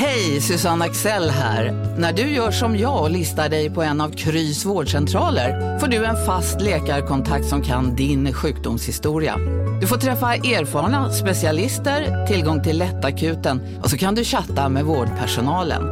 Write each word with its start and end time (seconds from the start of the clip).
Hej, 0.00 0.40
Susanne 0.40 0.84
Axel 0.84 1.30
här. 1.30 1.72
När 1.98 2.12
du 2.12 2.22
gör 2.22 2.50
som 2.50 2.78
jag 2.78 3.02
och 3.02 3.10
listar 3.10 3.48
dig 3.48 3.70
på 3.70 3.82
en 3.82 4.00
av 4.00 4.10
Krys 4.10 4.64
vårdcentraler 4.64 5.78
får 5.78 5.86
du 5.86 6.04
en 6.04 6.26
fast 6.26 6.60
läkarkontakt 6.60 7.46
som 7.46 7.62
kan 7.62 7.96
din 7.96 8.32
sjukdomshistoria. 8.32 9.36
Du 9.80 9.86
får 9.86 9.96
träffa 9.96 10.34
erfarna 10.34 11.12
specialister, 11.12 12.26
tillgång 12.26 12.62
till 12.62 12.78
lättakuten 12.78 13.78
och 13.82 13.90
så 13.90 13.98
kan 13.98 14.14
du 14.14 14.24
chatta 14.24 14.68
med 14.68 14.84
vårdpersonalen. 14.84 15.82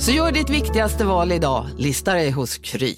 Så 0.00 0.10
gör 0.10 0.32
ditt 0.32 0.50
viktigaste 0.50 1.04
val 1.04 1.32
idag, 1.32 1.66
listar 1.78 2.14
dig 2.14 2.30
hos 2.30 2.58
Kry. 2.58 2.96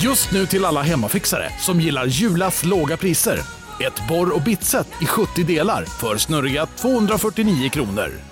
Just 0.00 0.32
nu 0.32 0.46
till 0.46 0.64
alla 0.64 0.82
hemmafixare 0.82 1.50
som 1.60 1.80
gillar 1.80 2.06
Julas 2.06 2.64
låga 2.64 2.96
priser. 2.96 3.38
Ett 3.80 4.08
borr 4.08 4.34
och 4.34 4.42
bitset 4.42 4.88
i 5.02 5.06
70 5.06 5.44
delar 5.44 5.84
för 5.84 6.16
snurriga 6.16 6.66
249 6.66 7.68
kronor. 7.68 8.31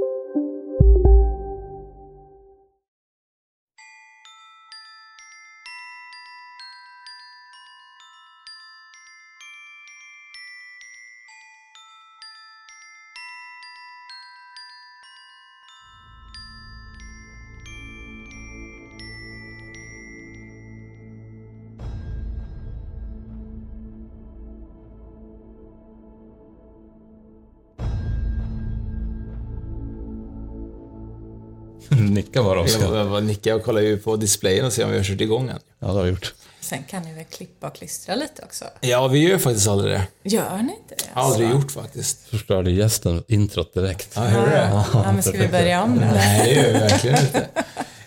Nicka 32.31 32.43
bara 32.43 32.61
Oskar. 32.61 32.95
Jag 32.97 33.09
bara 33.09 33.19
nickar 33.19 33.55
och 33.55 33.63
kollar 33.63 33.81
ju 33.81 33.97
på 33.97 34.15
displayen 34.15 34.65
och 34.65 34.73
ser 34.73 34.85
om 34.85 34.91
vi 34.91 34.97
har 34.97 35.03
kört 35.03 35.21
igång 35.21 35.47
den. 35.47 35.59
Ja, 35.79 35.87
det 35.87 35.93
har 35.93 35.99
jag 35.99 36.09
gjort. 36.09 36.33
Sen 36.61 36.83
kan 36.89 37.03
ni 37.03 37.13
väl 37.13 37.23
klippa 37.23 37.67
och 37.67 37.75
klistra 37.75 38.15
lite 38.15 38.43
också? 38.43 38.65
Ja, 38.81 39.07
vi 39.07 39.19
gör 39.19 39.37
faktiskt 39.37 39.67
aldrig 39.67 39.91
det. 39.93 40.07
Gör 40.23 40.57
ni 40.57 40.61
inte 40.61 40.95
det? 40.97 41.09
Aldrig 41.13 41.49
gjort 41.49 41.71
faktiskt. 41.71 42.19
Förstörde 42.29 42.71
gästen 42.71 43.23
introt 43.27 43.73
direkt. 43.73 44.09
Ja, 44.15 44.21
hör 44.21 44.45
du 44.45 44.51
det? 44.51 44.83
Ja, 44.93 45.11
men 45.13 45.23
ska 45.23 45.31
vi 45.31 45.47
börja 45.47 45.83
om 45.83 45.95
nu? 45.95 46.05
Nej, 46.13 46.45
det 46.45 46.61
gör 46.61 46.73
vi 46.73 46.79
verkligen 46.79 47.19
inte. 47.19 47.47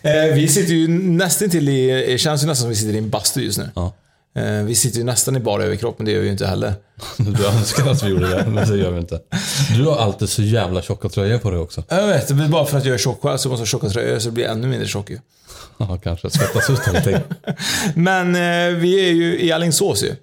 Eh, 0.03 0.35
vi 0.35 0.49
sitter 0.49 0.73
ju 0.75 0.89
nästan 0.89 1.51
till 1.51 1.69
i, 1.69 2.07
det 2.07 2.19
känns 2.19 2.43
ju 2.43 2.47
nästan 2.47 2.63
som 2.63 2.69
vi 2.69 2.77
sitter 2.77 2.95
i 2.95 2.99
en 2.99 3.11
bastu 3.11 3.41
just 3.41 3.59
nu. 3.59 3.71
Ja. 3.75 3.93
Eh, 4.37 4.63
vi 4.65 4.75
sitter 4.75 4.99
ju 4.99 5.05
nästan 5.05 5.37
i 5.37 5.41
bara 5.41 5.65
överkropp, 5.65 5.99
men 5.99 6.07
det 6.07 6.13
gör 6.13 6.21
vi 6.21 6.27
ju 6.27 6.33
inte 6.33 6.47
heller. 6.47 6.75
Du 7.17 7.47
önskar 7.47 7.91
att 7.91 8.03
vi 8.03 8.09
gjorde 8.09 8.29
det, 8.29 8.47
men 8.47 8.69
det 8.69 8.77
gör 8.77 8.91
vi 8.91 8.99
inte. 9.01 9.21
Du 9.77 9.85
har 9.85 9.97
alltid 9.97 10.29
så 10.29 10.43
jävla 10.43 10.83
tjocka 10.83 11.09
tröjor 11.09 11.39
på 11.39 11.51
dig 11.51 11.59
också. 11.59 11.83
Jag 11.89 12.07
vet, 12.07 12.29
det 12.29 12.35
blir 12.35 12.49
bara 12.49 12.65
för 12.65 12.79
att 12.79 12.85
jag 12.85 12.95
är 12.95 12.99
tjock 12.99 13.23
själv 13.23 13.39
så 13.39 13.49
måste 13.49 13.61
jag 13.61 13.67
ha 13.67 13.67
tjocka 13.67 13.89
tröjor 13.89 14.19
så 14.19 14.29
det 14.29 14.33
blir 14.33 14.45
ännu 14.45 14.67
mindre 14.67 14.89
tjock 14.89 15.11
ju. 15.11 15.19
Ja, 15.79 15.99
kanske. 16.03 16.31
Svettas 16.31 16.71
ut 16.71 16.89
allting. 16.89 17.17
Men 17.95 18.35
eh, 18.35 18.79
vi 18.81 19.09
är 19.09 19.13
ju 19.13 19.41
i 19.41 19.53
Alingsås 19.53 20.03
ju. 20.03 20.15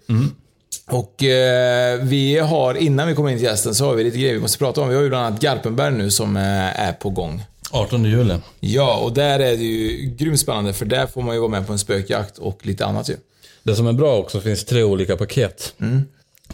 Och 0.87 1.23
eh, 1.23 1.99
vi 2.01 2.39
har, 2.39 2.75
innan 2.75 3.07
vi 3.07 3.15
kommer 3.15 3.29
in 3.29 3.37
till 3.37 3.45
gästen, 3.47 3.75
så 3.75 3.85
har 3.85 3.95
vi 3.95 4.03
lite 4.03 4.17
grejer 4.17 4.33
vi 4.33 4.39
måste 4.39 4.57
prata 4.57 4.81
om. 4.81 4.89
Vi 4.89 4.95
har 4.95 5.01
ju 5.01 5.09
bland 5.09 5.25
annat 5.25 5.41
Garpenberg 5.41 5.93
nu 5.93 6.11
som 6.11 6.37
eh, 6.37 6.81
är 6.81 6.93
på 6.93 7.09
gång. 7.09 7.43
18 7.71 8.05
juli. 8.05 8.35
Ja, 8.59 8.97
och 8.97 9.13
där 9.13 9.39
är 9.39 9.57
det 9.57 9.63
ju 9.63 10.09
grymt 10.17 10.39
spännande 10.39 10.73
för 10.73 10.85
där 10.85 11.07
får 11.07 11.21
man 11.21 11.35
ju 11.35 11.39
vara 11.41 11.51
med 11.51 11.67
på 11.67 11.73
en 11.73 11.79
spökjakt 11.79 12.37
och 12.37 12.65
lite 12.65 12.85
annat 12.85 13.09
ju. 13.09 13.15
Det 13.63 13.75
som 13.75 13.87
är 13.87 13.93
bra 13.93 14.17
också, 14.17 14.41
finns 14.41 14.65
tre 14.65 14.83
olika 14.83 15.17
paket. 15.17 15.73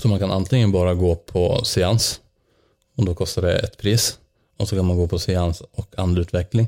Så 0.01 0.07
man 0.07 0.19
kan 0.19 0.31
antingen 0.31 0.71
bara 0.71 0.93
gå 0.93 1.15
på 1.15 1.65
seans. 1.65 2.19
Och 2.95 3.05
då 3.05 3.15
kostar 3.15 3.41
det 3.41 3.59
ett 3.59 3.77
pris. 3.77 4.17
Och 4.57 4.69
så 4.69 4.75
kan 4.75 4.85
man 4.85 4.97
gå 4.97 5.07
på 5.07 5.19
seans 5.19 5.61
och 5.71 5.93
andutveckling. 5.97 6.67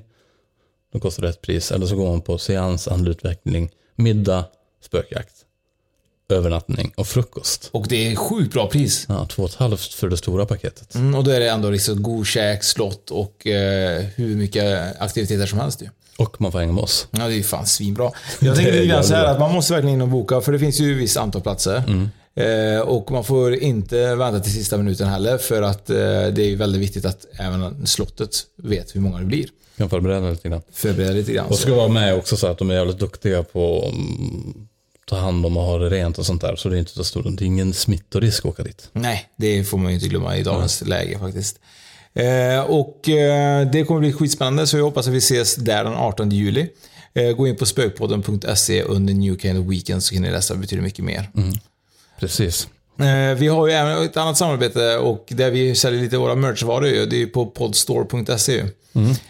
Då 0.94 0.99
kostar 0.99 1.23
det 1.23 1.29
ett 1.29 1.41
pris. 1.41 1.72
Eller 1.72 1.85
så 1.85 1.95
går 1.95 2.09
man 2.09 2.22
på 2.22 2.38
seans, 2.38 2.88
andutveckling, 2.88 3.69
middag, 3.95 4.45
spökjakt, 4.85 5.33
övernattning 6.29 6.94
och 6.95 7.07
frukost. 7.07 7.69
Och 7.72 7.85
det 7.89 8.11
är 8.11 8.16
sjukt 8.16 8.53
bra 8.53 8.67
pris. 8.67 9.05
Ja, 9.09 9.25
två 9.25 9.44
och 9.44 9.49
ett 9.49 9.55
halvt 9.55 9.94
för 9.94 10.09
det 10.09 10.17
stora 10.17 10.45
paketet. 10.45 10.95
Mm, 10.95 11.16
och 11.16 11.23
då 11.23 11.31
är 11.31 11.39
det 11.39 11.49
ändå 11.49 11.69
liksom 11.69 12.03
god 12.03 12.28
käk, 12.28 12.63
slott 12.63 13.11
och 13.11 13.47
eh, 13.47 14.01
hur 14.16 14.35
mycket 14.35 14.95
aktiviteter 15.01 15.45
som 15.45 15.59
helst 15.59 15.81
ju. 15.81 15.89
Och 16.19 16.41
man 16.41 16.52
får 16.52 16.59
hänga 16.59 16.72
med 16.74 16.84
oss. 16.84 17.07
Ja, 17.12 17.28
det 17.28 17.34
är 17.34 17.38
ju 17.38 17.44
fan 17.44 17.66
svinbra. 17.66 18.12
Jag 18.40 18.56
tänker 18.56 18.72
lite 18.74 18.85
grann 18.85 19.03
så 19.03 19.13
här 19.13 19.25
att 19.25 19.40
man 19.40 19.53
måste 19.53 19.74
verkligen 19.74 19.96
in 19.96 20.02
och 20.02 20.07
boka, 20.07 20.41
för 20.41 20.52
det 20.52 20.59
finns 20.59 20.80
ju 20.80 20.91
ett 20.91 20.97
visst 20.97 21.18
antal 21.18 21.41
platser. 21.41 21.84
Eh, 22.35 22.80
och 22.80 23.12
man 23.12 23.24
får 23.24 23.56
inte 23.56 24.16
vänta 24.16 24.40
till 24.40 24.53
sista 24.53 24.78
minuten 24.78 25.08
heller, 25.08 25.38
för 25.38 25.62
att 25.62 25.90
eh, 25.90 25.96
det 25.96 26.41
är 26.41 26.56
väldigt 26.56 26.81
viktigt 26.81 27.06
att 27.06 27.25
även 27.40 27.88
slottet 27.88 28.35
vet 28.56 28.96
hur 28.96 29.02
många 29.02 29.19
det 29.19 29.25
blir. 29.25 29.46
Kan 29.78 29.90
förbereda 29.90 30.29
lite 30.29 30.50
grann. 30.50 30.62
Förbereda 30.74 31.12
lite 31.12 31.34
grann. 31.34 31.47
Och 31.47 31.58
ska 31.58 31.75
vara 31.75 31.88
med 31.88 32.16
också 32.16 32.38
så 32.38 32.47
att 32.47 32.58
de 32.58 32.69
är 32.69 32.74
jävligt 32.75 33.00
duktiga 33.00 33.44
på 33.44 33.85
att 33.88 33.94
mm, 33.94 34.68
ta 35.06 35.18
hand 35.18 35.46
om 35.46 35.58
och 35.58 35.63
ha 35.63 35.78
det 35.78 35.90
rent 35.90 36.18
och 36.18 36.25
sånt 36.25 36.41
där. 36.41 36.56
Så 36.56 36.69
det 36.69 36.78
är 36.78 36.79
inte 36.79 36.91
så 36.91 37.03
stor, 37.03 37.24
det 37.24 37.44
är 37.44 37.46
ingen 37.46 37.74
smittorisk 37.74 38.46
att 38.46 38.52
åka 38.52 38.63
dit. 38.63 38.90
Nej, 38.94 39.29
det 39.35 39.63
får 39.63 39.78
man 39.78 39.91
ju 39.91 39.96
inte 39.96 40.08
glömma 40.08 40.38
i 40.38 40.44
dagens 40.44 40.81
läge 40.81 41.19
faktiskt. 41.19 41.59
Eh, 42.14 42.62
och 42.62 43.09
eh, 43.09 43.68
det 43.72 43.84
kommer 43.84 44.00
bli 44.00 44.14
skitspännande, 44.14 44.68
så 44.68 44.78
jag 44.78 44.84
hoppas 44.84 45.08
att 45.08 45.14
vi 45.14 45.18
ses 45.18 45.56
där 45.56 45.84
den 45.84 45.94
18 45.94 46.31
juli. 46.31 46.70
Eh, 47.14 47.31
gå 47.31 47.47
in 47.47 47.56
på 47.56 47.66
spökpodden.se 47.66 48.84
under 48.84 49.14
New 49.14 49.38
Kind 49.38 49.59
of 49.59 49.66
Weekend 49.66 50.03
så 50.03 50.14
kan 50.14 50.24
ni 50.24 50.31
läsa 50.31 50.56
betydligt 50.56 50.84
mycket 50.84 51.06
mer. 51.06 51.30
Precis. 52.20 52.68
Eh, 53.00 53.38
vi 53.38 53.47
har 53.47 53.68
ju 53.68 53.74
även 53.74 54.03
ett 54.03 54.18
annat 54.18 54.38
samarbete 54.38 54.97
och 54.97 55.25
där 55.28 55.52
vi 55.52 55.75
säljer 55.75 56.02
lite 56.02 56.18
våra 56.18 56.36
merchvaror. 56.36 56.81
Det 56.81 57.16
är 57.16 57.20
ju 57.20 57.28
på 57.28 57.46
podstore.se 57.46 58.53
ju. 58.53 58.66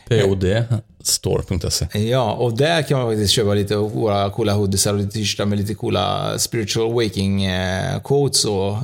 POD-store.se. 0.08 2.00
Ja, 2.00 2.34
och 2.34 2.58
där 2.58 2.82
kan 2.82 3.00
man 3.00 3.12
faktiskt 3.12 3.34
köpa 3.34 3.54
lite 3.54 3.78
av 3.78 3.92
våra 3.92 4.30
coola 4.30 4.54
hoodiesar 4.54 4.94
och 4.94 5.00
lite 5.00 5.12
t-shirtar 5.12 5.46
med 5.46 5.58
lite 5.58 5.74
coola 5.74 6.34
spiritual 6.40 6.94
waking 6.94 7.48
quotes 8.04 8.46
och 8.46 8.78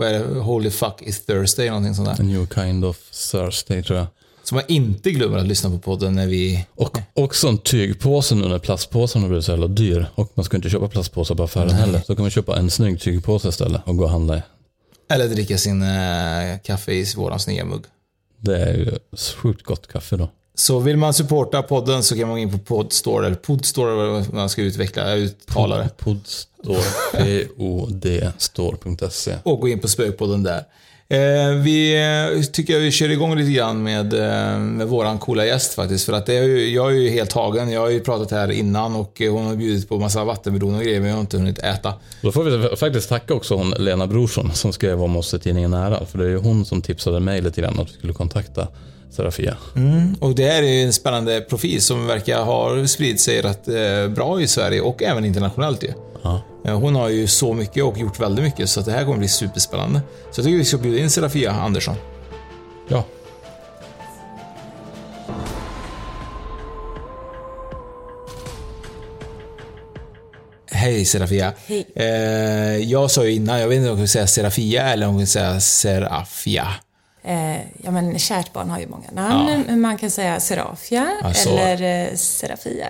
vad 0.00 0.08
är 0.08 0.12
det? 0.12 0.40
Holy 0.40 0.70
fuck 0.70 1.02
is 1.02 1.24
Thursday, 1.24 1.68
någonting 1.68 1.94
sånt 1.94 2.08
A 2.08 2.14
där. 2.16 2.24
new 2.24 2.46
kind 2.54 2.84
of 2.84 2.96
Thursday 3.30 3.82
tror 3.82 3.98
jag. 3.98 4.06
Så 4.44 4.54
man 4.54 4.64
inte 4.68 5.10
glömmer 5.10 5.38
att 5.38 5.46
lyssna 5.46 5.70
på 5.70 5.78
podden 5.78 6.14
när 6.14 6.26
vi... 6.26 6.66
Och 6.74 6.98
också 7.14 7.48
en 7.48 7.58
tygpåse 7.58 8.34
nu 8.34 8.48
när 8.48 8.58
plastpåsen 8.58 9.22
har 9.22 9.28
blivit 9.28 9.44
så 9.44 9.50
jävla 9.50 9.66
dyr. 9.66 10.06
Och 10.14 10.32
man 10.34 10.44
ska 10.44 10.56
inte 10.56 10.70
köpa 10.70 10.88
plastpåsar 10.88 11.34
på 11.34 11.42
affären 11.42 11.70
heller. 11.70 12.02
Så 12.06 12.14
kan 12.16 12.22
man 12.22 12.30
köpa 12.30 12.56
en 12.58 12.70
snygg 12.70 13.00
tygpåse 13.00 13.48
istället 13.48 13.82
och 13.84 13.96
gå 13.96 14.04
och 14.04 14.10
handla 14.10 14.36
i. 14.38 14.42
Eller 15.08 15.28
dricka 15.28 15.58
sin 15.58 15.82
eh, 15.82 16.58
kaffe 16.64 16.92
i 16.92 17.06
våran 17.16 17.40
snygga 17.40 17.64
mugg. 17.64 17.84
Det 18.38 18.56
är 18.56 18.74
ju 18.74 18.98
sjukt 19.36 19.62
gott 19.62 19.86
kaffe 19.86 20.16
då. 20.16 20.28
Så 20.60 20.78
vill 20.78 20.96
man 20.96 21.14
supporta 21.14 21.62
podden 21.62 22.02
så 22.02 22.16
kan 22.16 22.28
man 22.28 22.36
gå 22.36 22.38
in 22.38 22.52
på 22.52 22.58
Podstore, 22.58 23.26
eller 23.26 23.36
Podstore 23.36 23.92
eller 23.92 24.10
vad 24.10 24.34
man 24.34 24.48
ska 24.48 24.62
utveckla, 24.62 25.14
uttala 25.14 25.78
det. 25.78 25.88
Podstore, 25.96 26.82
P-O-D, 27.12 28.30
store.se. 28.38 29.34
Och 29.42 29.60
gå 29.60 29.68
in 29.68 29.78
på 29.78 29.88
Spökpodden 29.88 30.42
där. 30.42 30.64
Eh, 31.08 31.54
vi 31.54 31.94
eh, 32.36 32.42
tycker 32.42 32.72
jag 32.72 32.80
vi 32.80 32.90
kör 32.90 33.10
igång 33.10 33.36
lite 33.36 33.50
grann 33.52 33.82
med, 33.82 34.12
eh, 34.12 34.58
med 34.58 34.88
våran 34.88 35.18
coola 35.18 35.46
gäst 35.46 35.74
faktiskt. 35.74 36.06
För 36.06 36.12
att 36.12 36.26
det 36.26 36.34
är 36.34 36.42
ju, 36.42 36.74
jag 36.74 36.90
är 36.90 36.96
ju 36.96 37.08
helt 37.10 37.30
tagen. 37.30 37.70
Jag 37.70 37.80
har 37.80 37.90
ju 37.90 38.00
pratat 38.00 38.30
här 38.30 38.50
innan 38.50 38.96
och 38.96 39.20
eh, 39.20 39.32
hon 39.32 39.46
har 39.46 39.56
bjudit 39.56 39.88
på 39.88 39.98
massa 39.98 40.24
vattenmelon 40.24 40.74
och 40.74 40.82
grejer 40.82 41.00
men 41.00 41.08
jag 41.08 41.16
har 41.16 41.20
inte 41.20 41.36
hunnit 41.36 41.58
äta. 41.58 41.94
Då 42.22 42.32
får 42.32 42.44
vi 42.44 42.76
faktiskt 42.76 43.08
tacka 43.08 43.34
också 43.34 43.56
hon 43.56 43.70
Lena 43.70 44.06
Brorsson 44.06 44.54
som 44.54 44.72
skrev 44.72 45.02
om 45.02 45.16
oss 45.16 45.34
i 45.34 45.38
tidningen 45.38 45.70
Nära. 45.70 46.06
För 46.06 46.18
det 46.18 46.24
är 46.24 46.28
ju 46.28 46.38
hon 46.38 46.64
som 46.64 46.82
tipsade 46.82 47.20
mig 47.20 47.40
lite 47.40 47.60
grann 47.60 47.80
att 47.80 47.88
vi 47.88 47.92
skulle 47.92 48.12
kontakta 48.12 48.68
Serafia. 49.10 49.56
Och 50.20 50.34
det 50.34 50.50
här 50.50 50.62
är 50.62 50.66
ju 50.66 50.82
en 50.82 50.92
spännande 50.92 51.40
profil 51.40 51.82
som 51.82 52.06
verkar 52.06 52.42
ha 52.42 52.86
spridit 52.86 53.20
sig 53.20 53.42
rätt 53.42 53.68
eh, 53.68 54.08
bra 54.14 54.40
i 54.40 54.46
Sverige 54.46 54.80
och 54.80 55.02
även 55.02 55.24
internationellt 55.24 55.82
ju. 55.82 55.92
Ja. 56.22 56.42
Eh, 56.64 56.80
Hon 56.80 56.94
har 56.94 57.08
ju 57.08 57.26
så 57.26 57.54
mycket 57.54 57.84
och 57.84 57.98
gjort 57.98 58.20
väldigt 58.20 58.44
mycket 58.44 58.68
så 58.68 58.80
att 58.80 58.86
det 58.86 58.92
här 58.92 59.04
kommer 59.04 59.18
bli 59.18 59.28
superspännande. 59.28 60.00
Så 60.30 60.38
jag 60.40 60.44
tycker 60.44 60.58
vi 60.58 60.64
ska 60.64 60.78
bjuda 60.78 60.98
in 60.98 61.10
Serafia 61.10 61.52
Andersson. 61.52 61.94
Ja. 62.88 63.04
Hej 70.72 71.04
Serafia. 71.04 71.52
Hej. 71.66 71.86
Eh, 71.94 72.76
jag 72.76 73.10
sa 73.10 73.24
ju 73.24 73.32
innan, 73.32 73.60
jag 73.60 73.68
vet 73.68 73.76
inte 73.76 73.88
om 73.90 73.96
jag 73.96 74.00
vill 74.00 74.08
säga 74.08 74.26
Serafia 74.26 74.82
eller 74.92 75.06
om 75.06 75.12
jag 75.12 75.18
vill 75.18 75.26
säga 75.28 75.60
Serafia. 75.60 76.66
Eh, 77.24 77.56
ja, 77.82 77.90
men 77.90 78.18
kärt 78.18 78.52
barn 78.52 78.70
har 78.70 78.78
ju 78.80 78.86
många 78.88 79.10
namn. 79.12 79.64
Men 79.66 79.80
Man 79.80 79.98
kan 79.98 80.10
säga 80.10 80.40
Serafia 80.40 81.10
Ja, 81.22 81.34
så. 81.34 81.58
eller 81.58 82.06
eh, 82.10 82.14
Serafia. 82.16 82.86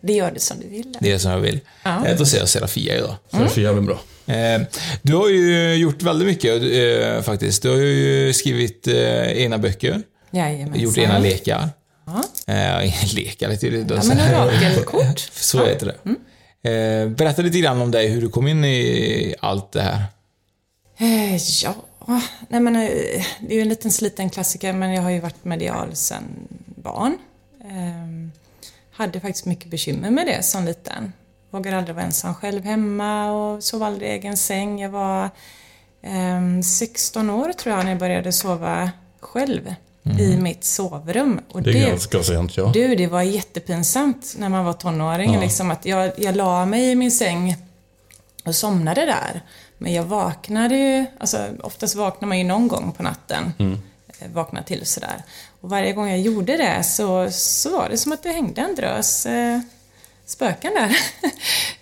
det 0.00 0.12
gör 0.12 0.30
du 0.30 0.40
som 0.40 0.60
du 0.60 0.68
vill. 0.68 0.96
Det 1.00 1.12
är 1.12 1.18
som 1.18 1.30
jag 1.30 1.38
vill. 1.38 1.60
Ja. 1.82 2.06
Eh, 2.06 2.16
Då 2.18 2.26
säger 2.26 2.42
jag 2.42 2.48
Serafia 2.48 2.94
idag. 2.96 3.14
Är 3.30 3.46
för 3.46 3.60
jävligt 3.60 3.84
bra. 3.84 4.00
Eh, 4.34 4.60
Du 5.02 5.14
har 5.14 5.28
ju 5.28 5.74
gjort 5.74 6.02
väldigt 6.02 6.28
mycket 6.28 6.62
eh, 6.62 7.22
faktiskt. 7.22 7.62
Du 7.62 7.68
har 7.70 7.76
ju 7.76 8.32
skrivit 8.32 8.86
eh, 8.88 9.32
egna 9.42 9.58
böcker, 9.58 10.02
Jajamensan. 10.30 10.80
gjort 10.82 10.98
egna 10.98 11.18
lekar. 11.18 11.68
Ja. 12.06 12.22
Eh, 12.54 13.14
lekar, 13.14 13.48
lite 13.48 13.70
det 13.70 13.94
Ja, 13.94 14.02
men 14.04 14.18
orakelkort. 14.44 15.18
Så 15.32 15.64
heter 15.66 15.86
det. 15.86 16.70
Eh, 16.70 17.08
Berätta 17.08 17.42
lite 17.42 17.58
grann 17.58 17.80
om 17.82 17.90
dig, 17.90 18.08
hur 18.08 18.20
du 18.20 18.28
kom 18.28 18.48
in 18.48 18.64
i 18.64 19.34
allt 19.40 19.72
det 19.72 19.82
här. 19.82 20.04
Eh, 20.98 21.38
ja, 22.06 22.22
nej 22.48 22.60
men 22.60 22.76
eh, 22.76 22.82
det 23.40 23.50
är 23.50 23.54
ju 23.54 23.60
en 23.60 23.68
liten 23.68 23.92
sliten 23.92 24.30
klassiker 24.30 24.72
men 24.72 24.94
jag 24.94 25.02
har 25.02 25.10
ju 25.10 25.20
varit 25.20 25.44
medial 25.44 25.96
sedan 25.96 26.24
barn. 26.66 27.18
Ehm, 27.70 28.32
hade 28.90 29.20
faktiskt 29.20 29.46
mycket 29.46 29.70
bekymmer 29.70 30.10
med 30.10 30.26
det 30.26 30.42
som 30.42 30.64
liten. 30.64 31.12
Vågade 31.50 31.78
aldrig 31.78 31.94
vara 31.94 32.04
ensam 32.04 32.34
själv 32.34 32.64
hemma 32.64 33.32
och 33.32 33.64
sov 33.64 33.82
aldrig 33.82 34.08
i 34.10 34.12
egen 34.12 34.36
säng. 34.36 34.80
Jag 34.80 34.90
var 34.90 35.30
ehm, 36.02 36.62
16 36.62 37.30
år 37.30 37.52
tror 37.52 37.74
jag 37.74 37.84
när 37.84 37.90
jag 37.90 38.00
började 38.00 38.32
sova 38.32 38.90
själv 39.20 39.74
i 40.18 40.36
mitt 40.36 40.64
sovrum. 40.64 41.40
Och 41.52 41.62
Det 41.62 41.70
är 41.70 41.88
ganska 41.88 42.22
sent, 42.22 42.56
ja. 42.56 42.70
du, 42.74 42.94
det 42.94 43.06
var 43.06 43.22
jättepinsamt 43.22 44.34
när 44.38 44.48
man 44.48 44.64
var 44.64 44.72
tonåring. 44.72 45.34
Ja. 45.34 45.40
Liksom, 45.40 45.70
att 45.70 45.86
jag, 45.86 46.12
jag 46.16 46.36
la 46.36 46.66
mig 46.66 46.90
i 46.90 46.94
min 46.94 47.10
säng 47.10 47.56
och 48.44 48.54
somnade 48.54 49.06
där. 49.06 49.42
Men 49.78 49.92
jag 49.92 50.02
vaknade 50.02 50.76
ju, 50.76 51.04
alltså 51.20 51.48
oftast 51.62 51.94
vaknar 51.94 52.28
man 52.28 52.38
ju 52.38 52.44
någon 52.44 52.68
gång 52.68 52.92
på 52.92 53.02
natten. 53.02 53.52
Mm. 53.58 53.72
Eh, 54.20 54.28
Vaknar 54.32 54.62
till 54.62 54.86
sådär. 54.86 55.22
Och 55.60 55.70
varje 55.70 55.92
gång 55.92 56.08
jag 56.08 56.20
gjorde 56.20 56.56
det 56.56 56.82
så, 56.84 57.28
så 57.30 57.70
var 57.78 57.88
det 57.88 57.96
som 57.98 58.12
att 58.12 58.22
det 58.22 58.28
hängde 58.32 58.60
en 58.60 58.74
drös 58.74 59.26
eh, 59.26 59.60
spöken 60.26 60.72
där. 60.74 60.96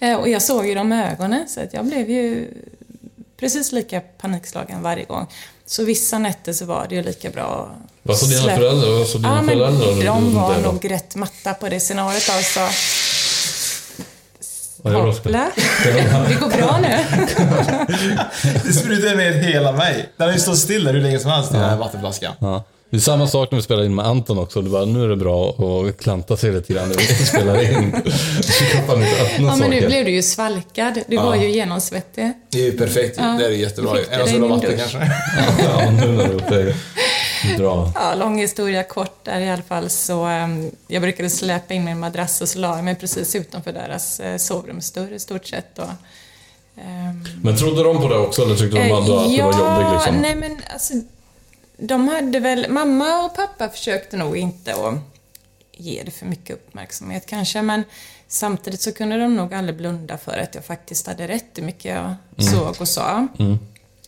Eh, 0.01 0.17
och 0.17 0.29
jag 0.29 0.43
såg 0.43 0.67
ju 0.67 0.75
dem 0.75 0.89
med 0.89 1.13
ögonen 1.13 1.49
så 1.49 1.61
att 1.61 1.73
jag 1.75 1.85
blev 1.85 2.11
ju 2.11 2.49
precis 3.37 3.73
lika 3.73 4.01
panikslagen 4.01 4.83
varje 4.83 5.05
gång. 5.05 5.27
Så 5.67 5.85
vissa 5.85 6.19
nätter 6.19 6.53
så 6.53 6.65
var 6.65 6.87
det 6.89 6.95
ju 6.95 7.03
lika 7.03 7.31
bra 7.31 7.71
att 7.75 7.91
Vad 8.03 8.19
sa 8.19 8.27
dina 8.27 8.43
föräldrar? 8.57 8.99
Vad 8.99 9.07
sa 9.09 9.19
dina 9.19 9.29
Ja, 9.29 9.43
men 9.43 9.47
föräldrar? 9.59 10.05
de 10.05 10.35
var 10.35 10.59
nog 10.59 10.91
rätt 10.91 11.17
matta 11.17 11.55
på 11.55 11.69
det 11.69 11.81
scenariot 11.81 12.29
alltså. 12.31 12.61
Ja, 14.87 14.91
Hoppla. 14.91 15.51
Det 16.29 16.35
går 16.41 16.57
bra 16.57 16.79
nu. 16.83 16.97
Det 18.65 18.73
sprutar 18.73 19.17
ner 19.17 19.33
hela 19.33 19.73
mig. 19.73 20.09
Den 20.17 20.27
har 20.27 20.35
ju 20.35 20.41
stått 20.41 20.59
still 20.59 20.85
där 20.85 20.93
hur 20.93 21.01
länge 21.01 21.19
som 21.19 21.31
helst, 21.31 21.53
den 21.53 21.61
här 21.61 21.77
vattenflaskan. 21.77 22.33
Ja. 22.41 22.65
Det 22.91 22.97
är 22.99 23.01
samma 23.01 23.27
sak 23.27 23.51
när 23.51 23.57
vi 23.57 23.63
spelar 23.63 23.85
in 23.85 23.95
med 23.95 24.07
Anton 24.07 24.39
också. 24.39 24.63
Du 24.63 24.71
bara, 24.71 24.85
nu 24.85 25.05
är 25.05 25.09
det 25.09 25.17
bra 25.17 25.49
att 25.89 25.99
klanta 26.01 26.37
sig 26.37 26.53
lite 26.53 26.73
grann 26.73 26.89
när 26.89 26.97
vi 26.97 27.05
spelar 27.27 27.63
in. 27.63 27.91
Du 28.61 28.67
kan 28.73 28.87
fan 28.87 29.03
inte 29.03 29.23
öppna 29.23 29.47
Ja, 29.49 29.57
men 29.57 29.71
nu 29.71 29.77
saker. 29.77 29.87
blev 29.87 30.05
du 30.05 30.11
ju 30.11 30.23
svalkad. 30.23 30.99
Du 31.07 31.17
var 31.17 31.35
ju 31.35 31.49
genomsvettig. 31.51 32.33
Det 32.51 32.59
är 32.61 32.65
ju 32.65 32.79
perfekt. 32.79 33.17
Ja. 33.21 33.37
Det 33.39 33.45
är 33.47 33.51
jättebra. 33.51 33.97
Så 34.27 34.27
din 34.27 34.49
vatten 34.49 34.79
kanske? 34.79 34.99
Ja, 35.59 35.91
nu 35.91 36.07
när 36.13 36.29
du 36.29 36.75
Bra. 37.59 37.93
Ja, 37.95 38.15
lång 38.15 38.39
historia 38.39 38.83
kort 38.83 39.25
där 39.25 39.41
i 39.41 39.51
alla 39.51 39.63
fall 39.63 39.91
så 39.91 40.27
um, 40.29 40.71
jag 40.89 41.03
brukade 41.03 41.31
släpa 41.31 41.75
in 41.75 41.85
min 41.85 41.99
madrass 41.99 42.41
och 42.41 42.49
så 42.49 42.59
la 42.59 42.77
jag 42.77 42.85
mig 42.85 42.95
precis 42.95 43.35
utanför 43.35 43.73
deras 43.73 44.21
uh, 44.21 44.37
sovrumsdörr 44.37 45.13
i 45.13 45.19
stort 45.19 45.47
sett. 45.47 45.79
Och, 45.79 45.89
ehm, 46.77 47.25
Men 47.43 47.57
trodde 47.57 47.83
de 47.83 47.97
på 47.99 48.09
det 48.09 48.19
också 48.19 48.43
eller 48.43 48.57
tyckte 48.57 48.79
de 48.83 48.89
bara 48.89 49.01
Eh, 49.01 49.07
då 49.07 49.19
att 49.19 49.31
det 49.37 49.43
var 49.43 49.53
jobbigt 49.59 49.93
liksom? 49.95 50.17
nej 50.23 50.35
men 50.35 50.57
alltså, 50.73 50.95
de 51.77 52.09
hade 52.09 52.41
väl, 52.41 52.67
mamma 52.71 53.25
och 53.25 53.35
pappa 53.37 53.69
försökte 53.69 54.17
nog 54.17 54.37
inte 54.37 54.75
att 54.75 54.95
ge 55.73 56.03
det 56.05 56.11
för 56.11 56.27
mycket 56.27 56.57
uppmärksamhet 56.57 57.27
kanske, 57.27 57.63
men 57.63 57.85
samtidigt 58.29 58.81
så 58.81 58.93
kunde 58.93 59.19
de 59.19 59.37
nog 59.37 59.55
aldrig 59.55 59.77
blunda 59.77 60.19
för 60.19 60.39
att 60.39 60.55
jag 60.55 60.65
faktiskt 60.65 61.07
hade 61.07 61.29
rätt 61.29 61.59
i 61.59 61.63
mycket 61.63 61.85
jag 61.95 62.15
Mm. 62.39 62.53
såg 62.55 62.81
och 62.81 62.89
sa. 62.89 63.29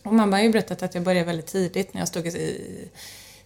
Och 0.03 0.13
mamma 0.13 0.35
har 0.37 0.43
ju 0.43 0.49
berättat 0.51 0.83
att 0.83 0.95
jag 0.95 1.03
började 1.03 1.25
väldigt 1.25 1.47
tidigt 1.47 1.93
när 1.93 2.01
jag 2.01 2.07
stod 2.07 2.27
i 2.27 2.87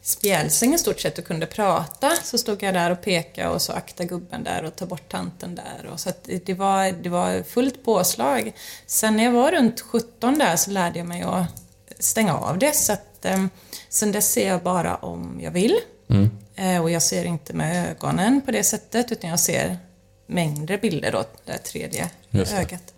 spjälsängen 0.02 0.76
i 0.76 0.78
stort 0.78 1.00
sett 1.00 1.18
och 1.18 1.26
kunde 1.26 1.46
prata. 1.46 2.12
Så 2.24 2.38
stod 2.38 2.64
jag 2.64 2.74
där 2.74 2.92
och 2.92 3.02
pekade 3.02 3.50
och 3.50 3.62
så 3.62 3.74
akta 3.74 4.04
gubben 4.04 4.44
där 4.44 4.64
och 4.64 4.76
ta 4.76 4.86
bort 4.86 5.12
tanten 5.12 5.56
där. 5.56 5.90
Och 5.94 6.00
så 6.00 6.12
det, 6.26 6.46
det, 6.46 6.54
var, 6.54 6.92
det 6.92 7.10
var 7.10 7.44
fullt 7.44 7.86
påslag. 7.86 8.52
Sen 8.86 9.18
när 9.18 9.24
jag 9.24 9.32
var 9.32 9.52
runt 9.52 9.82
17 9.82 10.40
där 10.40 10.56
så 10.56 10.72
lärde 10.72 11.00
jag 11.00 11.08
mig 11.08 11.22
att 11.22 11.46
stänga 12.00 12.38
av 12.38 12.58
det. 12.58 12.76
Så 12.76 12.94
att 12.94 13.26
eh, 13.26 13.46
sen 13.90 14.12
dess 14.12 14.32
ser 14.32 14.48
jag 14.48 14.64
bara 14.64 14.96
om 14.96 15.40
jag 15.44 15.52
vill. 15.52 15.78
Eh, 16.56 16.82
och 16.82 16.92
jag 16.92 17.02
ser 17.04 17.26
inte 17.26 17.54
med 17.54 17.92
ögonen 17.92 18.42
på 18.42 18.52
det 18.52 18.64
sättet 18.64 19.12
utan 19.12 19.30
jag 19.30 19.40
ser 19.40 19.78
mängder 20.28 20.78
bilder 20.78 21.16
åt 21.16 21.46
det 21.46 21.58
tredje 21.58 22.10
Just 22.30 22.52
det. 22.52 22.58
ögat. 22.58 22.94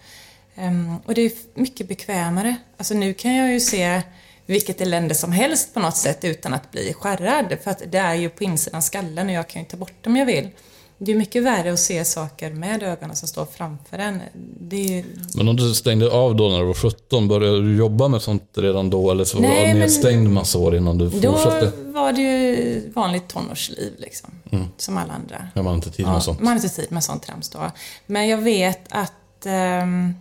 Ehm, 0.56 0.98
och 1.06 1.14
det 1.14 1.22
är 1.22 1.32
mycket 1.54 1.88
bekvämare. 1.88 2.56
Alltså 2.78 2.94
nu 2.94 3.14
kan 3.14 3.36
jag 3.36 3.52
ju 3.52 3.60
se 3.60 4.02
vilket 4.46 4.82
elände 4.82 5.16
som 5.16 5.32
helst 5.32 5.74
på 5.74 5.80
något 5.80 5.98
sätt 5.98 6.24
utan 6.24 6.54
att 6.54 6.72
bli 6.72 6.94
skärrad. 6.94 7.58
För 7.64 7.72
att 7.72 7.82
det 7.92 7.98
är 7.98 8.16
ju 8.16 8.30
på 8.30 8.44
insidan 8.44 8.82
skallen 8.82 9.28
och 9.28 9.34
jag 9.34 9.50
kan 9.50 9.62
ju 9.62 9.68
ta 9.68 9.78
bort 9.78 10.04
dem 10.04 10.16
jag 10.16 10.26
vill. 10.26 10.50
Det 10.98 11.12
är 11.12 11.16
mycket 11.16 11.44
värre 11.44 11.74
att 11.74 11.80
se 11.80 12.06
saker 12.06 12.52
med 12.52 12.84
ögonen 12.84 13.16
som 13.16 13.28
står 13.28 13.46
framför 13.46 13.98
en. 13.98 14.22
Det 14.60 14.78
ju... 14.78 15.04
Men 15.36 15.48
om 15.48 15.56
du 15.56 15.74
stängde 15.74 16.12
av 16.12 16.36
då 16.36 16.50
när 16.50 16.60
du 16.60 16.66
var 16.66 16.74
17, 16.74 17.28
började 17.28 17.62
du 17.62 17.76
jobba 17.78 18.08
med 18.08 18.22
sånt 18.22 18.44
redan 18.58 18.90
då? 18.90 19.12
Eller 19.12 19.24
så 19.26 19.38
var 19.38 19.44
du 19.44 19.50
men- 19.50 19.80
nedstängd 19.80 20.30
massa 20.30 20.58
år 20.60 20.76
innan 20.76 20.98
du 20.98 21.10
Då 21.10 21.32
fortsatte? 21.34 21.72
var 21.86 22.14
det 22.14 22.22
ju 22.22 22.92
vanligt 22.96 23.28
tonårsliv 23.28 23.94
liksom. 23.98 24.30
Som 24.78 24.98
alla 24.98 25.14
andra. 25.14 25.48
Jag 25.54 25.64
har 25.64 25.74
inte 25.76 25.92
tid 25.92 26.06
med 26.06 26.16
Ja, 26.16 26.22
sånt. 26.22 26.40
Man 26.40 26.48
har 26.48 26.56
inte 26.56 26.70
tid 26.70 26.92
med 26.92 27.04
sånt 27.04 27.24
trams 27.24 27.50
då. 27.50 27.72
Men 28.06 28.28
jag 28.28 28.38
vet 28.38 28.82
att 28.90 29.46
ehm, 29.46 30.14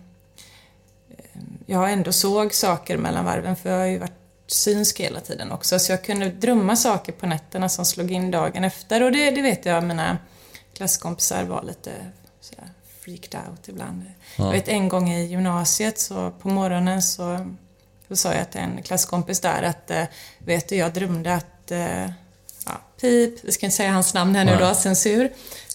jag 1.65 1.91
ändå 1.91 2.11
såg 2.11 2.53
saker 2.53 2.97
mellan 2.97 3.25
varven 3.25 3.55
för 3.55 3.69
jag 3.69 3.77
har 3.77 3.85
ju 3.85 3.97
varit 3.97 4.19
synsk 4.47 4.99
hela 4.99 5.19
tiden 5.19 5.51
också. 5.51 5.79
Så 5.79 5.91
jag 5.91 6.03
kunde 6.03 6.29
drömma 6.29 6.75
saker 6.75 7.11
på 7.11 7.25
nätterna 7.25 7.69
som 7.69 7.85
slog 7.85 8.11
in 8.11 8.31
dagen 8.31 8.63
efter. 8.63 9.03
Och 9.03 9.11
det, 9.11 9.31
det 9.31 9.41
vet 9.41 9.65
jag 9.65 9.83
mina 9.83 10.17
klasskompisar 10.73 11.43
var 11.43 11.63
lite 11.63 11.91
sådär 12.41 12.69
freaked 13.03 13.39
out 13.49 13.67
ibland. 13.67 14.03
Jag 14.35 14.51
vet 14.51 14.67
en 14.67 14.89
gång 14.89 15.11
i 15.11 15.25
gymnasiet 15.25 15.99
så 15.99 16.31
på 16.31 16.47
morgonen 16.47 17.01
så, 17.01 17.53
så 18.07 18.15
sa 18.15 18.33
jag 18.33 18.51
till 18.51 18.61
en 18.61 18.83
klasskompis 18.83 19.39
där 19.39 19.63
att 19.63 19.91
eh, 19.91 20.03
vet 20.37 20.69
du, 20.69 20.75
jag 20.75 20.93
drömde 20.93 21.33
att 21.33 21.71
eh, 21.71 22.05
ja, 22.65 22.81
Pip, 23.01 23.39
vi 23.43 23.51
ska 23.51 23.65
inte 23.65 23.75
säga 23.75 23.91
hans 23.91 24.13
namn 24.13 24.35
här 24.35 24.45
nu 24.45 24.57
då, 24.59 24.73
censur, 24.73 25.31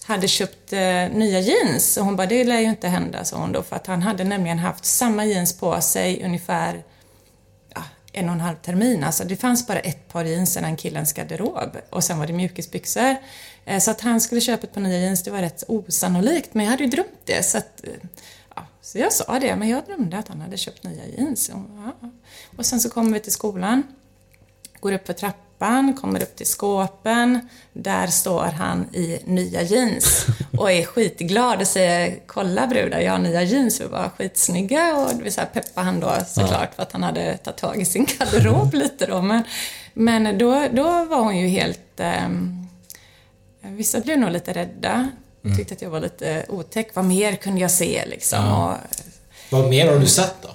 hade 0.08 0.28
köpt 0.28 0.72
eh, 0.72 1.08
nya 1.12 1.40
jeans. 1.40 1.96
Och 1.96 2.04
hon 2.04 2.16
bara, 2.16 2.26
det 2.26 2.44
lär 2.44 2.60
ju 2.60 2.68
inte 2.68 2.88
hända, 2.88 3.24
sa 3.24 3.36
hon 3.36 3.52
då, 3.52 3.62
för 3.62 3.76
att 3.76 3.86
han 3.86 4.02
hade 4.02 4.24
nämligen 4.24 4.58
haft 4.58 4.84
samma 4.84 5.24
jeans 5.24 5.52
på 5.58 5.80
sig 5.80 6.24
ungefär 6.24 6.84
ja, 7.74 7.82
en 8.12 8.28
och 8.28 8.34
en 8.34 8.40
halv 8.40 8.56
termin. 8.56 9.04
Alltså 9.04 9.24
det 9.24 9.36
fanns 9.36 9.66
bara 9.66 9.78
ett 9.78 10.08
par 10.08 10.24
jeans 10.24 10.56
i 10.56 10.60
den 10.60 10.76
killens 10.76 11.12
garderob 11.12 11.76
och 11.90 12.04
sen 12.04 12.18
var 12.18 12.26
det 12.26 12.32
mjukisbyxor. 12.32 13.16
Eh, 13.64 13.78
Så 13.78 13.90
att 13.90 14.00
han 14.00 14.20
skulle 14.20 14.40
köpa 14.40 14.66
ett 14.66 14.74
par 14.74 14.80
nya 14.80 14.98
jeans, 14.98 15.22
det 15.22 15.30
var 15.30 15.38
rätt 15.40 15.64
osannolikt, 15.68 16.54
men 16.54 16.64
jag 16.64 16.70
hade 16.70 16.84
ju 16.84 16.90
drömt 16.90 17.20
det. 17.24 17.42
Så, 17.42 17.58
att, 17.58 17.84
eh, 17.84 17.90
ja, 18.56 18.66
så 18.82 18.98
jag 18.98 19.12
sa 19.12 19.38
det, 19.38 19.56
men 19.56 19.68
jag 19.68 19.84
drömde 19.84 20.18
att 20.18 20.28
han 20.28 20.40
hade 20.40 20.56
köpt 20.56 20.84
nya 20.84 21.06
jeans. 21.06 21.48
Och, 21.48 21.60
ja. 22.00 22.10
och 22.56 22.66
sen 22.66 22.80
så 22.80 22.90
kommer 22.90 23.12
vi 23.12 23.20
till 23.20 23.32
skolan, 23.32 23.82
går 24.80 24.92
upp 24.92 25.06
för 25.06 25.12
trappan, 25.12 25.94
kommer 26.00 26.22
upp 26.22 26.36
till 26.36 26.46
skåpen. 26.46 27.48
Där 27.72 28.06
står 28.06 28.44
han 28.44 28.94
i 28.94 29.18
nya 29.24 29.62
jeans 29.62 30.26
och 30.58 30.72
är 30.72 30.84
skitglad 30.84 31.60
och 31.60 31.66
säger 31.66 32.18
“Kolla 32.26 32.66
brudar, 32.66 33.00
jag 33.00 33.12
har 33.12 33.18
nya 33.18 33.42
jeans, 33.42 33.80
vi 33.80 33.84
var 33.84 34.10
skitsnygga” 34.18 34.96
och 34.96 35.26
vi 35.26 35.30
så 35.30 35.40
här 35.40 35.48
peppar 35.48 35.82
han 35.82 36.00
då 36.00 36.12
såklart 36.28 36.74
för 36.74 36.82
att 36.82 36.92
han 36.92 37.02
hade 37.02 37.36
tagit 37.36 37.58
tag 37.58 37.80
i 37.80 37.84
sin 37.84 38.06
garderob 38.18 38.74
lite 38.82 39.06
då. 39.06 39.22
Men, 39.22 39.42
men 39.94 40.38
då, 40.38 40.68
då 40.72 41.04
var 41.04 41.18
hon 41.20 41.38
ju 41.38 41.46
helt... 41.48 42.00
ehm, 42.00 42.66
vissa 43.62 44.00
blev 44.00 44.18
nog 44.18 44.30
lite 44.30 44.52
rädda. 44.52 45.08
Tyckte 45.56 45.74
att 45.74 45.82
jag 45.82 45.90
var 45.90 46.00
lite 46.00 46.44
otäck. 46.48 46.90
Vad 46.94 47.04
mer 47.04 47.36
kunde 47.36 47.60
jag 47.60 47.70
se 47.70 48.04
liksom? 48.06 48.52
Och, 48.52 48.74
Vad 49.50 49.70
mer 49.70 49.92
har 49.92 49.98
du 49.98 50.06
sett 50.06 50.34
då? 50.42 50.48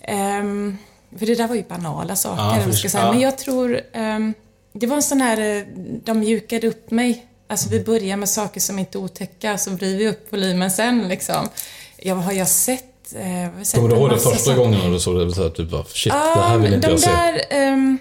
Ehm, 0.00 0.78
för 1.18 1.26
det 1.26 1.34
där 1.34 1.48
var 1.48 1.54
ju 1.54 1.62
banala 1.62 2.16
saker, 2.16 2.66
Ja, 2.66 2.72
ska 2.72 2.88
säga. 2.88 3.04
ja. 3.04 3.10
Men 3.12 3.20
jag 3.20 3.38
tror... 3.38 3.80
ehm, 3.92 4.34
det 4.72 4.86
var 4.86 4.96
en 4.96 5.02
sån 5.02 5.20
här... 5.20 5.56
eh, 5.58 5.62
De 6.04 6.18
mjukade 6.20 6.66
upp 6.66 6.90
mig. 6.90 7.24
Alltså 7.48 7.68
vi 7.68 7.84
börjar 7.84 8.16
med 8.16 8.28
saker 8.28 8.60
som 8.60 8.78
inte 8.78 8.98
är 8.98 9.00
otäcka, 9.00 9.58
så 9.58 9.70
vrider 9.70 9.98
vi 9.98 10.08
upp 10.08 10.32
volymen 10.32 10.70
sen 10.70 11.08
liksom. 11.08 11.48
Ja, 11.96 12.14
vad 12.14 12.24
har 12.24 12.32
jag 12.32 12.48
sett? 12.48 13.14
Eh, 13.14 13.20
vad 13.24 13.32
har 13.34 13.52
jag 13.58 13.66
sett 13.66 13.74
Kommer 13.80 13.88
du 13.88 13.96
ihåg 13.96 14.10
det 14.10 14.18
första 14.18 14.38
saker. 14.38 14.56
gången 14.58 14.80
när 14.80 14.90
du 14.90 15.00
såg 15.00 15.26
det? 15.28 15.34
Så 15.34 15.42
här, 15.42 15.50
typ, 15.50 15.70
bara, 15.70 15.84
shit, 15.84 16.12
det 16.12 16.18
Ja, 16.18 16.44
här 16.48 16.58
vill 16.58 16.74
inte 16.74 16.86
de 16.86 16.90
jag 16.90 17.00
se. 17.00 17.10
där... 17.10 17.42
ehm, 17.50 17.98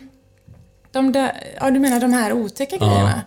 de 0.92 1.12
där... 1.12 1.44
Ja, 1.60 1.72
du 1.72 1.80
menar 1.80 2.00
de 2.00 2.14
här 2.14 2.34
otäcka 2.34 2.78
grejerna? 2.78 3.22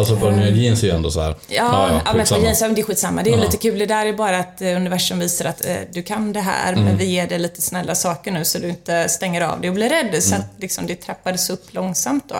Alltså 0.00 0.16
på 0.16 0.30
nya 0.30 0.48
jeans 0.50 0.82
är 0.82 0.86
ju 0.86 0.92
ändå 0.94 1.10
så 1.10 1.20
här. 1.20 1.34
Ja, 1.48 1.88
ja, 1.88 1.90
men 2.04 2.12
på 2.12 2.18
skitsamma. 2.18 2.42
jeans, 2.44 2.60
ja, 2.60 2.66
men 2.66 2.74
det 2.74 2.80
är 2.80 2.84
skitsamma. 2.84 3.22
Det 3.22 3.30
är 3.30 3.36
Ja. 3.36 3.42
lite 3.44 3.56
kul. 3.56 3.78
Det 3.78 3.86
där 3.86 4.06
är 4.06 4.12
bara 4.12 4.38
att 4.38 4.62
eh, 4.62 4.76
universum 4.76 5.18
visar 5.18 5.44
att 5.44 5.64
eh, 5.66 5.76
du 5.92 6.02
kan 6.02 6.32
det 6.32 6.40
här, 6.40 6.72
Mm. 6.72 6.84
men 6.84 6.96
vi 6.96 7.04
ger 7.04 7.26
dig 7.28 7.38
lite 7.38 7.62
snälla 7.62 7.94
saker 7.94 8.32
nu 8.32 8.44
så 8.44 8.58
du 8.58 8.68
inte 8.68 9.08
stänger 9.08 9.40
av 9.40 9.60
dig 9.60 9.70
och 9.70 9.74
blir 9.74 9.88
rädd. 9.88 10.22
Så 10.22 10.34
Mm. 10.34 10.40
att 10.56 10.62
liksom, 10.62 10.86
det 10.86 10.94
trappades 10.96 11.50
upp 11.50 11.74
långsamt 11.74 12.24
då. 12.28 12.36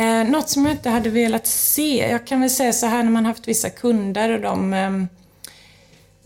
Eh, 0.00 0.24
något 0.24 0.48
som 0.50 0.64
jag 0.64 0.74
inte 0.74 0.90
hade 0.90 1.10
velat 1.10 1.46
se, 1.46 2.08
jag 2.10 2.26
kan 2.26 2.40
väl 2.40 2.50
säga 2.50 2.72
så 2.72 2.86
här 2.86 3.02
när 3.02 3.10
man 3.10 3.26
haft 3.26 3.48
vissa 3.48 3.70
kunder 3.70 4.30
och 4.30 4.40
de, 4.40 4.74
eh, 4.74 4.90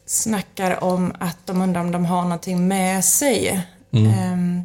snackar 0.06 0.84
om 0.84 1.12
att 1.20 1.38
de 1.46 1.62
undrar 1.62 1.80
om 1.80 1.92
de 1.92 2.06
har 2.06 2.22
någonting 2.22 2.68
med 2.68 3.04
sig. 3.04 3.60
Ehm, 3.92 4.62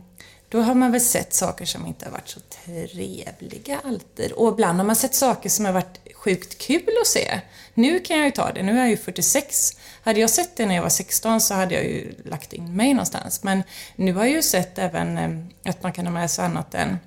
då 0.54 0.62
har 0.62 0.76
man 0.76 0.92
väl 0.92 1.02
sett 1.02 1.34
saker 1.34 1.66
som 1.66 1.88
inte 1.88 2.06
har 2.06 2.12
varit 2.12 2.30
så 2.30 2.40
trevliga 2.40 3.80
alltid. 3.84 4.32
Och 4.32 4.54
ibland 4.54 4.78
har 4.78 4.86
man 4.86 4.96
sett 4.96 5.16
saker 5.16 5.50
som 5.50 5.66
har 5.66 5.72
varit 5.72 6.00
sjukt 6.16 6.58
kul 6.58 6.90
att 7.02 7.08
se. 7.08 7.40
Nu 7.74 8.00
kan 8.00 8.18
jag 8.18 8.26
ju 8.26 8.32
ta 8.32 8.52
det, 8.52 8.64
nu 8.64 8.72
är 8.72 8.78
jag 8.78 8.90
ju 8.90 8.98
46. 8.98 9.78
Hade 10.04 10.20
jag 10.20 10.30
sett 10.30 10.58
det 10.58 10.66
när 10.66 10.76
jag 10.76 10.82
var 10.82 10.90
16 10.90 11.42
så 11.42 11.54
hade 11.54 11.76
jag 11.76 11.84
ju 11.84 12.16
lagt 12.26 12.54
in 12.54 12.76
mig 12.76 12.94
någonstans. 12.94 13.44
Men 13.44 13.64
nu 13.96 14.14
har 14.14 14.26
jag 14.26 14.34
ju 14.34 14.42
sett 14.42 14.78
även 14.80 15.18
eh, 15.18 15.70
att 15.72 15.84
man 15.84 15.94
kan 15.94 16.06
ha 16.06 16.14
med 16.14 16.32
sig 16.32 16.46
annat 16.46 16.74
än, 16.76 17.00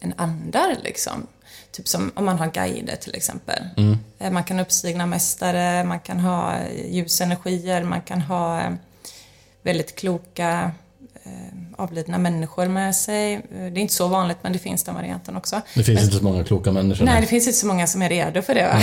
än 0.00 0.14
andar 0.16 0.76
liksom. 0.82 1.26
Typ 1.70 1.88
som 1.88 2.12
om 2.14 2.24
man 2.24 2.38
har 2.38 2.46
guider 2.50 2.96
till 2.96 3.14
exempel. 3.14 3.62
Eh, 4.18 4.30
Man 4.30 4.44
kan 4.44 4.56
ha 4.56 4.62
uppstigna 4.64 5.06
mästare, 5.06 5.84
man 5.84 6.00
kan 6.00 6.20
ha 6.20 6.56
eh, 6.58 6.94
ljusenergier, 6.94 7.82
man 7.84 8.02
kan 8.02 8.20
ha 8.20 8.76
väldigt 9.62 9.94
kloka 9.96 10.72
eh, 11.24 11.67
avlidna 11.78 12.18
människor 12.18 12.66
med 12.66 12.96
sig. 12.96 13.34
Eh, 13.34 13.40
Det 13.50 13.56
är 13.56 13.78
inte 13.78 13.94
så 13.94 14.08
vanligt 14.08 14.38
men 14.42 14.52
det 14.52 14.58
finns 14.58 14.84
den 14.84 14.94
varianten 14.94 15.36
också. 15.36 15.60
Det 15.74 15.84
finns 15.84 16.02
inte 16.02 16.16
så 16.16 16.24
många 16.24 16.44
kloka 16.44 16.72
människor. 16.72 17.04
Nej, 17.04 17.20
det 17.20 17.26
finns 17.26 17.46
inte 17.46 17.58
så 17.58 17.66
många 17.66 17.86
som 17.86 18.02
är 18.02 18.08
redo 18.08 18.42
för 18.42 18.54
det. 18.54 18.66
Va? 18.66 18.80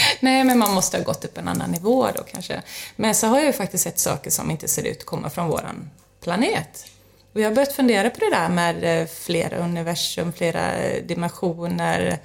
Nej, 0.20 0.44
men 0.44 0.58
man 0.58 0.74
måste 0.74 0.96
ha 0.96 1.04
gått 1.04 1.24
upp 1.24 1.38
en 1.38 1.48
annan 1.48 1.70
nivå 1.70 2.08
då 2.16 2.22
kanske. 2.22 2.62
Men 2.96 3.14
så 3.14 3.26
har 3.26 3.36
jag 3.36 3.46
ju 3.46 3.52
faktiskt 3.52 3.84
sett 3.84 3.98
saker 3.98 4.30
som 4.30 4.50
inte 4.50 4.68
ser 4.68 4.82
ut 4.86 4.98
att 4.98 5.04
komma 5.04 5.30
från 5.30 5.48
våran 5.48 5.90
planet. 6.22 6.86
Och 7.34 7.40
jag 7.40 7.48
har 7.48 7.54
börjat 7.54 7.72
fundera 7.72 8.10
på 8.10 8.18
det 8.20 8.30
där 8.30 8.48
med 8.48 9.00
eh, 9.00 9.06
flera 9.06 9.56
universum, 9.56 10.32
flera 10.32 10.72
eh, 10.76 11.02
dimensioner. 11.04 12.18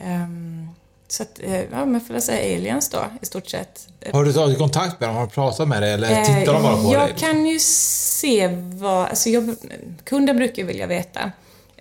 Ehm, 0.00 0.68
så 1.08 1.22
att, 1.22 1.40
eh, 1.42 1.60
ja 1.60 1.84
men 1.84 2.00
får 2.00 2.16
jag 2.16 2.22
säga 2.22 2.56
aliens 2.56 2.88
då, 2.88 3.04
i 3.22 3.26
stort 3.26 3.48
sett. 3.48 3.88
Har 4.12 4.24
du 4.24 4.32
tagit 4.32 4.58
kontakt 4.58 5.00
med 5.00 5.08
dem? 5.08 5.16
Har 5.16 5.26
du 5.26 5.30
pratat 5.32 5.68
med 5.68 5.82
dig? 5.82 5.92
Eller 5.92 6.24
tittar 6.24 6.52
de 6.52 6.62
bara 6.62 6.76
på 6.76 6.88
Eh, 6.88 6.92
jag 6.92 7.08
dig? 7.08 7.14
kan 7.18 7.46
ju 7.46 7.58
se 7.60 8.48
vad... 8.74 9.06
Alltså 9.06 9.28
jag, 9.28 9.56
kunden 10.04 10.36
brukar 10.36 10.62
ju 10.62 10.64
vilja 10.68 10.86
veta. 10.86 11.32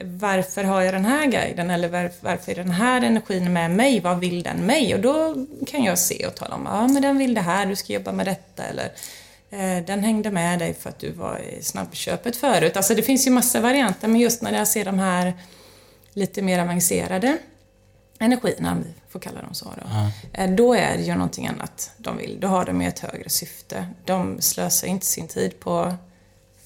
Varför 0.01 0.63
har 0.63 0.81
jag 0.81 0.93
den 0.93 1.05
här 1.05 1.25
guiden? 1.25 1.69
Eller 1.69 1.89
var, 1.89 2.11
varför 2.21 2.51
är 2.51 2.55
den 2.55 2.71
här 2.71 3.01
energin 3.01 3.53
med 3.53 3.71
mig? 3.71 3.99
Vad 3.99 4.19
vill 4.19 4.43
den 4.43 4.65
mig? 4.65 4.93
Och 4.95 4.99
då 5.01 5.35
kan 5.67 5.83
jag 5.83 5.99
se 5.99 6.27
och 6.27 6.35
tala 6.35 6.55
om, 6.55 6.65
ja 6.65 6.87
men 6.87 7.01
den 7.01 7.17
vill 7.17 7.33
det 7.33 7.41
här, 7.41 7.65
du 7.65 7.75
ska 7.75 7.93
jobba 7.93 8.11
med 8.11 8.25
detta. 8.25 8.63
Eller 8.63 8.91
eh, 9.49 9.85
den 9.85 10.03
hängde 10.03 10.31
med 10.31 10.59
dig 10.59 10.73
för 10.73 10.89
att 10.89 10.99
du 10.99 11.11
var 11.11 11.39
i 11.39 11.63
snabbköpet 11.63 12.35
förut. 12.35 12.77
Alltså 12.77 12.95
det 12.95 13.01
finns 13.03 13.27
ju 13.27 13.31
massa 13.31 13.59
varianter, 13.61 14.07
men 14.07 14.21
just 14.21 14.41
när 14.41 14.57
jag 14.57 14.67
ser 14.67 14.85
de 14.85 14.99
här 14.99 15.33
lite 16.13 16.41
mer 16.41 16.59
avancerade 16.59 17.37
energierna, 18.19 18.77
får 19.15 19.19
kalla 19.19 19.41
dem 19.41 19.53
så 19.53 19.65
då. 19.65 19.87
Eh, 20.33 20.49
Då 20.55 20.73
är 20.73 20.97
det 20.97 21.03
ju 21.03 21.13
någonting 21.13 21.47
annat 21.47 21.91
de 21.97 22.17
vill. 22.17 22.39
Då 22.39 22.47
har 22.47 22.65
de 22.65 22.81
ju 22.81 22.87
ett 22.87 22.99
högre 22.99 23.29
syfte. 23.29 23.87
De 24.05 24.41
slösar 24.41 24.87
inte 24.87 25.05
sin 25.05 25.27
tid 25.27 25.59
på 25.59 25.79
att 25.79 25.95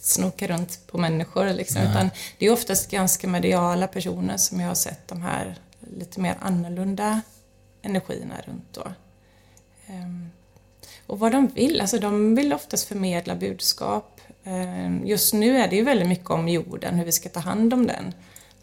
snoka 0.01 0.47
runt 0.47 0.79
på 0.87 0.97
människor 0.97 1.53
liksom, 1.53 1.81
utan 1.81 2.09
det 2.37 2.45
är 2.45 2.51
oftast 2.53 2.91
ganska 2.91 3.27
mediala 3.27 3.87
personer 3.87 4.37
som 4.37 4.59
jag 4.59 4.67
har 4.67 4.75
sett 4.75 5.07
de 5.07 5.21
här 5.21 5.55
lite 5.97 6.19
mer 6.19 6.37
annorlunda 6.41 7.21
energierna 7.81 8.35
runt 8.45 8.67
då. 8.73 8.87
Ehm, 9.87 10.29
Och 11.07 11.19
vad 11.19 11.31
de 11.31 11.47
vill, 11.47 11.81
alltså 11.81 11.99
de 11.99 12.35
vill 12.35 12.53
oftast 12.53 12.87
förmedla 12.87 13.35
budskap. 13.35 14.21
Ehm, 14.43 15.07
Just 15.07 15.33
nu 15.33 15.57
är 15.57 15.67
det 15.67 15.75
ju 15.75 15.83
väldigt 15.83 16.07
mycket 16.07 16.29
om 16.29 16.47
jorden, 16.49 16.95
hur 16.95 17.05
vi 17.05 17.11
ska 17.11 17.29
ta 17.29 17.39
hand 17.39 17.73
om 17.73 17.87
den. 17.87 18.13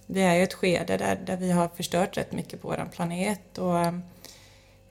Det 0.07 0.23
är 0.23 0.35
ju 0.35 0.43
ett 0.43 0.55
skede 0.55 0.97
där, 0.97 1.21
där 1.27 1.37
vi 1.37 1.51
har 1.53 1.69
förstört 1.69 2.17
rätt 2.17 2.33
mycket 2.33 2.63
på 2.63 2.69
vår 2.69 2.89
planet 2.95 3.59
och 3.59 3.79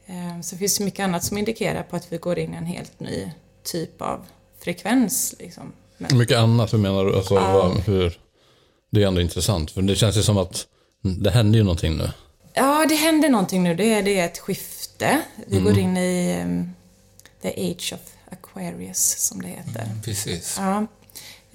eh, 0.06 0.42
så 0.42 0.58
finns 0.58 0.78
det 0.78 0.84
mycket 0.84 1.04
annat 1.04 1.24
som 1.24 1.38
indikerar 1.38 1.84
på 1.84 1.96
att 1.96 2.12
vi 2.12 2.18
går 2.18 2.40
in 2.40 2.54
i 2.54 2.58
en 2.58 2.66
helt 2.66 3.00
ny 3.00 3.32
typ 3.64 4.02
av 4.02 4.26
frekvens. 4.60 5.36
Liksom. 5.40 5.72
Men, 5.98 6.18
Mycket 6.18 6.38
annat, 6.38 6.74
hur 6.74 6.78
menar 6.78 7.06
du? 7.06 7.16
Alltså, 7.16 7.34
vad, 7.34 7.78
hur, 7.78 8.20
det 8.90 9.04
är 9.04 9.08
ändå 9.08 9.22
intressant, 9.22 9.72
för 9.72 9.82
det 9.82 9.96
känns 9.96 10.18
ju 10.18 10.24
som 10.24 10.38
att 10.38 10.68
det 11.02 11.32
händer 11.32 11.58
ju 11.60 11.64
någonting 11.64 11.98
nu. 11.98 12.10
ja, 12.54 12.86
det 12.90 12.96
händer 12.96 13.30
någonting 13.30 13.64
nu. 13.64 13.76
Det 13.76 13.94
är, 13.94 14.04
det 14.04 14.20
är 14.20 14.26
ett 14.26 14.40
skifte. 14.40 15.22
Vi 15.48 15.60
går 15.60 15.78
in 15.80 15.98
i 15.98 16.42
um, 16.44 16.74
the 17.42 17.72
age 17.72 17.94
of 17.94 18.00
Aquarius, 18.30 19.16
som 19.20 19.42
det 19.42 19.48
heter. 19.48 19.90
Precis. 20.04 20.56
Ja. 20.60 20.86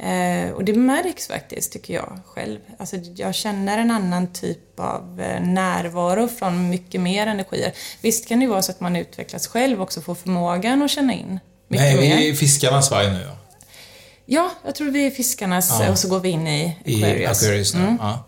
Eh, 0.03 0.51
och 0.51 0.65
det 0.65 0.73
märks 0.73 1.27
faktiskt, 1.27 1.73
tycker 1.73 1.95
jag 1.95 2.19
själv. 2.27 2.59
Alltså, 2.79 2.97
jag 3.17 3.35
känner 3.35 3.79
en 3.79 3.91
annan 3.91 4.33
typ 4.33 4.81
av 4.81 5.21
eh, 5.21 5.43
närvaro 5.43 6.29
från 6.29 6.71
mycket 6.71 7.01
mer 7.01 7.27
energier. 7.27 7.73
Visst 8.01 8.29
kan 8.29 8.41
det 8.41 8.47
vara 8.47 8.63
så 8.63 8.73
att 8.73 8.81
man 8.81 8.97
utvecklas 8.97 9.47
själv 9.47 9.83
också, 9.83 10.01
får 10.01 10.15
förmågan 10.15 10.83
att 10.83 10.91
känna 10.91 11.13
in 11.13 11.41
mycket 11.69 11.87
Nej, 11.87 11.95
mer. 11.95 12.01
vi 12.03 12.13
är 12.29 12.33
i 12.33 12.37
fiskarnas 12.37 12.91
varg 12.91 13.11
nu 13.11 13.23
ja. 13.29 13.37
Ja, 14.27 14.51
jag 14.65 14.75
tror 14.75 14.91
vi 14.91 15.07
är 15.07 15.11
fiskarnas 15.11 15.81
Ja. 15.81 15.91
och 15.91 15.99
så 15.99 16.09
går 16.09 16.21
vi 16.21 16.29
in 16.29 16.47
i 16.47 16.77
I 16.85 17.05
Aquarius. 17.05 17.43
Aquarius 17.43 17.75
nu. 17.75 17.81
Mm. 17.81 17.97
Ja. 18.01 18.25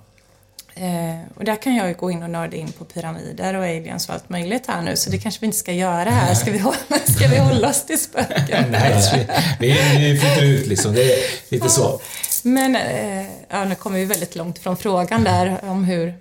Eh, 0.74 1.20
och 1.34 1.44
där 1.44 1.62
kan 1.62 1.76
jag 1.76 1.88
ju 1.88 1.94
gå 1.94 2.10
in 2.10 2.22
och 2.22 2.30
nörda 2.30 2.56
in 2.56 2.72
på 2.72 2.84
pyramider 2.84 3.54
och 3.54 3.64
aliens 3.64 4.08
och 4.08 4.14
allt 4.14 4.28
möjligt 4.28 4.66
här 4.66 4.82
nu, 4.82 4.96
så 4.96 5.10
det 5.10 5.18
kanske 5.18 5.40
vi 5.40 5.46
inte 5.46 5.58
ska 5.58 5.72
göra 5.72 6.10
här. 6.10 6.34
Ska 6.34 6.50
vi 6.50 6.58
hålla, 6.58 6.76
ska 7.16 7.28
vi 7.28 7.38
hålla 7.38 7.68
oss 7.68 7.86
till 7.86 8.00
spöken? 8.00 8.70
Nej, 8.70 9.26
vi, 9.60 9.68
vi, 9.98 10.18
flyttar 10.18 10.42
ut 10.42 10.66
liksom. 10.66 10.94
Det 10.94 11.12
är 11.12 11.18
lite 11.48 11.68
så. 11.68 12.00
Men 12.42 12.76
eh, 12.76 13.26
ja, 13.48 13.64
nu 13.64 13.74
kommer 13.74 13.98
vi 13.98 14.04
väldigt 14.04 14.36
långt 14.36 14.58
från 14.58 14.76
frågan 14.76 15.24
där 15.24 15.60
om 15.62 15.84
hur, 15.84 16.14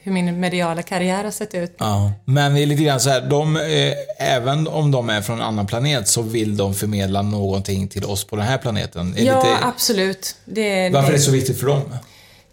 hur 0.00 0.12
min 0.12 0.40
mediala 0.40 0.82
karriär 0.82 1.24
har 1.24 1.30
sett 1.30 1.54
ut. 1.54 1.74
Ja. 1.78 2.12
Men 2.24 2.54
det 2.54 2.62
är 2.62 2.66
lite 2.66 2.82
grann 2.82 3.00
så 3.00 3.10
här, 3.10 3.20
de, 3.20 3.56
eh, 3.56 3.92
även 4.18 4.68
om 4.68 4.90
de 4.90 5.10
är 5.10 5.22
från 5.22 5.36
en 5.38 5.46
annan 5.46 5.66
planet 5.66 6.08
så 6.08 6.22
vill 6.22 6.56
de 6.56 6.74
förmedla 6.74 7.22
någonting 7.22 7.88
till 7.88 8.04
oss 8.04 8.24
på 8.24 8.36
den 8.36 8.44
här 8.46 8.58
planeten. 8.58 9.14
Är 9.16 9.24
Ja, 9.24 9.36
lite, 9.36 9.56
absolut. 9.64 10.36
Det, 10.44 10.90
varför 10.90 11.08
är 11.08 11.12
det, 11.12 11.18
det 11.18 11.22
så 11.22 11.30
viktigt 11.30 11.60
för 11.60 11.66
dem? 11.66 11.82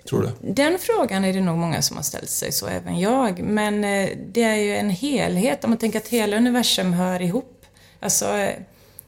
Tror 0.10 0.22
du? 0.22 0.54
Den 0.54 0.80
frågan 0.80 1.26
är 1.26 1.34
det 1.34 1.42
nog 1.42 1.58
många 1.58 1.82
som 1.82 1.98
har 1.98 2.04
ställt 2.04 2.30
sig, 2.30 2.52
så 2.52 2.68
även 2.68 3.00
jag. 3.00 3.40
Men 3.40 3.84
eh, 3.84 4.10
det 4.28 4.44
är 4.44 4.56
ju 4.56 4.76
en 4.76 4.90
helhet, 4.90 5.64
om 5.64 5.70
man 5.70 5.78
tänker 5.78 6.00
att 6.00 6.08
hela 6.08 6.38
universum 6.38 6.94
hör 6.94 7.22
ihop. 7.22 7.66
Alltså, 8.00 8.38
eh, 8.38 8.56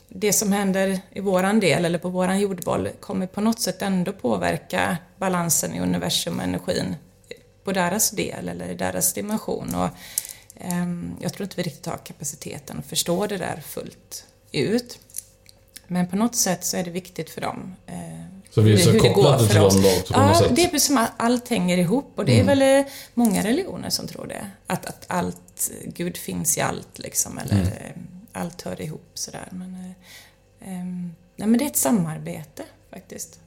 det 0.08 0.34
som 0.34 0.52
händer 0.52 1.00
i 1.12 1.20
våran 1.20 1.60
del, 1.60 1.86
eller 1.86 2.00
på 2.00 2.10
våran 2.10 2.40
jordboll, 2.40 2.90
kommer 3.00 3.28
på 3.28 3.42
något 3.42 3.60
sätt 3.60 3.82
ändå 3.82 4.14
påverka 4.14 4.98
balansen 5.18 5.74
i 5.74 5.80
universum 5.80 6.38
och 6.38 6.44
energin 6.44 6.96
på 7.64 7.72
deras 7.72 8.12
del, 8.12 8.50
eller 8.50 8.70
i 8.70 8.76
deras 8.76 9.14
dimension. 9.14 9.76
Och, 9.76 9.90
ehm, 10.60 11.16
jag 11.22 11.34
tror 11.34 11.44
inte 11.44 11.58
vi 11.58 11.64
riktigt 11.64 11.86
har 11.86 11.98
kapaciteten 11.98 12.80
att 12.80 12.86
förstå 12.86 13.28
det 13.28 13.38
där 13.38 13.62
fullt 13.66 14.26
ut. 14.52 15.00
Men 15.88 16.08
på 16.08 16.16
något 16.16 16.36
sätt 16.36 16.66
så 16.66 16.78
är 16.78 16.84
det 16.84 16.92
viktigt 16.92 17.30
för 17.30 17.42
dem. 17.42 17.76
Eh, 17.88 18.31
eh, 18.52 18.56
Så 18.56 18.62
vi 18.62 18.74
är 18.74 18.78
så 18.78 19.00
kopplade 19.00 19.48
till 19.48 19.56
dem 19.56 19.66
också 19.66 20.14
på 20.14 20.20
ja, 20.20 20.28
något 20.28 20.38
sätt. 20.38 20.56
det 20.56 20.64
är 20.64 20.68
precis 20.68 20.88
som 20.88 20.98
att 20.98 21.12
allt 21.18 21.50
hänger 21.50 21.78
ihop 21.78 22.14
och 22.16 22.26
det 22.26 22.40
är 22.40 22.44
väl 22.44 22.62
eh, 22.62 22.92
många 23.14 23.44
religioner 23.44 23.90
som 23.90 24.08
tror 24.08 24.28
det. 24.28 24.48
Att, 24.68 24.86
att 24.86 25.06
allt, 25.08 25.72
Gud 25.86 26.18
finns 26.18 26.58
i 26.58 26.62
allt 26.62 27.00
liksom, 27.00 27.38
eller 27.38 27.62
eh, 27.62 28.02
allt 28.34 28.62
hör 28.62 28.82
ihop 28.82 29.12
sådär. 29.14 29.48
Men, 29.52 29.74
eh, 29.76 30.70
ehm, 30.72 31.12
nej, 31.36 31.48
men 31.48 31.58
det 31.58 31.66
är 31.66 31.70
ett 31.70 31.78
samarbete 31.78 32.64
faktiskt. 32.94 33.40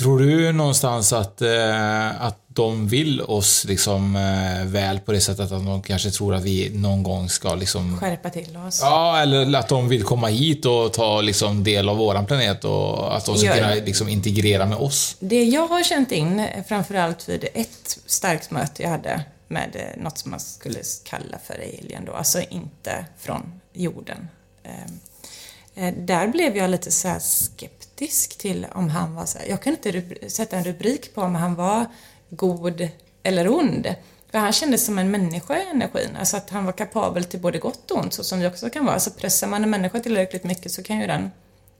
Tror 0.00 0.18
du 0.18 0.52
någonstans 0.52 1.12
att, 1.12 1.42
eh, 1.42 2.22
att 2.22 2.36
de 2.46 2.88
vill 2.88 3.20
oss 3.20 3.64
liksom 3.64 4.16
eh, 4.16 4.66
väl 4.66 5.00
på 5.00 5.12
det 5.12 5.20
sättet 5.20 5.52
att 5.52 5.64
de 5.64 5.82
kanske 5.82 6.10
tror 6.10 6.34
att 6.34 6.42
vi 6.42 6.70
någon 6.74 7.02
gång 7.02 7.28
ska 7.28 7.54
liksom... 7.54 7.98
Skärpa 8.00 8.30
till 8.30 8.56
oss. 8.56 8.80
Ja, 8.82 9.18
eller 9.22 9.58
att 9.58 9.68
de 9.68 9.88
vill 9.88 10.04
komma 10.04 10.26
hit 10.26 10.66
och 10.66 10.92
ta 10.92 11.20
liksom 11.20 11.64
del 11.64 11.88
av 11.88 11.96
våran 11.96 12.26
planet 12.26 12.64
och 12.64 13.16
att 13.16 13.24
de 13.26 13.36
ska 13.36 13.54
kunna 13.54 13.74
liksom 13.74 14.08
integrera 14.08 14.66
med 14.66 14.78
oss. 14.78 15.16
Det 15.20 15.44
jag 15.44 15.66
har 15.66 15.82
känt 15.82 16.12
in, 16.12 16.40
eh, 16.40 16.64
framförallt 16.68 17.28
vid 17.28 17.44
ett 17.54 17.98
starkt 18.06 18.50
möte 18.50 18.82
jag 18.82 18.90
hade 18.90 19.24
med 19.48 19.70
eh, 19.74 20.02
något 20.02 20.18
som 20.18 20.30
man 20.30 20.40
skulle 20.40 20.78
kalla 21.04 21.38
för 21.44 21.54
alien 21.54 22.04
då, 22.04 22.12
alltså 22.12 22.40
inte 22.50 23.04
från 23.18 23.60
jorden. 23.72 24.28
Ehm, 24.64 25.00
eh, 25.74 25.94
Där 26.04 26.28
blev 26.28 26.56
jag 26.56 26.70
lite 26.70 26.90
så 26.90 27.08
här 27.08 27.18
skeptisk 28.00 28.38
till 28.38 28.66
om 28.72 28.88
han 28.88 29.14
var 29.14 29.26
så 29.26 29.38
här, 29.38 29.46
jag 29.46 29.62
kunde 29.62 29.88
inte 29.88 30.30
sätta 30.30 30.56
en 30.56 30.64
rubrik 30.64 31.14
på 31.14 31.22
om 31.22 31.34
han 31.34 31.54
var 31.54 31.86
god 32.30 32.88
eller 33.22 33.48
ond. 33.48 33.94
För 34.30 34.38
han 34.38 34.52
kändes 34.52 34.86
som 34.86 34.98
en 34.98 35.10
människa 35.10 35.58
i 35.58 35.70
energin, 35.70 36.16
alltså 36.18 36.36
att 36.36 36.50
han 36.50 36.64
var 36.64 36.72
kapabel 36.72 37.24
till 37.24 37.40
både 37.40 37.58
gott 37.58 37.90
och 37.90 37.98
ont, 37.98 38.12
så 38.12 38.24
som 38.24 38.40
vi 38.40 38.46
också 38.46 38.70
kan 38.70 38.84
vara. 38.84 38.98
Så 38.98 39.10
pressar 39.10 39.48
man 39.48 39.64
en 39.64 39.70
människa 39.70 40.00
tillräckligt 40.00 40.44
mycket 40.44 40.72
så 40.72 40.82
kan 40.82 41.00
ju 41.00 41.06
den 41.06 41.30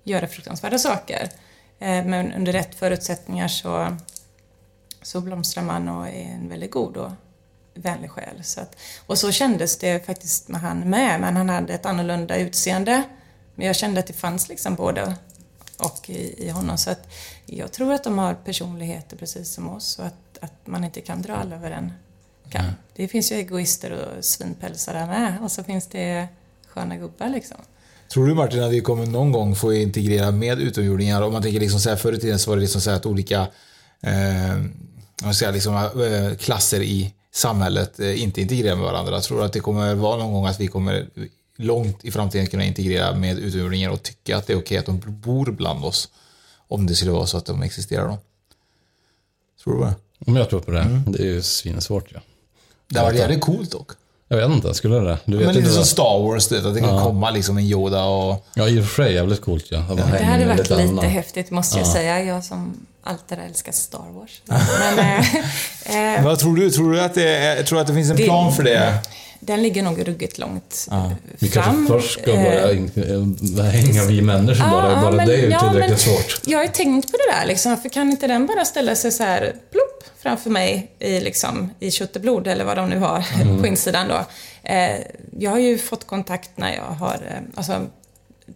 göra 0.04 0.28
fruktansvärda 0.28 0.78
saker. 0.78 1.30
Eh, 1.78 2.04
men 2.04 2.32
under 2.32 2.52
rätt 2.52 2.74
förutsättningar 2.74 3.48
så, 3.48 3.96
så 5.02 5.20
blomstrar 5.20 5.64
man 5.64 5.88
och 5.88 6.08
är 6.08 6.34
en 6.34 6.48
väldigt 6.48 6.70
god 6.70 6.96
och 6.96 7.10
vänlig 7.74 8.10
själ. 8.10 8.44
Så 8.44 8.60
att, 8.60 8.76
och 9.06 9.18
så 9.18 9.32
kändes 9.32 9.78
det 9.78 10.06
faktiskt 10.06 10.48
med 10.48 10.60
han 10.60 10.78
med, 10.78 11.20
men 11.20 11.36
han 11.36 11.48
hade 11.48 11.74
ett 11.74 11.86
annorlunda 11.86 12.36
utseende. 12.36 13.02
Men 13.54 13.66
jag 13.66 13.76
kände 13.76 14.00
att 14.00 14.06
det 14.06 14.12
fanns 14.12 14.48
liksom 14.48 14.74
både 14.74 15.14
och 15.80 16.10
i, 16.10 16.46
i 16.46 16.50
honom. 16.50 16.78
Så 16.78 16.90
att 16.90 17.08
jag 17.46 17.72
tror 17.72 17.92
att 17.92 18.04
de 18.04 18.18
har 18.18 18.34
personligheter 18.34 19.16
precis 19.16 19.52
som 19.52 19.68
oss 19.68 19.98
och 19.98 20.06
att, 20.06 20.38
att 20.40 20.66
man 20.66 20.84
inte 20.84 21.00
kan 21.00 21.22
dra 21.22 21.34
alla 21.34 21.56
över 21.56 21.70
en 21.70 21.92
kam. 22.50 22.64
Det 22.96 23.08
finns 23.08 23.32
ju 23.32 23.36
egoister 23.36 23.92
och 23.92 24.24
svinpälsar 24.24 24.94
där 24.94 25.06
med 25.06 25.38
och 25.42 25.52
så 25.52 25.64
finns 25.64 25.86
det 25.86 26.28
sköna 26.68 26.96
gubbar 26.96 27.28
liksom. 27.28 27.56
Tror 28.12 28.26
du 28.26 28.34
Martin 28.34 28.62
att 28.62 28.72
vi 28.72 28.80
kommer 28.80 29.06
någon 29.06 29.32
gång 29.32 29.54
få 29.54 29.72
integrera 29.72 30.30
med 30.30 30.60
utomjordingar? 30.60 31.22
Om 31.22 31.32
man 31.32 31.42
tänker 31.42 31.60
liksom 31.60 31.80
så 31.80 31.88
här, 31.88 31.96
förr 31.96 32.12
i 32.12 32.20
tiden 32.20 32.38
så 32.38 32.50
var 32.50 32.56
det 32.56 32.62
liksom 32.62 32.80
så 32.80 32.90
att 32.90 33.06
olika 33.06 33.46
eh, 34.02 35.32
säga, 35.32 35.50
liksom, 35.50 35.74
eh, 35.76 36.36
klasser 36.36 36.82
i 36.82 37.14
samhället 37.32 38.00
eh, 38.00 38.22
inte 38.22 38.40
integrerar 38.40 38.76
med 38.76 38.84
varandra. 38.84 39.20
Tror 39.20 39.38
du 39.38 39.44
att 39.44 39.52
det 39.52 39.60
kommer 39.60 39.94
vara 39.94 40.16
någon 40.16 40.32
gång 40.32 40.46
att 40.46 40.60
vi 40.60 40.66
kommer 40.66 41.08
långt 41.60 42.04
i 42.04 42.10
framtiden 42.10 42.46
kunna 42.46 42.64
integrera 42.64 43.12
med 43.14 43.38
utomjordingar 43.38 43.90
och 43.90 44.02
tycka 44.02 44.36
att 44.36 44.46
det 44.46 44.52
är 44.52 44.58
okej 44.58 44.78
att 44.78 44.86
de 44.86 45.00
bor 45.06 45.46
bland 45.46 45.84
oss? 45.84 46.08
Om 46.68 46.86
det 46.86 46.94
skulle 46.94 47.10
vara 47.10 47.26
så 47.26 47.36
att 47.36 47.46
de 47.46 47.62
existerar 47.62 48.08
då. 48.08 48.18
Tror 49.64 49.74
du 49.78 49.84
det? 49.84 49.94
Om 50.26 50.36
jag 50.36 50.50
tror 50.50 50.60
på 50.60 50.70
det. 50.70 51.00
Det 51.06 51.18
är 51.22 51.26
ju 51.26 51.42
svinsvårt 51.42 52.06
ja. 52.14 52.20
Det 52.88 53.00
varit 53.02 53.18
jävligt 53.18 53.40
coolt 53.40 53.70
dock. 53.70 53.90
Jag 54.28 54.36
vet 54.36 54.50
inte, 54.50 54.74
skulle 54.74 54.94
det? 54.98 55.18
Du 55.24 55.36
vet 55.36 55.46
Men 55.46 55.54
lite 55.54 55.70
som 55.70 55.84
Star 55.84 56.22
Wars, 56.22 56.48
du 56.48 56.54
vet, 56.56 56.64
att 56.64 56.74
det 56.74 56.80
kan 56.80 57.02
komma 57.04 57.30
liksom 57.30 57.58
en 57.58 57.64
Yoda 57.64 58.04
och... 58.04 58.46
Ja, 58.54 58.68
i 58.68 58.80
och 58.80 58.84
för 58.84 59.04
sig 59.04 59.14
jävligt 59.14 59.40
coolt 59.40 59.64
ja. 59.70 59.78
Det 59.78 60.02
hade 60.24 60.46
varit 60.46 60.58
lite 60.58 60.76
lite 60.76 60.88
annan. 60.88 61.04
häftigt 61.04 61.50
måste 61.50 61.78
jag 61.78 61.86
säga. 61.86 62.24
Jag 62.24 62.44
som 62.44 62.86
alltid 63.02 63.38
har 63.38 63.44
älskat 63.44 63.74
Star 63.74 64.04
Wars. 64.12 64.42
Men 64.96 66.16
eh, 66.18 66.24
Vad 66.24 66.38
tror 66.38 66.56
du? 66.56 66.70
Tror 66.70 66.92
du 66.92 67.00
att 67.00 67.14
det, 67.14 67.28
är, 67.36 67.62
tror 67.62 67.76
du 67.76 67.80
att 67.80 67.86
det 67.86 67.94
finns 67.94 68.10
en 68.10 68.16
Det- 68.16 68.24
plan 68.24 68.52
för 68.52 68.62
det? 68.62 68.98
Den 69.40 69.62
ligger 69.62 69.82
nog 69.82 70.08
ruggigt 70.08 70.38
långt 70.38 70.86
eh, 70.90 71.12
Vi 71.38 71.48
fram. 71.48 71.64
kanske 71.64 71.94
först 71.94 72.20
ska 72.22 72.30
Eh, 72.32 72.76
in- 72.78 73.56
äh, 73.58 73.64
hänga 73.64 74.04
vi 74.04 74.22
människor 74.22 74.70
bara. 74.70 74.92
ja, 74.92 75.00
bara 75.00 75.12
men- 75.12 75.26
det 75.26 75.34
är 75.34 75.38
ju 75.42 75.50
ja, 75.50 75.60
tillräckligt 75.60 75.90
men 75.90 75.98
svårt. 75.98 76.40
Jag 76.46 76.58
har 76.58 76.64
ju 76.64 76.70
tänkt 76.70 77.10
på 77.12 77.16
det 77.16 77.32
där 77.40 77.46
liksom. 77.46 77.76
För 77.76 77.88
kan 77.88 78.10
inte 78.10 78.26
den 78.26 78.46
bara 78.46 78.64
ställa 78.64 78.96
sig 78.96 79.12
så 79.12 79.22
här 79.22 79.40
plopp 79.70 80.04
framför 80.22 80.50
mig 80.50 80.90
i, 80.98 81.20
liksom, 81.20 81.70
i 81.80 81.90
kött 81.90 82.16
och 82.16 82.22
blod 82.22 82.46
eller 82.46 82.64
vad 82.64 82.76
de 82.76 82.88
nu 82.90 82.98
har 82.98 83.24
Mm. 83.42 83.60
på 83.60 83.66
insidan 83.66 84.08
då. 84.08 84.24
Eh, 84.70 84.96
jag 85.38 85.50
har 85.50 85.58
ju 85.58 85.78
fått 85.78 86.06
kontakt 86.06 86.50
när 86.56 86.74
jag 86.76 86.82
har, 86.84 87.14
eh, 87.14 87.40
alltså 87.54 87.86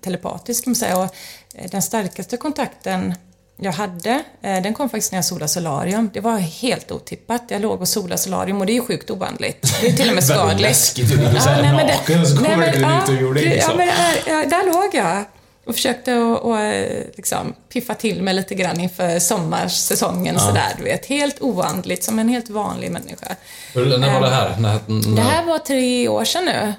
telepatisk 0.00 0.64
kan 0.64 0.70
man 0.70 0.76
säga. 0.76 0.98
Och 0.98 1.14
eh, 1.54 1.70
den 1.70 1.82
starkaste 1.82 2.36
kontakten 2.36 3.14
jag 3.56 3.72
hade, 3.72 4.10
eh, 4.42 4.62
den 4.62 4.74
kom 4.74 4.88
faktiskt 4.88 5.12
när 5.12 5.16
jag 5.18 5.24
solade 5.24 5.48
solarium. 5.48 6.10
Det 6.14 6.20
var 6.20 6.38
helt 6.38 6.90
otippat. 6.92 7.42
Jag 7.48 7.62
låg 7.62 7.80
och 7.80 7.88
solade 7.88 8.18
solarium 8.18 8.60
och 8.60 8.66
det 8.66 8.72
är 8.72 8.74
ju 8.74 8.80
sjukt 8.86 9.10
ovanligt. 9.10 9.74
Det 9.80 9.86
är 9.88 9.92
till 9.92 10.08
och 10.08 10.14
med 10.14 10.24
skadligt. 10.34 10.60
läskigt. 10.60 11.08
Du 11.10 11.16
såhär 11.16 11.62
nej, 11.62 11.72
men 11.72 11.86
det- 11.86 11.94
naken 11.94 12.20
och 12.20 12.26
så 12.28 12.34
nej, 12.34 12.44
kommer 12.44 12.56
men, 12.56 12.80
det 12.80 12.86
en 12.86 12.92
ja, 12.92 13.02
utomjording. 13.04 13.42
du- 13.44 13.48
Ja, 13.48 13.54
liksom. 13.54 13.76
men 13.76 13.86
där, 13.86 14.22
ja, 14.26 14.44
där 14.48 14.66
låg 14.72 14.94
jag 14.94 15.24
och 15.66 15.74
försökte 15.74 16.14
och, 16.16 16.60
eh, 16.60 17.02
liksom, 17.16 17.54
piffa 17.72 17.94
till 17.94 18.22
mig 18.22 18.34
lite 18.34 18.54
grann 18.54 18.80
inför 18.80 19.18
sommarsäsongen 19.18 20.38
sådär, 20.40 20.72
du 20.78 20.84
vet. 20.84 21.06
Helt 21.06 21.36
oandligt, 21.42 22.04
som 22.04 22.18
en 22.18 22.28
helt 22.28 22.50
vanlig 22.50 22.90
människa. 22.90 23.36
Hur- 23.74 23.98
När 23.98 24.20
var 24.20 24.28
det 24.28 24.34
här? 24.34 24.56
När, 24.58 24.78
när, 24.86 25.16
Det 25.16 25.22
här 25.22 25.44
var 25.44 25.58
tre 25.58 26.08
år 26.08 26.24
sedan 26.24 26.44
nu. 26.44 26.72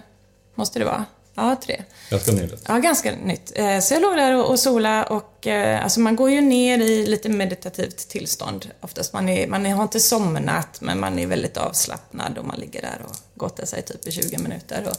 Måste 0.55 0.79
det 0.79 0.85
vara? 0.85 1.05
Ja, 1.35 1.55
tre. 1.65 1.83
Ganska 2.09 2.31
nyligt. 2.31 2.63
Ja, 2.67 2.77
ganska 2.77 3.11
nytt. 3.11 3.51
Eh, 3.55 3.79
Så 3.79 3.93
jag 3.93 4.01
låg 4.01 4.15
där 4.15 4.49
och, 4.49 4.59
sola 4.59 5.03
och 5.03 5.47
eh, 5.47 5.83
alltså 5.83 5.99
man 5.99 6.15
går 6.15 6.29
ju 6.31 6.41
ner 6.41 6.77
i 6.79 7.05
lite 7.05 7.29
meditativt 7.29 7.97
tillstånd. 7.97 8.69
Oftast 8.81 9.13
man, 9.13 9.29
är, 9.29 9.47
man 9.47 9.65
har 9.65 9.83
inte 9.83 9.99
somnat 9.99 10.81
men 10.81 10.99
man 10.99 11.19
är 11.19 11.27
väldigt 11.27 11.57
avslappnad 11.57 12.37
och 12.37 12.45
man 12.45 12.59
ligger 12.59 12.81
där 12.81 13.01
och 13.09 13.15
gottar 13.35 13.65
sig 13.65 13.81
typ 13.81 14.07
i 14.07 14.11
20 14.11 14.37
minuter. 14.37 14.83
Och, 14.89 14.95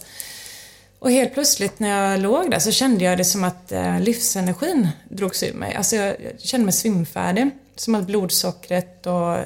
och 0.99 1.11
helt 1.11 1.35
plötsligt 1.35 1.79
när 1.79 2.11
jag 2.11 2.21
låg 2.21 2.51
där 2.51 2.59
så 2.59 2.71
kände 2.71 3.05
jag 3.05 3.19
det 3.19 3.25
som 3.25 3.45
att 3.45 3.73
eh, 3.73 4.01
livsenergin 4.01 4.89
drogs 5.09 5.43
ur 5.43 5.53
mig. 5.55 5.75
Alltså 5.75 5.97
jag, 5.97 6.17
kände 6.39 6.65
mig 6.65 6.73
svimfärdig. 6.73 7.51
Som 7.79 7.95
att 7.95 8.07
blodsockret 8.07 9.07
och 9.07 9.37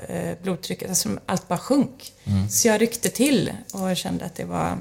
blodtrycket, 0.43 0.89
alltså 0.89 1.09
allt 1.27 1.49
bara 1.49 1.59
sjönk. 1.59 2.13
Så 2.51 2.69
jag 2.69 2.81
ryckte 2.81 3.09
till 3.09 3.53
och 3.73 3.97
kände 3.97 4.25
att 4.25 4.35
det 4.35 4.45
var 4.45 4.79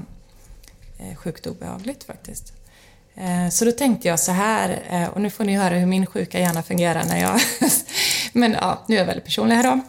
sjukt 1.16 1.46
obehagligt 1.46 2.04
faktiskt. 2.04 2.52
Eh, 3.14 3.48
Så 3.50 3.64
då 3.64 3.72
tänkte 3.72 4.08
jag 4.08 4.20
så 4.20 4.32
här, 4.32 4.82
eh, 4.90 5.08
och 5.08 5.20
nu 5.20 5.30
får 5.30 5.44
ni 5.44 5.56
höra 5.56 5.74
hur 5.74 5.86
min 5.86 6.06
sjuka 6.06 6.40
hjärna 6.40 6.62
fungerar 6.62 7.04
när 7.04 7.20
jag... 7.20 7.40
Men 8.32 8.52
ja, 8.52 8.84
nu 8.88 8.94
är 8.94 8.98
jag 8.98 9.06
väldigt 9.06 9.24
personlig 9.24 9.56
här 9.56 9.62
då. 9.62 9.80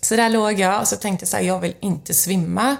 Så 0.00 0.16
där 0.16 0.28
låg 0.28 0.60
jag 0.60 0.80
och 0.80 0.88
så 0.88 0.96
tänkte 0.96 1.22
jag 1.22 1.28
så 1.28 1.36
här, 1.36 1.44
jag 1.44 1.60
vill 1.60 1.74
inte 1.80 2.14
svimma. 2.14 2.76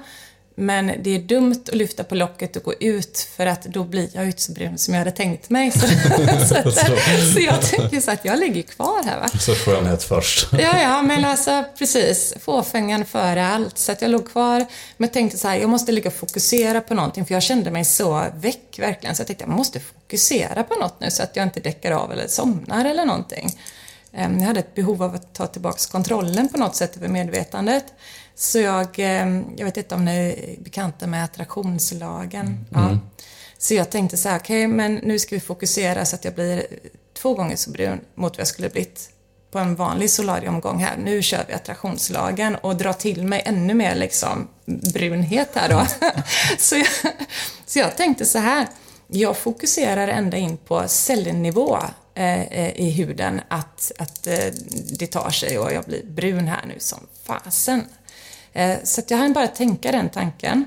Men 0.61 0.92
det 1.03 1.11
är 1.14 1.18
dumt 1.18 1.64
att 1.68 1.75
lyfta 1.75 2.05
på 2.05 2.14
locket 2.14 2.57
och 2.57 2.62
gå 2.62 2.75
ut 2.81 3.29
för 3.37 3.46
att 3.46 3.62
då 3.62 3.85
blir 3.85 4.09
jag 4.12 4.23
ju 4.23 4.27
inte 4.31 4.42
så 4.42 4.53
brun 4.53 4.79
som 4.79 4.94
jag 4.94 4.99
hade 4.99 5.11
tänkt 5.11 5.51
mig. 5.51 5.70
Så, 5.81 5.81
så, 5.81 6.70
så, 6.70 6.96
så 7.35 7.40
jag 7.40 7.62
tänker 7.62 8.01
så 8.01 8.11
att 8.11 8.25
jag 8.25 8.38
ligger 8.38 8.62
kvar 8.62 9.05
här 9.05 9.20
va. 9.20 9.29
Så 9.29 9.55
skönhet 9.55 10.03
först. 10.03 10.49
Ja, 10.53 10.81
ja, 10.83 11.03
men 11.03 11.25
alltså 11.25 11.64
precis. 11.79 12.35
Fåfängan 12.40 13.05
före 13.05 13.46
allt. 13.46 13.79
Så 13.79 13.92
att 13.92 14.03
jag 14.03 14.11
låg 14.11 14.31
kvar, 14.33 14.66
men 14.96 15.09
tänkte 15.09 15.38
så 15.38 15.49
här, 15.49 15.57
jag 15.57 15.68
måste 15.70 15.92
ligga 15.92 16.09
och 16.11 16.14
fokusera 16.16 16.81
på 16.81 16.94
någonting, 16.94 17.27
för 17.27 17.35
jag 17.35 17.42
kände 17.42 17.70
mig 17.70 17.85
så 17.85 18.27
väck 18.35 18.79
verkligen. 18.79 19.16
Så 19.16 19.20
jag 19.20 19.27
tänkte, 19.27 19.44
jag 19.44 19.53
måste 19.57 19.81
fokusera 19.81 20.62
på 20.64 20.75
något 20.75 21.01
nu 21.01 21.11
så 21.11 21.23
att 21.23 21.37
jag 21.37 21.42
inte 21.42 21.61
däckar 21.61 21.92
av 21.92 22.12
eller 22.12 22.29
somnar 22.29 22.85
eller 22.85 23.05
någonting. 23.05 23.59
Ehm, 24.12 24.38
Jag 24.38 24.46
hade 24.46 24.61
ett 24.61 24.75
behov 24.75 25.03
av 25.03 25.14
att 25.14 25.35
ta 25.35 25.46
tillbaka 25.46 25.79
kontrollen 25.92 26.49
på 26.49 26.59
något 26.59 26.77
sätt 26.77 26.96
över 26.96 27.09
medvetandet. 27.09 27.85
Så 28.40 28.59
jag, 28.59 28.88
ehm, 28.98 29.44
jag 29.57 29.64
vet 29.64 29.76
inte 29.76 29.94
om 29.94 30.05
ni 30.05 30.11
är 30.11 30.62
bekanta 30.62 31.07
med 31.07 31.24
attraktionslagen. 31.24 32.66
Ja. 32.70 32.98
Så 33.59 33.74
jag 33.74 33.90
tänkte 33.90 34.16
så 34.16 34.29
här, 34.29 34.38
okej, 34.38 34.66
men 34.66 34.94
nu 34.94 35.18
ska 35.18 35.35
vi 35.35 35.40
fokusera 35.40 36.05
så 36.05 36.16
att 36.16 36.24
jag 36.24 36.35
blir 36.35 36.66
två 37.14 37.35
gånger 37.35 37.57
så 37.57 37.70
brun 37.70 38.00
mot 38.14 38.33
vad 38.33 38.40
jag 38.40 38.46
skulle 38.46 38.68
blivit 38.68 39.11
på 39.50 39.59
en 39.59 39.76
vanlig 39.76 40.11
solariumgång 40.11 40.79
här. 40.79 40.96
Nu 40.96 41.22
kör 41.22 41.44
vi 41.48 41.55
attraktionslagen 41.55 42.57
och 42.57 42.76
drar 42.76 42.92
till 42.92 43.24
mig 43.24 43.42
ännu 43.44 43.74
mer 43.74 43.94
liksom 43.94 44.48
brunhet 44.94 45.50
här 45.55 45.68
då. 45.68 45.87
så, 46.59 46.76
jag, 46.76 46.87
så 47.66 47.79
jag 47.79 47.96
tänkte 47.96 48.24
så 48.24 48.38
här, 48.38 48.66
jag 49.07 49.37
fokuserar 49.37 50.09
ända 50.09 50.37
in 50.37 50.57
på 50.57 50.88
cellnivå 50.88 51.79
eh, 52.14 52.42
eh, 52.42 52.81
i 52.81 52.90
huden 52.90 53.40
att, 53.48 53.92
att 53.98 54.26
eh, 54.26 54.53
det 54.98 55.07
tar 55.07 55.31
sig 55.31 55.59
och 55.59 55.72
jag 55.72 55.85
blir 55.85 56.07
brun 56.07 56.48
här 56.48 56.66
nu 56.66 56.74
som 56.79 56.98
fasen. 57.24 57.85
Eh, 58.52 58.78
så 58.84 59.00
att 59.00 59.10
jag 59.10 59.18
hann 59.18 59.32
bara 59.32 59.46
tänka 59.46 59.92
den 59.92 60.08
tanken. 60.08 60.64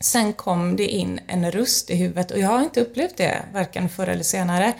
Sen 0.00 0.32
kom 0.32 0.76
det 0.76 0.88
in 0.88 1.20
en 1.26 1.52
röst 1.52 1.90
i 1.90 1.94
huvudet 1.94 2.30
och 2.30 2.38
jag 2.38 2.48
har 2.48 2.60
inte 2.60 2.80
upplevt 2.80 3.16
det 3.16 3.42
varken 3.52 3.88
förr 3.88 4.06
eller 4.06 4.22
senare. 4.22 4.72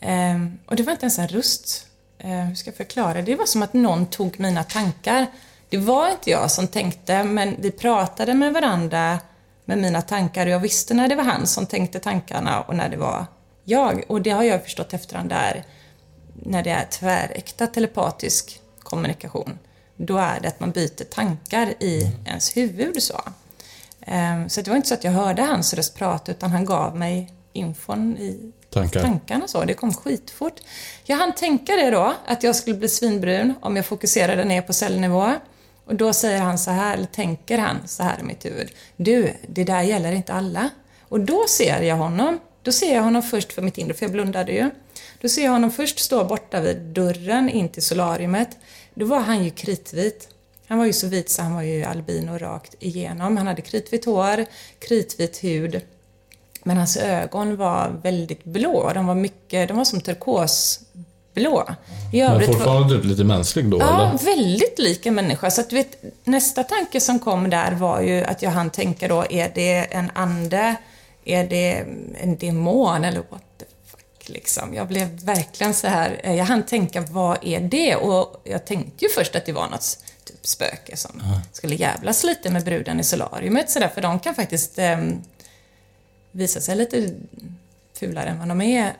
Ehm, 0.00 0.58
och 0.66 0.76
det 0.76 0.82
var 0.82 0.92
inte 0.92 1.04
ens 1.04 1.18
en 1.18 1.28
röst. 1.28 1.86
Ehm, 2.18 2.46
hur 2.46 2.54
ska 2.54 2.68
jag 2.70 2.76
förklara? 2.76 3.22
Det 3.22 3.34
var 3.34 3.46
som 3.46 3.62
att 3.62 3.72
någon 3.72 4.06
tog 4.06 4.40
mina 4.40 4.64
tankar. 4.64 5.26
Det 5.68 5.78
var 5.78 6.10
inte 6.10 6.30
jag 6.30 6.50
som 6.50 6.68
tänkte, 6.68 7.24
men 7.24 7.56
vi 7.58 7.70
pratade 7.70 8.34
med 8.34 8.52
varandra 8.52 9.18
med 9.64 9.78
mina 9.78 10.02
tankar 10.02 10.46
och 10.46 10.52
jag 10.52 10.60
visste 10.60 10.94
när 10.94 11.08
det 11.08 11.14
var 11.14 11.24
han 11.24 11.46
som 11.46 11.66
tänkte 11.66 12.00
tankarna 12.00 12.60
och 12.60 12.76
när 12.76 12.88
det 12.88 12.96
var 12.96 13.26
jag. 13.64 14.04
Och 14.08 14.22
det 14.22 14.30
har 14.30 14.42
jag 14.42 14.64
förstått 14.64 14.92
efterhand 14.92 15.28
där, 15.28 15.64
när 16.34 16.62
det 16.62 16.70
är 16.70 16.84
tväräkta 16.84 17.66
telepatisk 17.66 18.60
kommunikation. 18.82 19.58
Då 20.06 20.18
är 20.18 20.40
det 20.40 20.48
att 20.48 20.60
man 20.60 20.70
byter 20.70 21.04
tankar 21.04 21.74
i 21.80 22.10
ens 22.26 22.56
huvud 22.56 23.02
så. 23.02 23.20
Ehm, 24.06 24.48
Så 24.48 24.62
det 24.62 24.70
var 24.70 24.76
inte 24.76 24.88
så 24.88 24.94
att 24.94 25.04
jag 25.04 25.12
hörde 25.12 25.42
hans 25.42 25.74
röst 25.74 25.94
prata 25.94 26.32
utan 26.32 26.50
han 26.50 26.64
gav 26.64 26.96
mig 26.96 27.32
infon 27.52 28.16
i 28.18 28.52
Tankar. 28.70 29.02
tankarna 29.02 29.48
så. 29.48 29.64
Det 29.64 29.74
kom 29.74 29.94
skitfort. 29.94 30.60
Jag 31.04 31.16
hann 31.16 31.34
tänka 31.34 31.76
det 31.76 31.90
då, 31.90 32.14
att 32.26 32.42
jag 32.42 32.56
skulle 32.56 32.76
bli 32.76 32.88
svinbrun 32.88 33.54
om 33.60 33.76
jag 33.76 33.86
fokuserade 33.86 34.44
ner 34.44 34.62
på 34.62 34.72
cellnivå. 34.72 35.32
Och 35.84 35.94
då 35.94 36.12
säger 36.12 36.40
han 36.40 36.58
så 36.58 36.70
här, 36.70 36.94
eller 36.94 37.06
tänker 37.06 37.58
han 37.58 37.76
så 37.86 38.02
här 38.02 38.20
i 38.20 38.22
mitt 38.22 38.44
huvud. 38.44 38.70
Du, 38.96 39.32
det 39.48 39.64
där 39.64 39.82
gäller 39.82 40.12
inte 40.12 40.32
alla. 40.32 40.70
Och 41.08 41.20
då 41.20 41.44
ser 41.48 41.82
jag 41.82 41.96
honom. 41.96 42.40
Då 42.62 42.72
ser 42.72 42.94
jag 42.94 43.02
honom 43.02 43.22
först 43.22 43.52
för 43.52 43.62
mitt 43.62 43.78
inre, 43.78 43.94
för 43.94 44.04
jag 44.04 44.12
blundade 44.12 44.52
ju. 44.52 44.70
Då 45.20 45.28
ser 45.28 45.44
jag 45.44 45.50
honom 45.52 45.70
först 45.70 45.98
stå 45.98 46.24
borta 46.24 46.60
vid 46.60 46.76
dörren 46.76 47.48
in 47.48 47.68
till 47.68 47.82
solariumet. 47.82 48.48
Då 49.00 49.06
var 49.06 49.20
han 49.20 49.44
ju 49.44 49.50
kritvit. 49.50 50.28
Han 50.66 50.78
var 50.78 50.86
ju 50.86 50.92
så 50.92 51.06
vit 51.06 51.30
så 51.30 51.42
han 51.42 51.54
var 51.54 51.62
ju 51.62 51.84
albino 51.84 52.38
rakt 52.38 52.74
igenom. 52.80 53.36
Han 53.36 53.46
hade 53.46 53.62
kritvitt 53.62 54.04
hår, 54.04 54.44
kritvit 54.78 55.44
hud. 55.44 55.80
Men 56.64 56.76
hans 56.76 56.96
ögon 56.96 57.56
var 57.56 58.00
väldigt 58.02 58.44
blå. 58.44 58.90
De 58.94 59.06
var 59.06 59.14
mycket, 59.14 59.68
de 59.68 59.76
var 59.76 59.84
som 59.84 60.00
turkosblå. 60.00 61.68
I 62.12 62.20
Men 62.20 62.30
övrigt 62.30 62.48
var- 62.48 62.54
fortfarande 62.54 62.96
typ 62.96 63.04
lite 63.04 63.24
mänsklig 63.24 63.70
då 63.70 63.78
Ja, 63.78 64.08
eller? 64.08 64.18
väldigt 64.36 64.78
lik 64.78 65.06
en 65.06 65.14
människa. 65.14 65.50
Så 65.50 65.60
att, 65.60 65.70
du 65.70 65.76
vet, 65.76 66.02
nästa 66.24 66.64
tanke 66.64 67.00
som 67.00 67.18
kom 67.18 67.50
där 67.50 67.72
var 67.72 68.00
ju 68.00 68.24
att 68.24 68.42
jag 68.42 68.50
hann 68.50 68.70
tänka 68.70 69.08
då, 69.08 69.24
är 69.30 69.52
det 69.54 69.74
en 69.94 70.10
ande? 70.14 70.74
Är 71.24 71.44
det 71.48 71.84
en 72.20 72.36
demon? 72.36 73.04
Eller 73.04 73.22
what 73.30 73.42
liksom. 74.30 74.74
Jag 74.74 74.88
blev 74.88 75.08
verkligen 75.24 75.74
så 75.74 75.86
här, 75.86 76.20
eh, 76.24 76.34
jag 76.34 76.44
hann 76.44 76.62
tänka, 76.62 77.00
vad 77.00 77.38
är 77.42 77.60
det? 77.60 77.96
Och 77.96 78.40
jag 78.44 78.64
tänkte 78.66 79.04
ju 79.04 79.10
först 79.10 79.36
att 79.36 79.46
det 79.46 79.52
var 79.52 79.68
något 79.68 79.98
typ 80.24 80.46
spöke 80.46 80.96
som 80.96 81.22
skulle 81.52 81.74
jävlas 81.74 82.24
lite 82.24 82.50
med 82.50 82.64
bruden 82.64 83.00
i 83.00 83.04
solariumet 83.04 83.70
sådär, 83.70 83.88
för 83.94 84.00
de 84.02 84.20
kan 84.20 84.34
faktiskt 84.34 84.78
ehm, 84.78 85.22
visa 86.32 86.60
sig 86.60 86.76
lite 86.76 87.14
fulare 87.94 88.28
än 88.28 88.38
vad 88.38 88.48
de 88.48 88.60
är. 88.60 88.92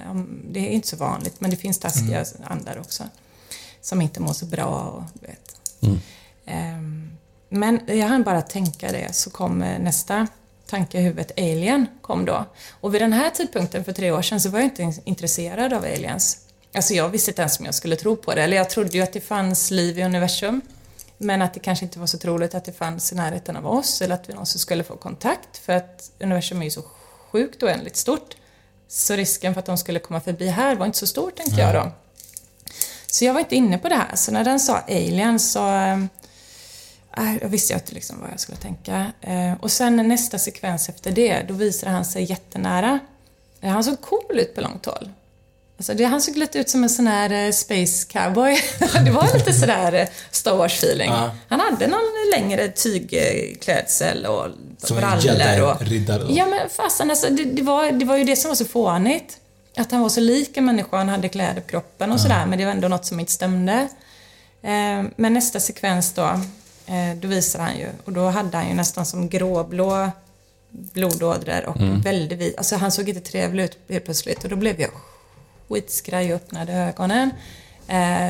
Det 0.51 0.61
är 0.61 0.71
inte 0.71 0.89
så 0.89 0.97
vanligt, 0.97 1.41
men 1.41 1.51
det 1.51 1.57
finns 1.57 1.79
taskiga 1.79 2.25
andar 2.45 2.79
också. 2.81 3.05
Som 3.83 4.01
inte 4.01 4.21
mår 4.21 4.33
så 4.33 4.47
bra 4.47 4.67
och 4.67 5.03
du 5.21 5.27
vet. 5.27 5.57
Ehm, 6.47 7.11
Men 7.49 7.81
jag 7.87 8.07
hann 8.09 8.23
bara 8.23 8.43
tänka 8.43 8.93
det, 8.93 9.15
så 9.15 9.31
kom 9.31 9.63
eh, 9.63 9.79
nästa 9.79 10.27
tanke 10.71 10.99
i 10.99 11.01
huvudet 11.01 11.33
Alien 11.37 11.87
kom 12.01 12.25
då. 12.25 12.45
Och 12.81 12.95
vid 12.95 13.03
den 13.03 13.13
här 13.13 13.31
tidpunkten 13.31 13.85
för 13.85 13.93
tre 13.93 14.11
år 14.11 14.23
sedan 14.23 14.41
så 14.41 14.49
var 14.49 14.59
jag 14.59 14.67
inte 14.67 14.93
intresserad 15.05 15.73
av 15.73 15.85
aliens. 15.85 16.39
Alltså 16.75 16.95
jag 16.95 17.09
visste 17.09 17.31
inte 17.31 17.43
ens 17.43 17.59
om 17.59 17.65
jag 17.65 17.75
skulle 17.75 17.97
tro 17.97 18.17
på 18.17 18.35
det. 18.35 18.43
Eller 18.43 18.57
jag 18.57 18.71
trodde 18.71 18.91
ju 18.91 19.03
att 19.03 19.13
det 19.13 19.21
fanns 19.21 19.71
liv 19.71 19.99
i 19.99 20.05
universum. 20.05 20.61
Men 21.19 21.43
att 21.43 21.55
det 21.55 21.61
kanske 21.61 21.85
inte 21.85 21.99
var 21.99 22.07
så 22.07 22.19
troligt 22.19 22.55
att 22.55 22.65
det 22.65 22.73
fanns 22.73 23.13
i 23.13 23.15
närheten 23.15 23.57
av 23.57 23.67
oss 23.67 24.03
eller 24.03 24.15
att 24.15 24.29
vi 24.29 24.33
någonsin 24.33 24.59
skulle 24.59 24.85
få 24.85 24.97
kontakt. 24.97 25.59
För 25.59 25.73
att 25.73 26.11
universum 26.21 26.61
är 26.61 26.65
ju 26.65 26.71
så 26.71 26.83
sjukt 27.31 27.63
oändligt 27.63 27.97
stort. 27.97 28.37
Så 28.89 29.15
risken 29.15 29.55
för 29.55 29.59
att 29.59 29.67
de 29.67 29.79
skulle 29.79 29.99
komma 29.99 30.21
förbi 30.21 30.49
här 30.49 30.77
var 30.77 30.87
inte 30.87 30.99
så 30.99 31.07
stor 31.07 31.31
tänkte 31.31 31.61
jag 31.61 31.75
då. 31.75 31.93
Så 33.07 33.25
jag 33.25 33.33
var 33.33 33.41
inte 33.41 33.57
inne 33.57 33.79
på 33.79 33.89
det 33.89 33.95
här. 33.95 34.17
Så 34.17 34.33
när 34.33 34.45
den 34.45 34.61
sa 34.61 34.79
alien 34.79 35.41
så 35.41 35.69
äh, 35.69 35.99
jag 37.17 37.49
visste 37.49 37.73
jag 37.73 37.81
inte 37.81 37.95
liksom 37.95 38.21
vad 38.21 38.31
jag 38.33 38.41
skulle 38.41 38.59
tänka. 38.59 39.13
Eh, 39.21 39.53
och 39.61 39.71
sen 39.71 39.97
nästa 39.97 40.39
sekvens 40.39 40.89
efter 40.89 41.11
det, 41.11 41.43
då 41.49 41.55
visade 41.55 41.93
han 41.93 42.05
sig 42.05 42.25
jättenära. 42.25 42.99
Eh, 43.61 43.71
han 43.71 43.85
såg 43.85 44.01
cool 44.01 44.39
ut 44.39 44.55
på 44.55 44.61
långt 44.61 44.87
håll. 44.87 45.11
Alltså 45.77 45.95
det, 45.95 46.05
han 46.05 46.21
såg 46.21 46.37
lite 46.37 46.59
ut 46.59 46.69
som 46.69 46.83
en 46.83 46.91
sån 46.91 47.07
här 47.07 47.47
eh, 47.47 47.53
space 47.53 48.07
cowboy. 48.09 48.57
det 49.05 49.11
var 49.11 49.39
lite 49.39 49.53
sådär 49.53 50.09
Star 50.31 50.57
Wars-feeling. 50.57 51.11
Ja. 51.11 51.31
Han 51.49 51.61
hade 51.61 51.87
någon 51.87 52.01
längre 52.35 52.69
tygklädsel 52.69 54.27
och 54.27 54.47
Som 54.79 54.97
brallor. 54.97 55.17
och... 55.17 55.83
jedi-riddare. 55.83 56.27
Ja 56.33 56.47
men 56.47 56.69
fasen 56.71 57.11
alltså, 57.11 57.31
det, 57.31 57.45
det, 57.45 57.63
var, 57.63 57.93
det 57.93 58.05
var 58.05 58.17
ju 58.17 58.25
det 58.25 58.37
som 58.37 58.49
var 58.49 58.57
så 58.57 58.65
fånigt. 58.65 59.37
Att 59.77 59.93
han 59.93 60.01
var 60.01 60.09
så 60.09 60.21
lik 60.21 60.57
en 60.57 60.65
människa, 60.65 60.97
han 60.97 61.09
hade 61.09 61.29
kläder 61.29 61.61
på 61.61 61.69
kroppen 61.69 62.13
och 62.13 62.21
sådär, 62.21 62.47
men 62.47 62.59
det 62.59 62.65
var 62.65 62.73
ändå 62.73 62.89
något 62.89 63.07
som 63.07 63.21
inte 63.21 63.33
stämde. 63.33 63.89
Men 65.17 65.35
nästa 65.35 65.61
sekvens 65.61 66.13
då, 66.13 66.41
då 67.21 67.29
visar 67.29 67.59
han 67.61 67.79
ju, 67.79 67.87
och 68.05 68.13
då 68.13 68.29
hade 68.29 68.57
han 68.57 68.69
ju 68.69 68.75
nästan 68.75 69.07
som 69.07 69.29
gråblå 69.29 70.11
blodådror 70.71 71.67
och 71.67 71.77
väldigt 72.05 72.39
vit. 72.39 72.59
Alltså 72.59 72.77
han 72.77 72.93
såg 72.93 73.09
inte 73.09 73.21
trevlig 73.21 73.65
ut 73.65 73.79
helt 73.89 74.05
plötsligt 74.05 74.45
och 74.45 74.51
då 74.51 74.57
blev 74.57 74.81
jag 74.81 74.91
skitskraj 75.69 76.35
och 76.35 76.37
öppnade 76.41 76.73
ögonen. 76.73 77.31
Eh, 77.89 78.29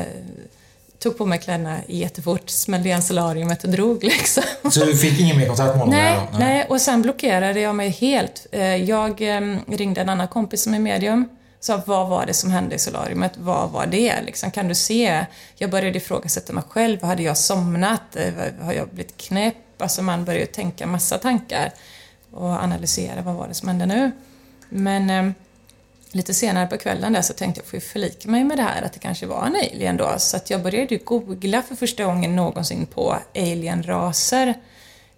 tog 0.99 1.17
på 1.17 1.25
mig 1.25 1.39
kläderna 1.39 1.77
jättefort, 1.87 2.49
smällde 2.49 2.89
igen 2.89 3.01
solariumet 3.03 3.63
och 3.63 3.69
drog 3.69 4.03
liksom. 4.03 4.43
Så 4.71 4.85
du 4.85 4.97
fick 4.97 5.19
ingen 5.19 5.37
mer 5.37 5.47
kontakt 5.47 5.67
med 5.69 5.77
honom 5.79 5.95
Nej, 5.95 6.19
då? 6.31 6.37
nej, 6.37 6.65
och 6.69 6.81
sen 6.81 7.01
blockerade 7.01 7.59
jag 7.59 7.75
mig 7.75 7.89
helt. 7.89 8.47
Eh, 8.51 8.75
Jag 8.75 9.21
eh, 9.37 9.57
ringde 9.67 10.01
en 10.01 10.09
annan 10.09 10.27
kompis 10.27 10.63
som 10.63 10.73
är 10.73 10.79
medium. 10.79 11.29
Så 11.63 11.81
vad 11.85 12.07
var 12.07 12.25
det 12.25 12.33
som 12.33 12.51
hände 12.51 12.75
i 12.75 12.79
solariumet? 12.79 13.31
Vad 13.37 13.71
var 13.71 13.85
det? 13.85 14.21
Liksom, 14.21 14.51
kan 14.51 14.67
du 14.67 14.75
se? 14.75 15.25
Jag 15.55 15.69
började 15.69 15.97
ifrågasätta 15.97 16.53
mig 16.53 16.63
själv. 16.69 17.03
Hade 17.03 17.23
jag 17.23 17.37
somnat? 17.37 18.15
Eh, 18.15 18.33
har 18.61 18.73
jag 18.73 18.89
blivit 18.89 19.17
knäpp? 19.17 19.55
Alltså 19.81 20.01
man 20.01 20.25
började 20.25 20.45
ju 20.45 20.51
tänka 20.51 20.87
massa 20.87 21.17
tankar 21.17 21.71
och 22.31 22.49
analysera 22.49 23.21
vad 23.21 23.35
var 23.35 23.47
det 23.47 23.53
som 23.53 23.67
hände 23.67 23.85
nu. 23.85 24.11
Men 24.69 25.09
eh, 25.09 25.31
lite 26.11 26.33
senare 26.33 26.67
på 26.67 26.77
kvällen 26.77 27.13
där 27.13 27.21
så 27.21 27.33
tänkte 27.33 27.61
jag, 27.61 27.67
får 27.67 27.77
jag 27.77 27.83
förlika 27.83 28.29
mig 28.29 28.43
med 28.43 28.57
det 28.57 28.63
här 28.63 28.81
att 28.81 28.93
det 28.93 28.99
kanske 28.99 29.25
var 29.25 29.45
en 29.45 29.55
alien 29.55 29.97
då? 29.97 30.15
Så 30.17 30.37
att 30.37 30.49
jag 30.49 30.63
började 30.63 30.95
ju 30.95 31.01
googla 31.03 31.61
för 31.61 31.75
första 31.75 32.03
gången 32.03 32.35
någonsin 32.35 32.85
på 32.85 33.17
alienraser. 33.35 34.53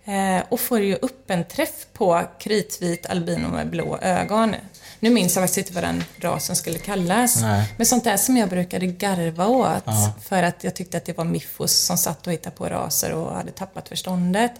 Eh, 0.06 0.43
och 0.49 0.60
får 0.60 0.79
ju 0.79 0.95
upp 0.95 1.32
en 1.32 1.43
träff 1.43 1.88
på 1.93 2.21
kritvit 2.39 3.06
albino 3.06 3.47
med 3.47 3.69
blå 3.69 3.97
ögon. 3.97 4.56
Nu 5.03 5.09
minns 5.09 5.35
jag 5.35 5.43
faktiskt 5.43 5.57
inte 5.57 5.73
vad 5.73 5.83
den 5.83 6.03
rasen 6.17 6.55
skulle 6.55 6.79
kallas. 6.79 7.41
Nej. 7.41 7.73
Men 7.77 7.85
sånt 7.85 8.03
där 8.03 8.17
som 8.17 8.37
jag 8.37 8.49
brukade 8.49 8.85
garva 8.87 9.47
åt. 9.47 9.83
För 10.23 10.43
att 10.43 10.63
jag 10.63 10.75
tyckte 10.75 10.97
att 10.97 11.05
det 11.05 11.17
var 11.17 11.25
miffos 11.25 11.71
som 11.71 11.97
satt 11.97 12.27
och 12.27 12.33
hittade 12.33 12.55
på 12.55 12.69
raser 12.69 13.13
och 13.13 13.35
hade 13.35 13.51
tappat 13.51 13.89
förståndet. 13.89 14.51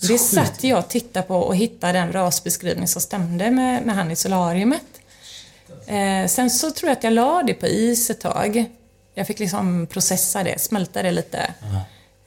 Det 0.00 0.18
satt 0.18 0.64
jag 0.64 0.78
och 0.78 0.88
tittade 0.88 1.26
på 1.26 1.36
och 1.36 1.56
hittade 1.56 1.92
den 1.92 2.12
rasbeskrivning 2.12 2.88
som 2.88 3.00
stämde 3.00 3.50
med, 3.50 3.86
med 3.86 3.94
han 3.94 4.10
i 4.10 4.16
solariumet. 4.16 4.84
Eh, 5.86 6.26
sen 6.26 6.50
så 6.50 6.70
tror 6.70 6.88
jag 6.88 6.96
att 6.98 7.04
jag 7.04 7.12
la 7.12 7.42
det 7.42 7.54
på 7.54 7.66
is 7.66 8.10
ett 8.10 8.20
tag. 8.20 8.64
Jag 9.14 9.26
fick 9.26 9.38
liksom 9.38 9.86
processa 9.86 10.44
det, 10.44 10.60
smälta 10.60 11.02
det 11.02 11.10
lite. 11.10 11.54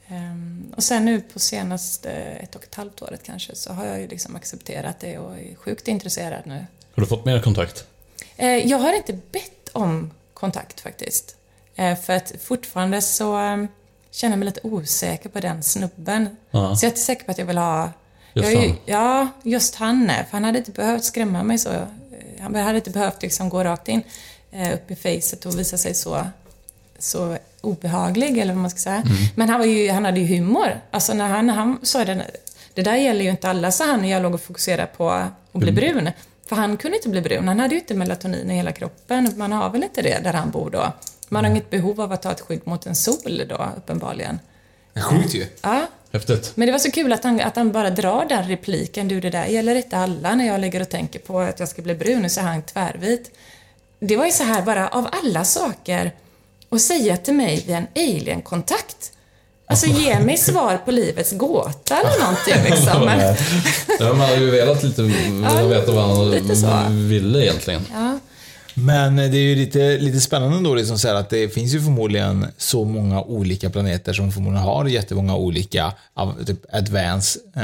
Ehm, 0.08 0.72
och 0.76 0.84
sen 0.84 1.04
nu 1.04 1.20
på 1.20 1.38
senaste 1.38 2.10
ett 2.10 2.54
och 2.54 2.64
ett 2.64 2.74
halvt 2.74 3.02
året 3.02 3.22
kanske 3.22 3.54
så 3.54 3.72
har 3.72 3.86
jag 3.86 4.00
ju 4.00 4.08
liksom 4.08 4.36
accepterat 4.36 5.00
det 5.00 5.18
och 5.18 5.38
är 5.38 5.54
sjukt 5.54 5.88
intresserad 5.88 6.42
nu. 6.44 6.66
Har 6.96 7.00
du 7.00 7.06
fått 7.06 7.24
mer 7.24 7.40
kontakt? 7.40 7.86
Eh, 8.36 8.48
jag 8.48 8.78
har 8.78 8.92
inte 8.92 9.12
bett 9.12 9.68
om 9.72 10.10
kontakt 10.34 10.80
faktiskt. 10.80 11.36
Eh, 11.74 11.98
för 11.98 12.12
att 12.12 12.32
fortfarande 12.42 13.02
så 13.02 13.38
eh, 13.38 13.64
känner 14.10 14.32
jag 14.32 14.38
mig 14.38 14.46
lite 14.46 14.60
osäker 14.62 15.28
på 15.28 15.40
den 15.40 15.62
snubben. 15.62 16.36
Ja. 16.50 16.76
Så 16.76 16.84
jag 16.84 16.88
är 16.88 16.92
inte 16.92 17.00
säker 17.00 17.24
på 17.24 17.30
att 17.30 17.38
jag 17.38 17.46
vill 17.46 17.58
ha... 17.58 17.90
Just 18.32 18.52
jag 18.52 18.60
han. 18.60 18.76
Ja, 18.84 19.28
just 19.42 19.74
han. 19.74 20.08
För 20.08 20.32
han 20.32 20.44
hade 20.44 20.58
inte 20.58 20.70
behövt 20.70 21.04
skrämma 21.04 21.42
mig 21.42 21.58
så. 21.58 21.70
Han 22.40 22.54
hade 22.54 22.76
inte 22.76 22.90
behövt 22.90 23.22
liksom 23.22 23.48
gå 23.48 23.64
rakt 23.64 23.88
in 23.88 24.02
eh, 24.50 24.74
upp 24.74 24.90
i 24.90 24.96
facet 24.96 25.46
och 25.46 25.58
visa 25.58 25.78
sig 25.78 25.94
så, 25.94 26.26
så 26.98 27.38
obehaglig, 27.60 28.38
eller 28.38 28.52
vad 28.52 28.62
man 28.62 28.70
ska 28.70 28.78
säga. 28.78 29.02
Men 29.34 29.48
han, 29.48 29.58
var 29.58 29.66
ju, 29.66 29.90
han 29.90 30.04
hade 30.04 30.20
ju 30.20 30.36
humor. 30.36 30.80
Alltså 30.90 31.14
när 31.14 31.28
han, 31.28 31.48
han 31.48 31.78
sa 31.82 32.04
det, 32.04 32.26
det 32.74 32.82
där 32.82 32.96
gäller 32.96 33.24
ju 33.24 33.30
inte 33.30 33.48
alla, 33.48 33.72
sa 33.72 33.84
han 33.86 34.00
när 34.02 34.10
jag 34.10 34.22
låg 34.22 34.34
och 34.34 34.40
fokuserade 34.40 34.88
på 34.96 35.10
att 35.10 35.32
bli 35.52 35.72
brun. 35.72 36.10
För 36.46 36.56
han 36.56 36.76
kunde 36.76 36.96
inte 36.96 37.08
bli 37.08 37.20
brun, 37.20 37.48
han 37.48 37.60
hade 37.60 37.74
ju 37.74 37.80
inte 37.80 37.94
melatonin 37.94 38.50
i 38.50 38.54
hela 38.54 38.72
kroppen. 38.72 39.32
Man 39.36 39.52
har 39.52 39.70
väl 39.70 39.82
inte 39.82 40.02
det 40.02 40.18
där 40.24 40.32
han 40.32 40.50
bor 40.50 40.70
då. 40.70 40.92
Man 41.28 41.44
har 41.44 41.50
inget 41.50 41.70
behov 41.70 42.00
av 42.00 42.12
att 42.12 42.22
ta 42.22 42.32
ett 42.32 42.40
skydd 42.40 42.60
mot 42.64 42.86
en 42.86 42.96
sol 42.96 43.46
då, 43.48 43.68
uppenbarligen. 43.76 44.38
Sjukt 45.02 45.34
ju. 45.34 45.46
Ja, 45.62 45.86
Häftigt. 46.12 46.52
men 46.54 46.66
det 46.66 46.72
var 46.72 46.78
så 46.78 46.90
kul 46.90 47.12
att 47.12 47.24
han, 47.24 47.40
att 47.40 47.56
han 47.56 47.72
bara 47.72 47.90
drar 47.90 48.24
den 48.28 48.48
repliken, 48.48 49.08
du 49.08 49.20
det 49.20 49.30
där 49.30 49.46
gäller 49.46 49.74
inte 49.74 49.96
alla 49.96 50.34
när 50.34 50.46
jag 50.46 50.60
ligger 50.60 50.80
och 50.80 50.88
tänker 50.88 51.18
på 51.18 51.40
att 51.40 51.60
jag 51.60 51.68
ska 51.68 51.82
bli 51.82 51.94
brun, 51.94 52.30
så 52.30 52.40
är 52.40 52.44
han 52.44 52.62
tvärvit. 52.62 53.30
Det 54.00 54.16
var 54.16 54.26
ju 54.26 54.32
så 54.32 54.44
här 54.44 54.62
bara, 54.62 54.88
av 54.88 55.08
alla 55.12 55.44
saker, 55.44 56.12
att 56.68 56.80
säga 56.80 57.16
till 57.16 57.34
mig 57.34 57.64
vid 57.66 57.76
en 57.76 57.86
alien-kontakt. 57.94 59.12
Alltså 59.68 59.86
ge 59.86 60.20
mig 60.20 60.36
svar 60.36 60.78
på 60.84 60.90
livets 60.90 61.32
gåta 61.32 61.96
eller 62.00 62.20
någonting 62.24 62.70
liksom. 62.76 63.04
Men, 63.04 63.36
Ja, 64.00 64.08
man 64.12 64.20
hade 64.28 64.36
ju 64.40 64.50
velat 64.50 64.82
lite 64.82 65.02
veta 65.02 65.92
vad 65.92 66.04
han 66.64 67.08
ville 67.08 67.42
egentligen. 67.44 67.82
ja. 67.92 68.18
Men 68.78 69.16
det 69.16 69.22
är 69.22 69.28
ju 69.42 69.54
lite, 69.54 69.98
lite 69.98 70.20
spännande 70.20 70.68
då 70.68 70.74
liksom 70.74 70.98
så 70.98 71.08
här 71.08 71.14
att 71.14 71.30
det 71.30 71.48
finns 71.54 71.74
ju 71.74 71.80
förmodligen 71.80 72.46
så 72.56 72.84
många 72.84 73.22
olika 73.22 73.70
planeter 73.70 74.12
som 74.12 74.32
förmodligen 74.32 74.64
har 74.64 74.84
jättemånga 74.84 75.36
olika 75.36 75.92
av- 76.14 76.44
typ 76.44 76.74
advance. 76.74 77.38
Eh, 77.56 77.62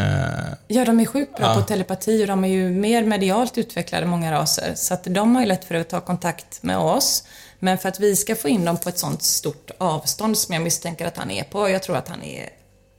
ja, 0.68 0.84
de 0.84 1.00
är 1.00 1.04
sjukt 1.04 1.36
bra 1.36 1.46
Ja. 1.46 1.54
på 1.54 1.62
telepati 1.62 2.22
och 2.22 2.26
de 2.26 2.44
är 2.44 2.48
ju 2.48 2.70
mer 2.70 3.04
medialt 3.04 3.58
utvecklade, 3.58 4.06
många 4.06 4.32
raser. 4.32 4.72
Så 4.76 4.94
att 4.94 5.04
de 5.04 5.34
har 5.34 5.42
ju 5.42 5.48
lätt 5.48 5.64
för 5.64 5.74
att 5.74 5.88
ta 5.88 6.00
kontakt 6.00 6.62
med 6.62 6.78
oss. 6.78 7.24
Men 7.64 7.78
för 7.78 7.88
att 7.88 8.00
vi 8.00 8.16
ska 8.16 8.36
få 8.36 8.48
in 8.48 8.64
dem 8.64 8.76
på 8.76 8.88
ett 8.88 8.98
sånt 8.98 9.22
stort 9.22 9.70
avstånd 9.78 10.38
som 10.38 10.54
jag 10.54 10.62
misstänker 10.62 11.06
att 11.06 11.16
han 11.16 11.30
är 11.30 11.44
på, 11.44 11.68
jag 11.68 11.82
tror 11.82 11.96
att 11.96 12.08
han 12.08 12.22
är 12.22 12.48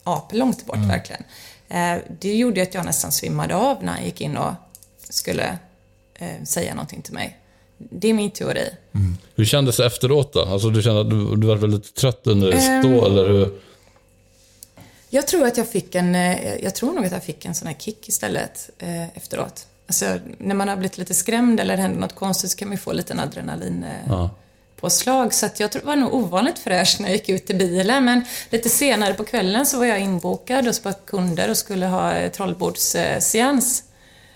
aplångt 0.03 0.65
bort 0.65 0.77
verkligen. 0.77 1.23
Eh, 1.69 1.97
det 2.19 2.35
gjorde 2.35 2.61
att 2.61 2.73
jag 2.73 2.85
nästan 2.85 3.11
svimmade 3.11 3.55
av 3.55 3.83
när 3.83 3.93
han 3.93 4.05
gick 4.05 4.21
in 4.21 4.37
och 4.37 4.53
skulle 5.09 5.57
eh, 6.15 6.43
säga 6.43 6.73
någonting 6.73 7.01
till 7.01 7.13
mig. 7.13 7.37
Det 7.77 8.07
är 8.07 8.13
min 8.13 8.31
teori. 8.31 8.69
Hur 9.35 9.45
kändes 9.45 9.77
det 9.77 9.85
efteråt 9.85 10.33
då? 10.33 10.41
Alltså 10.41 10.69
du 10.69 10.81
kände 10.81 11.01
att 11.01 11.09
du, 11.09 11.35
du 11.35 11.47
var 11.47 11.55
väldigt 11.55 11.95
trött 11.95 12.27
under 12.27 12.51
stå 12.51 13.05
eller 13.05 13.29
hur? 13.29 13.59
Jag 15.09 15.27
tror 15.27 15.47
att 15.47 15.57
jag 15.57 15.67
fick 15.67 15.95
en, 15.95 16.15
eh, 16.15 16.55
jag 16.63 16.75
tror 16.75 16.93
nog 16.93 17.05
att 17.05 17.11
jag 17.11 17.23
fick 17.23 17.45
en 17.45 17.55
sån 17.55 17.67
här 17.67 17.75
kick 17.75 18.09
istället 18.09 18.69
eh, 18.79 19.17
efteråt. 19.17 19.67
Alltså 19.87 20.19
när 20.37 20.55
man 20.55 20.67
har 20.67 20.75
blivit 20.75 20.97
lite 20.97 21.13
skrämd 21.13 21.59
eller 21.59 21.75
det 21.75 21.81
händer 21.81 21.99
något 21.99 22.15
konstigt 22.15 22.51
så 22.51 22.57
kan 22.57 22.67
man 22.67 22.75
ju 22.75 22.81
få 22.81 22.93
lite 22.93 23.21
adrenalin 23.21 23.83
eh, 23.83 23.89
Ja. 24.07 24.29
Påslag. 24.83 25.33
Så 25.33 25.45
att 25.45 25.59
jag 25.59 25.69
var 25.83 25.95
nog 25.95 26.13
ovanligt 26.13 26.59
fräscht 26.59 26.99
när 26.99 27.07
jag 27.07 27.15
gick 27.15 27.29
ut 27.29 27.49
i 27.49 27.53
bilen. 27.53 28.05
Men 28.05 28.25
lite 28.49 28.69
senare 28.69 29.13
på 29.13 29.23
kvällen 29.23 29.65
så 29.65 29.77
var 29.77 29.85
jag 29.85 29.99
inbokad 29.99 30.65
hos 30.65 30.85
ett 30.85 31.05
kunder 31.05 31.49
och 31.49 31.57
skulle 31.57 31.85
ha 31.85 32.13
eh, 32.13 32.31
trollbordsseans. 32.31 33.83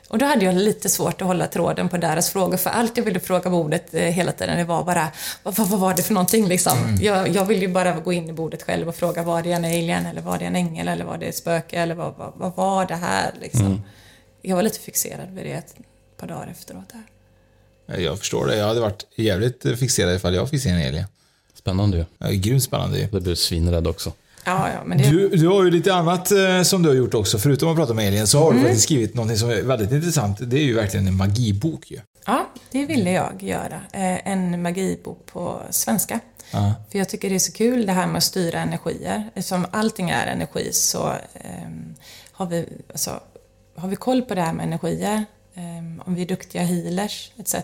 Och 0.10 0.18
då 0.18 0.26
hade 0.26 0.46
jag 0.46 0.56
lite 0.56 0.90
svårt 0.90 1.22
att 1.22 1.28
hålla 1.28 1.48
tråden 1.48 1.90
på 1.90 1.98
deras 1.98 2.30
frågor, 2.30 2.58
för 2.58 2.70
allt 2.70 2.98
jag 2.98 3.04
ville 3.04 3.20
fråga 3.20 3.50
bordet 3.50 3.94
eh, 3.94 4.02
hela 4.02 4.32
tiden, 4.32 4.58
det 4.58 4.64
var 4.64 4.84
bara 4.84 5.08
vad, 5.44 5.58
vad, 5.58 5.68
vad 5.68 5.80
var 5.80 5.94
det 5.94 6.04
för 6.04 6.14
någonting 6.14 6.48
liksom? 6.48 6.98
Jag, 7.02 7.28
jag 7.28 7.46
ville 7.46 7.62
ju 7.62 7.68
bara 7.68 7.92
gå 7.92 8.14
in 8.14 8.30
i 8.30 8.34
bordet 8.34 8.64
själv 8.64 8.90
och 8.90 8.96
fråga, 8.96 9.24
var 9.24 9.42
det 9.42 9.52
en 9.52 9.66
alien, 9.66 10.06
eller 10.06 10.22
var 10.22 10.38
det 10.38 10.46
en 10.46 10.56
ängel, 10.56 10.88
eller 10.88 11.06
var 11.06 11.18
det 11.18 11.26
ett 11.26 11.36
spöke, 11.36 11.76
eller 11.80 11.96
vad, 11.96 12.14
vad, 12.18 12.34
vad 12.36 12.56
var 12.56 12.86
det 12.86 12.96
här 12.96 13.32
liksom? 13.42 13.82
Jag 14.42 14.56
var 14.56 14.64
lite 14.64 14.80
fixerad 14.80 15.30
vid 15.30 15.46
det 15.46 15.52
ett 15.52 15.76
par 16.18 16.28
dagar 16.28 16.48
efteråt. 16.52 16.92
Här. 16.94 17.04
Jag 17.88 18.20
förstår 18.20 18.48
det. 18.48 18.56
Jag 18.58 18.68
hade 18.68 18.80
varit 18.80 19.06
jävligt 19.16 19.80
fixerad 19.80 20.16
ifall 20.16 20.36
jag 20.36 20.50
fick 20.50 20.62
se 20.64 20.70
en 20.70 20.88
alien. 20.88 21.06
Spännande 21.56 21.98
ju. 21.98 22.06
Ja, 22.18 22.28
Grymt 22.32 22.64
spännande 22.64 23.00
ju. 23.00 23.08
Det 23.12 23.22
blev 23.22 23.36
svinrädd 23.36 23.88
också. 23.88 24.14
Ja, 24.46 24.70
ja, 24.74 24.84
men 24.86 24.98
det... 24.98 25.10
Du, 25.10 25.30
du 25.30 25.48
har 25.48 25.64
ju 25.64 25.72
lite 25.72 25.94
annat 25.94 26.32
eh, 26.32 26.62
som 26.62 26.84
du 26.84 26.90
har 26.90 26.96
gjort 26.96 27.14
också. 27.14 27.38
Förutom 27.38 27.70
att 27.70 27.76
prata 27.76 27.92
om 27.92 27.98
alien 28.00 28.28
så 28.28 28.40
har 28.40 28.50
Mm. 28.52 28.58
du 28.64 28.68
faktiskt 28.68 28.84
skrivit 28.84 29.14
något 29.16 29.38
som 29.38 29.50
är 29.50 29.62
väldigt 29.62 29.92
intressant. 29.92 30.38
Det 30.42 30.58
är 30.58 30.64
ju 30.64 30.74
verkligen 30.74 31.08
en 31.08 31.16
magibok 31.18 31.92
ju. 31.92 32.00
Ja, 32.26 32.50
det 32.72 32.86
ville 32.86 33.12
jag 33.12 33.44
göra. 33.44 33.82
Eh, 33.94 34.28
En 34.32 34.62
magibok 34.62 35.26
på 35.26 35.62
svenska. 35.70 36.20
För 36.92 37.00
jag 37.00 37.10
tycker 37.10 37.30
det 37.30 37.36
är 37.36 37.40
så 37.40 37.52
kul 37.52 37.86
det 37.86 37.92
här 37.92 38.08
med 38.08 38.18
att 38.18 38.24
styra 38.24 38.60
energier. 38.60 39.30
Eftersom 39.36 39.66
allting 39.72 40.10
är 40.10 40.28
energi 40.28 40.70
så 40.74 41.14
ehm, 41.34 41.96
har 42.32 42.46
vi, 42.46 42.66
alltså, 42.92 43.20
har 43.76 43.88
vi 43.90 43.96
koll 43.96 44.22
på 44.22 44.36
det 44.36 44.42
här 44.42 44.54
med 44.54 44.66
energier, 44.66 45.14
eh, 45.16 45.22
om 46.06 46.16
vi 46.16 46.22
är 46.22 46.26
duktiga 46.26 46.64
healers 46.64 47.32
etc. 47.38 47.56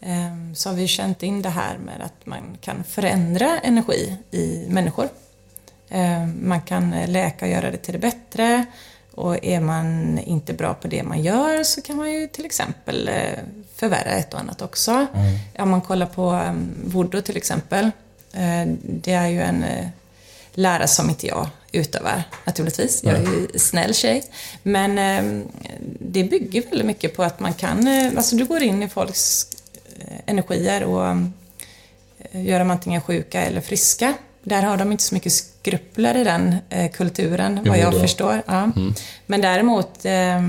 Eh, 0.00 0.52
så 0.54 0.68
har 0.68 0.76
vi 0.76 0.86
känt 0.86 1.22
in 1.22 1.42
det 1.42 1.48
här 1.48 1.78
med 1.78 2.00
att 2.00 2.26
man 2.26 2.58
kan 2.60 2.84
förändra 2.84 3.58
energi 3.58 4.16
i 4.30 4.66
människor. 4.68 5.08
Eh, 5.88 6.26
man 6.26 6.60
kan 6.60 6.90
läka 7.06 7.44
och 7.44 7.50
göra 7.50 7.70
det 7.70 7.76
till 7.76 7.92
det 7.92 7.98
bättre. 7.98 8.66
Och 9.14 9.44
är 9.44 9.60
man 9.60 10.18
inte 10.18 10.52
bra 10.52 10.74
på 10.74 10.88
det 10.88 11.02
man 11.02 11.22
gör 11.22 11.64
så 11.64 11.82
kan 11.82 11.96
man 11.96 12.12
ju 12.12 12.26
till 12.26 12.44
exempel 12.44 13.08
eh, 13.08 13.38
förvärra 13.74 14.10
ett 14.10 14.34
och 14.34 14.40
annat 14.40 14.62
också. 14.62 14.90
Mm. 14.90 15.38
Om 15.58 15.70
man 15.70 15.80
kollar 15.80 16.06
på 16.06 16.54
voodoo 16.84 17.20
till 17.22 17.36
exempel. 17.36 17.84
Eh, 18.32 18.66
det 18.82 19.12
är 19.12 19.26
ju 19.26 19.40
en 19.40 19.64
lära 20.54 20.86
som 20.86 21.10
inte 21.10 21.26
jag 21.26 21.48
utövar 21.72 22.22
naturligtvis. 22.44 23.04
Jag 23.04 23.14
är 23.14 23.20
ju 23.20 23.58
snäll 23.58 23.94
tjej. 23.94 24.24
Men 24.62 24.98
ehm, 24.98 25.48
det 26.00 26.24
bygger 26.24 26.62
väldigt 26.62 26.86
mycket 26.86 27.16
på 27.16 27.22
att 27.22 27.40
man 27.40 27.54
kan, 27.54 27.88
alltså 28.16 28.36
du 28.36 28.44
går 28.44 28.62
in 28.62 28.82
i 28.82 28.88
folks 28.88 29.46
energier 30.26 30.84
och 30.84 31.16
gör 32.32 32.58
dem 32.58 32.70
antingen 32.70 33.00
sjuka 33.00 33.42
eller 33.42 33.60
friska. 33.60 34.14
Där 34.42 34.62
har 34.62 34.76
de 34.76 34.92
inte 34.92 35.04
så 35.04 35.14
mycket 35.14 35.32
skrupler 35.32 36.16
i 36.16 36.24
den 36.24 36.56
eh, 36.70 36.90
kulturen, 36.90 37.64
vad 37.64 37.78
jag 37.78 38.00
förstår. 38.00 38.42
Ja. 38.46 38.62
Mm. 38.62 38.94
Men 39.26 39.40
däremot 39.40 40.04
eh, 40.04 40.42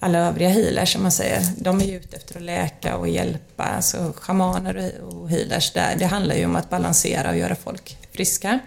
alla 0.00 0.18
övriga 0.18 0.48
healers, 0.48 0.92
som 0.92 1.02
man 1.02 1.12
säger, 1.12 1.42
de 1.56 1.80
är 1.80 1.84
ju 1.84 1.96
ute 1.96 2.16
efter 2.16 2.36
att 2.36 2.42
läka 2.42 2.96
och 2.96 3.08
hjälpa. 3.08 3.64
Alltså 3.64 4.12
shamaner 4.16 4.92
och 5.02 5.30
healers, 5.30 5.72
där, 5.72 5.96
det 5.98 6.06
handlar 6.06 6.34
ju 6.34 6.44
om 6.44 6.56
att 6.56 6.70
balansera 6.70 7.30
och 7.30 7.36
göra 7.36 7.54
folk 7.54 7.96
friska. 8.12 8.58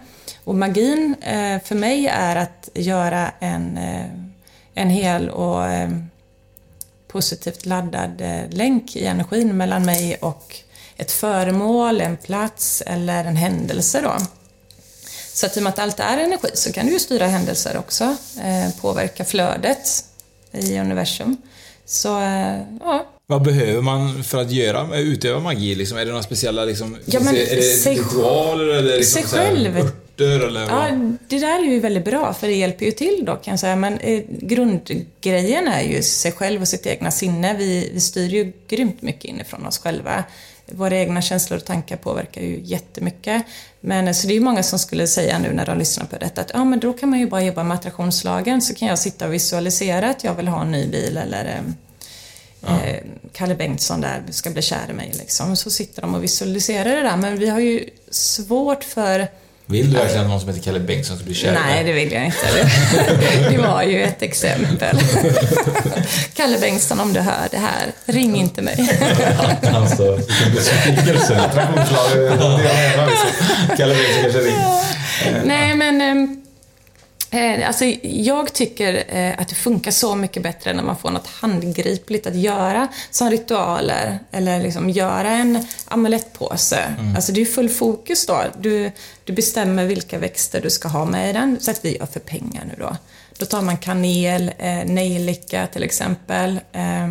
Och 0.44 0.54
magin 0.54 1.14
eh, 1.22 1.62
för 1.64 1.74
mig 1.74 2.06
är 2.06 2.36
att 2.36 2.68
göra 2.74 3.32
en, 3.40 3.78
eh, 3.78 4.06
en 4.74 4.90
hel 4.90 5.30
och 5.30 5.66
eh, 5.66 5.90
positivt 7.08 7.66
laddad 7.66 8.22
länk 8.50 8.96
i 8.96 9.06
energin 9.06 9.56
mellan 9.56 9.84
mig 9.84 10.16
och 10.20 10.56
ett 10.96 11.12
föremål, 11.12 12.00
en 12.00 12.16
plats 12.16 12.82
eller 12.86 13.24
en 13.24 13.36
händelse 13.36 14.00
då. 14.00 14.16
Så 15.32 15.46
att 15.46 15.56
i 15.56 15.60
och 15.60 15.62
med 15.62 15.70
att 15.70 15.78
allt 15.78 16.00
är 16.00 16.18
energi 16.18 16.48
så 16.54 16.72
kan 16.72 16.86
du 16.86 16.92
ju 16.92 16.98
styra 16.98 17.26
händelser 17.26 17.76
också, 17.78 18.16
påverka 18.80 19.24
flödet 19.24 20.04
i 20.52 20.78
universum. 20.78 21.36
Så, 21.84 22.08
ja. 22.80 23.06
Vad 23.26 23.42
behöver 23.42 23.82
man 23.82 24.24
för 24.24 24.40
att 24.40 24.50
göra, 24.50 24.98
utöva 24.98 25.40
magi? 25.40 25.74
Liksom? 25.74 25.98
Är 25.98 26.04
det 26.04 26.10
några 26.10 26.22
speciella 26.22 26.64
liksom, 26.64 26.96
ja, 27.04 27.20
men, 27.20 27.36
är 27.36 27.56
det 27.56 27.62
sig, 27.62 27.98
ritualer 27.98 28.64
eller 28.64 28.96
liksom, 28.96 29.22
sig 29.22 29.38
själv. 29.38 29.90
Örter? 30.20 30.46
Eller 30.46 30.60
ja, 30.60 30.88
det 31.28 31.38
där 31.38 31.58
är 31.58 31.72
ju 31.72 31.80
väldigt 31.80 32.04
bra 32.04 32.34
för 32.34 32.46
det 32.46 32.54
hjälper 32.54 32.84
ju 32.84 32.92
till 32.92 33.22
då 33.26 33.36
kan 33.36 33.52
jag 33.52 33.60
säga. 33.60 33.76
Men 33.76 33.98
eh, 33.98 34.22
grundgrejen 34.28 35.68
är 35.68 35.82
ju 35.82 36.02
sig 36.02 36.32
själv 36.32 36.60
och 36.60 36.68
sitt 36.68 36.86
egna 36.86 37.10
sinne. 37.10 37.56
Vi, 37.58 37.90
vi 37.94 38.00
styr 38.00 38.28
ju 38.28 38.52
grymt 38.68 39.02
mycket 39.02 39.24
inifrån 39.24 39.66
oss 39.66 39.78
själva 39.78 40.24
våra 40.72 40.96
egna 40.96 41.22
känslor 41.22 41.58
och 41.58 41.64
tankar 41.64 41.96
påverkar 41.96 42.40
ju 42.40 42.60
jättemycket. 42.64 43.42
Men 43.80 44.14
så 44.14 44.26
det 44.26 44.32
är 44.32 44.34
ju 44.34 44.40
många 44.40 44.62
som 44.62 44.78
skulle 44.78 45.06
säga 45.06 45.38
nu 45.38 45.52
när 45.52 45.66
de 45.66 45.78
lyssnar 45.78 46.06
på 46.06 46.16
detta 46.16 46.40
att 46.40 46.50
ja, 46.54 46.64
men 46.64 46.80
då 46.80 46.92
kan 46.92 47.10
man 47.10 47.20
ju 47.20 47.26
bara 47.26 47.42
jobba 47.42 47.62
med 47.62 47.74
attraktionslagen 47.74 48.62
så 48.62 48.74
kan 48.74 48.88
jag 48.88 48.98
sitta 48.98 49.26
och 49.26 49.32
visualisera 49.32 50.10
att 50.10 50.24
jag 50.24 50.34
vill 50.34 50.48
ha 50.48 50.62
en 50.62 50.70
ny 50.70 50.86
bil 50.86 51.16
eller 51.16 51.44
eh, 51.44 51.72
ja. 52.60 52.82
eh, 52.84 53.02
Kalle 53.32 53.54
Bengtsson 53.54 54.00
där 54.00 54.22
ska 54.30 54.50
bli 54.50 54.62
kär 54.62 54.90
i 54.90 54.92
mig 54.92 55.12
liksom. 55.18 55.56
Så 55.56 55.70
sitter 55.70 56.02
de 56.02 56.14
och 56.14 56.24
visualiserar 56.24 56.96
det 56.96 57.02
där 57.02 57.16
men 57.16 57.38
vi 57.38 57.48
har 57.48 57.60
ju 57.60 57.88
svårt 58.10 58.84
för 58.84 59.28
vill 59.70 59.90
du 59.92 59.98
verkligen 59.98 60.22
att 60.22 60.30
någon 60.30 60.40
som 60.40 60.48
heter 60.48 60.62
Kalle 60.62 60.80
Bengtsson 60.80 61.16
ska 61.16 61.24
bli 61.24 61.34
kär 61.34 61.52
Nej, 61.66 61.84
det 61.84 61.92
vill 61.92 62.12
jag 62.12 62.24
inte. 62.24 62.46
Det 63.50 63.58
var 63.58 63.82
ju 63.82 64.02
ett 64.02 64.22
exempel. 64.22 65.00
Kalle 66.34 66.58
Bengtsson, 66.58 67.00
om 67.00 67.12
du 67.12 67.20
hör 67.20 67.48
det 67.50 67.58
här, 67.58 67.92
ring 68.04 68.36
inte 68.36 68.62
mig. 68.62 69.00
Alltså, 69.74 70.16
vilken 70.16 70.54
besvikelse. 70.54 71.50
Kalle 73.76 73.94
Bengtsson 73.94 74.22
kanske 74.22 74.38
ringer. 74.38 75.44
Nej, 75.44 75.74
men 75.74 76.00
ehm, 76.00 76.36
Eh, 76.49 76.49
alltså, 77.32 77.84
jag 78.02 78.52
tycker 78.52 79.04
eh, 79.08 79.34
att 79.38 79.48
det 79.48 79.54
funkar 79.54 79.90
så 79.90 80.14
mycket 80.14 80.42
bättre 80.42 80.72
när 80.72 80.82
man 80.82 80.96
får 80.96 81.10
något 81.10 81.26
handgripligt 81.26 82.26
att 82.26 82.34
göra, 82.34 82.88
som 83.10 83.30
ritualer, 83.30 84.18
eller 84.30 84.62
liksom 84.62 84.90
göra 84.90 85.30
en 85.30 85.66
amulettpåse. 85.88 86.94
Mm. 86.98 87.16
Alltså 87.16 87.32
det 87.32 87.40
är 87.40 87.44
full 87.44 87.68
fokus 87.68 88.26
då. 88.26 88.42
Du, 88.60 88.90
du 89.24 89.32
bestämmer 89.32 89.84
vilka 89.84 90.18
växter 90.18 90.60
du 90.60 90.70
ska 90.70 90.88
ha 90.88 91.04
med 91.04 91.30
i 91.30 91.32
den, 91.32 91.56
så 91.60 91.70
att 91.70 91.84
vi 91.84 91.96
gör 91.96 92.06
för 92.06 92.20
pengar 92.20 92.64
nu 92.64 92.74
då. 92.78 92.96
Då 93.38 93.46
tar 93.46 93.62
man 93.62 93.76
kanel, 93.76 94.52
eh, 94.58 94.84
nejlika 94.84 95.66
till 95.66 95.82
exempel, 95.82 96.60
eh, 96.72 97.08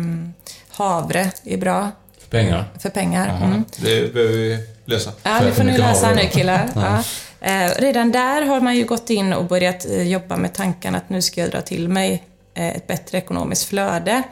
havre 0.68 1.30
är 1.44 1.56
bra. 1.56 1.90
För 2.18 2.30
pengar? 2.30 2.64
För 2.78 2.90
pengar. 2.90 3.44
Mm. 3.44 3.64
Det 3.76 4.14
behöver 4.14 4.32
vi 4.32 4.58
lösa. 4.84 5.12
Ja, 5.22 5.40
det 5.40 5.52
får 5.52 5.64
ni 5.64 5.78
lösa 5.78 6.14
nu 6.14 6.28
killar. 6.32 6.70
Ja. 6.74 7.04
Eh, 7.40 7.70
redan 7.76 8.12
där 8.12 8.42
har 8.42 8.60
man 8.60 8.76
ju 8.76 8.84
gått 8.84 9.10
in 9.10 9.32
och 9.32 9.44
börjat 9.44 9.86
eh, 9.86 10.02
jobba 10.02 10.36
med 10.36 10.54
tanken 10.54 10.94
att 10.94 11.10
nu 11.10 11.22
ska 11.22 11.40
jag 11.40 11.50
dra 11.50 11.60
till 11.62 11.88
mig 11.88 12.24
eh, 12.54 12.68
ett 12.68 12.86
bättre 12.86 13.18
ekonomiskt 13.18 13.64
flöde. 13.64 14.22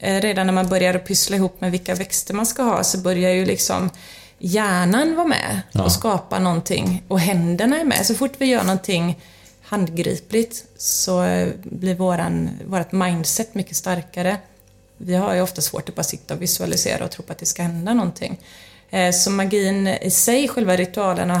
redan 0.00 0.46
när 0.46 0.54
man 0.54 0.68
börjar 0.68 0.98
pyssla 0.98 1.36
ihop 1.36 1.60
med 1.60 1.70
vilka 1.70 1.94
växter 1.94 2.34
man 2.34 2.46
ska 2.46 2.62
ha 2.62 2.84
så 2.84 2.98
börjar 2.98 3.30
ju 3.30 3.44
liksom 3.44 3.90
hjärnan 4.38 5.16
vara 5.16 5.26
med 5.26 5.60
ja. 5.72 5.84
och 5.84 5.92
skapa 5.92 6.38
någonting 6.38 7.02
och 7.08 7.20
händerna 7.20 7.80
är 7.80 7.84
med. 7.84 8.06
Så 8.06 8.14
fort 8.14 8.32
vi 8.38 8.46
gör 8.46 8.62
någonting 8.62 9.20
handgripligt 9.62 10.64
så 10.76 11.46
blir 11.62 11.94
våran, 11.94 12.50
vårat 12.66 12.92
mindset 12.92 13.54
mycket 13.54 13.76
starkare. 13.76 14.36
Vi 14.96 15.14
har 15.14 15.34
ju 15.34 15.40
ofta 15.40 15.62
svårt 15.62 15.88
att 15.88 15.94
bara 15.94 16.02
sitta 16.02 16.34
och 16.34 16.42
visualisera 16.42 17.04
och 17.04 17.10
tro 17.10 17.22
på 17.22 17.32
att 17.32 17.38
det 17.38 17.46
ska 17.46 17.62
hända 17.62 17.94
någonting. 17.94 18.40
Så 19.12 19.30
magin 19.30 19.88
i 19.88 20.10
sig, 20.10 20.48
själva 20.48 20.76
ritualerna 20.76 21.40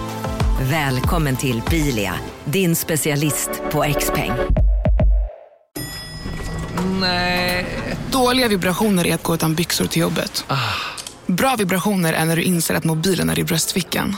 Välkommen 0.69 1.35
till 1.37 1.61
Bilia, 1.69 2.13
din 2.45 2.75
specialist 2.75 3.49
på 3.71 3.83
X-peng. 3.83 4.31
Nej. 6.99 7.65
Dåliga 8.11 8.47
vibrationer 8.47 9.07
är 9.07 9.15
att 9.15 9.23
gå 9.23 9.33
utan 9.33 9.55
byxor 9.55 9.85
till 9.85 10.01
jobbet. 10.01 10.45
Ah. 10.47 10.55
Bra 11.27 11.55
vibrationer 11.55 12.13
är 12.13 12.25
när 12.25 12.35
du 12.35 12.43
inser 12.43 12.75
att 12.75 12.83
mobilen 12.83 13.29
är 13.29 13.39
i 13.39 13.43
bröstfickan. 13.43 14.15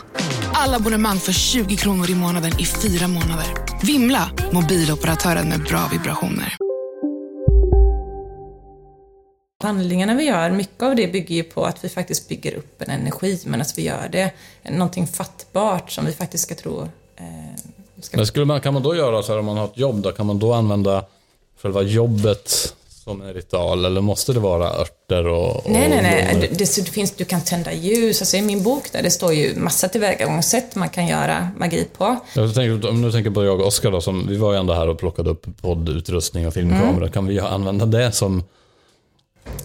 Alla 0.53 0.75
abonnemang 0.75 1.17
för 1.17 1.31
20 1.31 1.75
kronor 1.75 2.09
i 2.09 2.15
månaden 2.15 2.51
i 2.59 2.65
fyra 2.65 3.07
månader. 3.07 3.45
Vimla! 3.83 4.29
Mobiloperatören 4.51 5.49
med 5.49 5.63
bra 5.63 5.89
vibrationer. 5.91 6.57
Handlingarna 9.63 10.15
vi 10.15 10.23
gör, 10.23 10.51
mycket 10.51 10.83
av 10.83 10.95
det 10.95 11.07
bygger 11.07 11.35
ju 11.35 11.43
på 11.43 11.65
att 11.65 11.83
vi 11.83 11.89
faktiskt 11.89 12.29
bygger 12.29 12.55
upp 12.55 12.81
en 12.81 12.89
energi, 12.89 13.39
men 13.45 13.61
att 13.61 13.77
vi 13.77 13.81
gör 13.81 14.09
det 14.11 14.31
någonting 14.71 15.07
fattbart 15.07 15.91
som 15.91 16.05
vi 16.05 16.11
faktiskt 16.11 16.43
ska 16.43 16.55
tro 16.55 16.81
eh, 17.15 17.25
ska... 18.01 18.17
Men 18.17 18.27
skulle 18.27 18.45
man, 18.45 18.61
kan 18.61 18.73
man 18.73 18.83
då 18.83 18.95
göra 18.95 19.23
så 19.23 19.31
här 19.31 19.39
om 19.39 19.45
man 19.45 19.57
har 19.57 19.65
ett 19.65 19.77
jobb, 19.77 20.01
då 20.01 20.11
kan 20.11 20.25
man 20.25 20.39
då 20.39 20.53
använda 20.53 21.05
själva 21.61 21.81
jobbet 21.81 22.73
som 23.03 23.21
en 23.21 23.33
ritual 23.33 23.85
eller 23.85 24.01
måste 24.01 24.33
det 24.33 24.39
vara 24.39 24.69
örter 24.69 25.27
och, 25.27 25.55
och 25.55 25.71
Nej, 25.71 25.89
nej, 25.89 26.01
nej. 26.01 26.47
Det, 26.51 26.57
det, 26.57 26.89
finns, 26.89 27.11
du 27.11 27.25
kan 27.25 27.41
tända 27.41 27.73
ljus. 27.73 28.21
Alltså 28.21 28.37
i 28.37 28.41
min 28.41 28.63
bok 28.63 28.91
där 28.91 29.03
det 29.03 29.11
står 29.11 29.33
ju 29.33 29.55
massa 29.55 29.87
tillvägagångssätt 29.87 30.75
man 30.75 30.89
kan 30.89 31.07
göra 31.07 31.49
magi 31.57 31.87
på. 31.97 32.19
Jag 32.35 32.53
tänker, 32.53 32.89
om 32.89 33.01
du 33.01 33.11
tänker 33.11 33.31
på 33.31 33.45
jag 33.45 33.59
och 33.59 33.67
Oskar 33.67 33.91
då, 33.91 34.01
som, 34.01 34.27
vi 34.27 34.37
var 34.37 34.53
ju 34.53 34.59
ändå 34.59 34.73
här 34.73 34.87
och 34.87 34.99
plockade 34.99 35.29
upp 35.29 35.45
poddutrustning 35.61 36.47
och 36.47 36.53
filmkamera. 36.53 36.97
Mm. 36.97 37.11
Kan 37.11 37.25
vi 37.25 37.39
använda 37.39 37.85
det 37.85 38.11
som 38.11 38.43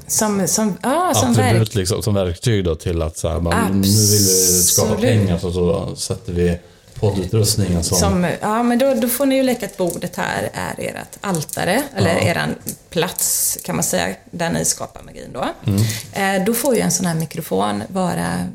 som, 0.07 0.49
som, 0.49 0.77
ja, 0.83 1.13
som, 1.15 1.31
Attribut, 1.31 1.61
verk... 1.61 1.75
liksom, 1.75 2.03
som 2.03 2.15
verktyg 2.15 2.65
då 2.65 2.75
till 2.75 3.03
att 3.03 3.17
så 3.17 3.29
här, 3.29 3.41
man, 3.41 3.73
nu 3.73 3.89
vill 3.89 4.27
vi 4.27 4.63
skapa 4.63 4.95
pengar 4.95 5.39
så, 5.39 5.53
så 5.53 5.97
sätter 5.97 6.33
vi 6.33 6.59
poddutrustningen 7.01 7.85
som... 7.85 7.99
som... 7.99 8.27
Ja, 8.41 8.63
men 8.63 8.79
då, 8.79 8.95
då 8.95 9.09
får 9.09 9.27
ni 9.27 9.37
ju 9.37 9.43
leka 9.43 9.67
att 9.67 9.77
bordet 9.77 10.17
här 10.17 10.51
är 10.53 10.75
ert 10.79 11.19
altare, 11.21 11.83
eller 11.97 12.15
ja. 12.15 12.23
eran 12.23 12.55
plats 12.91 13.59
kan 13.65 13.77
man 13.77 13.85
säga, 13.85 14.15
där 14.31 14.51
ni 14.51 14.65
skapar 14.65 15.03
magin 15.03 15.31
då. 15.33 15.49
Mm. 15.67 16.39
Eh, 16.39 16.45
då 16.47 16.55
får 16.55 16.75
ju 16.75 16.81
en 16.81 16.91
sån 16.91 17.07
här 17.07 17.15
mikrofon 17.15 17.83
vara 17.89 18.47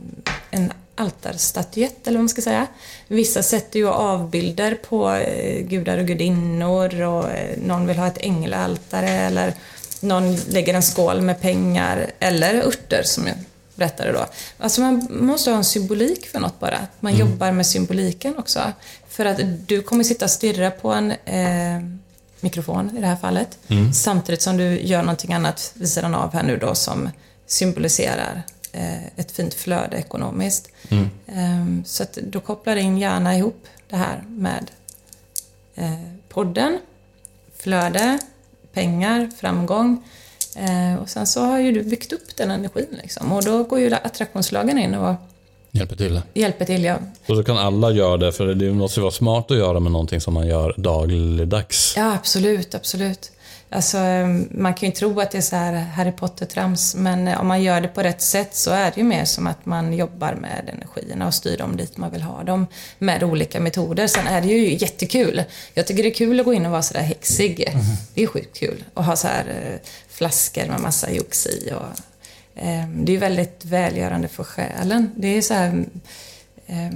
en 0.52 0.72
altarstatyett, 0.96 2.08
eller 2.08 2.18
vad 2.18 2.24
man 2.24 2.30
ska 2.30 2.42
säga. 2.42 2.68
Vissa 3.08 3.44
sätter 3.44 3.80
ju 3.80 3.90
avbilder 3.90 4.78
på 4.90 5.12
eh, 5.12 5.62
gudar 5.62 5.98
och 5.98 6.06
gudinnor 6.06 7.02
och 7.02 7.30
eh, 7.30 7.58
någon 7.58 7.88
vill 7.88 7.98
ha 7.98 8.08
ett 8.08 8.18
änglaaltare 8.18 9.10
eller 9.10 9.54
någon 10.04 10.36
lägger 10.36 10.74
en 10.74 10.84
skål 10.84 11.22
med 11.22 11.42
pengar 11.42 12.12
eller 12.20 12.54
örter 12.56 13.04
som 13.04 13.28
jag 13.28 13.36
berättade 13.76 14.12
då. 14.12 14.26
Alltså 14.58 14.82
man 14.82 15.08
måste 15.12 15.50
ha 15.50 15.58
en 15.58 15.64
symbolik 15.64 16.28
för 16.28 16.40
något 16.40 16.60
bara. 16.60 16.80
Man 17.00 17.14
Mm. 17.14 17.28
jobbar 17.28 17.52
med 17.52 17.66
symboliken 17.68 18.38
också. 18.38 18.60
För 19.10 19.26
att 19.26 19.40
du 19.68 19.82
kommer 19.82 20.04
sitta 20.04 20.26
och 20.26 20.32
stirra 20.32 20.72
på 20.72 20.94
en 20.94 21.12
eh, 21.12 21.84
mikrofon 22.40 22.98
i 22.98 23.02
det 23.02 23.08
här 23.08 23.16
fallet. 23.16 23.58
Mm. 23.68 23.94
Samtidigt 23.94 24.42
som 24.42 24.58
du 24.58 24.82
gör 24.82 25.02
någonting 25.02 25.34
annat 25.34 25.72
vid 25.76 25.90
sidan 25.90 26.16
av 26.16 26.34
här 26.34 26.44
nu 26.44 26.58
då 26.58 26.76
som 26.76 27.10
symboliserar 27.48 28.42
eh, 28.72 29.06
ett 29.16 29.32
fint 29.32 29.54
flöde 29.54 29.98
ekonomiskt. 29.98 30.70
Mm. 30.90 31.10
Ehm, 31.28 31.84
så 31.86 32.04
att 32.04 32.14
då 32.14 32.40
kopplar 32.40 32.76
in 32.76 32.98
gärna 32.98 33.38
ihop 33.38 33.66
det 33.90 33.96
här 33.96 34.24
med 34.28 34.72
eh, 35.76 35.94
podden, 36.30 36.80
flöde, 37.58 38.20
pengar, 38.74 39.30
framgång. 39.40 40.04
Eh, 40.56 41.02
och 41.02 41.10
sen 41.10 41.28
så 41.28 41.42
har 41.42 41.60
ju 41.60 41.72
du 41.72 41.84
byggt 41.84 42.14
upp 42.14 42.36
den 42.36 42.52
energin 42.52 42.88
liksom. 43.02 43.32
Och 43.32 43.44
då 43.44 43.64
går 43.64 43.80
ju 43.80 43.94
attraktionslagen 43.94 44.78
in 44.80 44.94
och 44.96 45.16
Hjälper 45.72 45.96
till. 45.96 46.22
hjälper 46.34 46.66
till. 46.66 46.84
Ja, 46.84 46.98
Och 47.28 47.36
så 47.38 47.44
kan 47.44 47.58
alla 47.58 47.92
göra 47.92 48.18
det, 48.18 48.32
för 48.32 48.46
det 48.48 48.72
måste 48.74 49.00
ju 49.00 49.02
vara 49.02 49.12
smart 49.12 49.52
att 49.52 49.58
göra 49.58 49.80
med 49.80 49.92
någonting 49.92 50.22
som 50.22 50.34
man 50.34 50.48
gör 50.48 50.74
dagligdags. 50.78 51.94
ja 51.98 52.14
absolut, 52.14 52.76
absolut. 52.76 53.32
Alltså, 53.74 53.98
eh, 53.98 54.28
man 54.52 54.74
kan 54.74 54.90
ju 54.90 54.96
tro 54.96 55.20
att 55.20 55.32
det 55.32 55.38
är 55.38 55.42
så 55.42 55.56
här 55.56 55.74
Harry 55.74 56.12
Potter-trams, 56.12 56.96
men 56.96 57.28
eh, 57.28 57.42
om 57.42 57.48
man 57.48 57.64
gör 57.64 57.82
det 57.82 57.88
på 57.88 58.04
rätt 58.04 58.22
sätt 58.22 58.56
så 58.56 58.72
är 58.72 58.92
det 58.92 58.98
ju 58.98 59.04
mer 59.04 59.26
som 59.26 59.48
att 59.48 59.66
man 59.66 59.94
jobbar 59.94 60.34
med 60.34 60.70
energierna 60.74 61.28
och 61.28 61.34
styr 61.34 61.58
dem 61.58 61.78
dit 61.78 61.98
man 61.98 62.12
vill 62.12 62.22
ha 62.22 62.44
dem 62.44 62.68
med 63.00 63.24
olika 63.24 63.60
metoder. 63.60 64.08
Sen 64.08 64.28
är 64.28 64.42
det 64.42 64.48
ju 64.48 64.74
jättekul. 64.74 65.44
Jag 65.74 65.88
tycker 65.88 66.04
det 66.04 66.10
är 66.10 66.14
kul 66.14 66.40
att 66.40 66.46
gå 66.46 66.54
in 66.54 66.66
och 66.66 66.72
vara 66.72 66.82
sådär 66.82 67.02
häxig. 67.02 67.78
Det 68.14 68.24
är 68.24 68.28
sjukt 68.28 68.60
kul. 68.60 68.84
Och 68.94 69.04
ha 69.04 69.16
så 69.16 69.28
här 69.28 69.46
eh, 69.48 69.90
flaskor 70.10 70.66
med 70.66 70.80
massa 70.80 71.12
jox 71.12 71.48
i. 71.48 71.72
Och, 71.72 72.62
eh, 72.64 72.88
det 72.88 73.12
är 73.12 73.14
ju 73.14 73.18
väldigt 73.18 73.66
välgörande 73.66 74.28
för 74.28 74.44
själen. 74.44 75.12
Det 75.16 75.28
är 75.28 75.42
så 75.42 75.54
här... 75.54 75.86
Eh, 76.68 76.90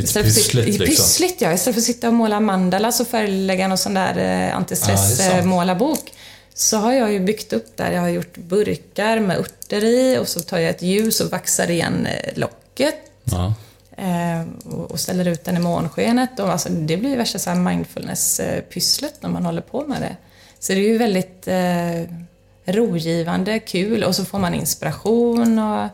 Lite 0.00 0.08
sitta- 0.12 0.24
pyssligt, 0.24 0.66
liksom. 0.66 0.86
Pyssligt 0.86 1.40
ja. 1.40 1.52
Istället 1.52 1.74
för 1.74 1.80
att 1.80 1.84
sitta 1.86 2.08
och 2.08 2.14
måla 2.14 2.40
mandalas 2.40 3.00
och 3.00 3.08
färglägga 3.08 3.68
någon 3.68 3.78
sån 3.78 3.94
där 3.94 4.16
eh, 4.18 4.48
Ja, 4.48 4.52
antistress-målarbok. 4.52 6.12
så 6.54 6.76
har 6.76 6.92
jag 6.92 7.12
ju 7.12 7.20
byggt 7.20 7.52
upp 7.52 7.76
där. 7.76 7.92
Jag 7.92 8.00
har 8.00 8.08
gjort 8.08 8.36
burkar 8.36 9.20
med 9.20 9.38
örter 9.38 9.84
i 9.84 10.18
och 10.18 10.28
så 10.28 10.40
tar 10.40 10.58
jag 10.58 10.70
ett 10.70 10.82
ljus 10.82 11.20
och 11.20 11.30
vaxar 11.30 11.70
igen 11.70 12.06
eh, 12.06 12.38
locket. 12.38 12.94
Ja. 13.24 13.54
Eh, 13.96 14.72
och 14.72 15.00
ställer 15.00 15.28
ut 15.28 15.44
den 15.44 15.56
i 15.56 15.60
månskenet. 15.60 16.40
Och 16.40 16.52
alltså, 16.52 16.68
det 16.68 16.96
blir 16.96 17.10
ju 17.10 17.16
värsta 17.16 17.38
så 17.38 17.50
här 17.50 17.56
mindfulness-pysslet 17.56 19.14
när 19.20 19.30
man 19.30 19.44
håller 19.44 19.60
på 19.62 19.84
med 19.86 20.00
det. 20.02 20.16
Så 20.60 20.72
det 20.72 20.78
är 20.78 20.88
ju 20.88 20.98
väldigt 20.98 21.48
eh, 21.48 22.72
rogivande, 22.74 23.58
kul 23.58 24.04
och 24.04 24.16
så 24.16 24.24
får 24.24 24.38
man 24.38 24.54
inspiration. 24.54 25.58
Och 25.58 25.88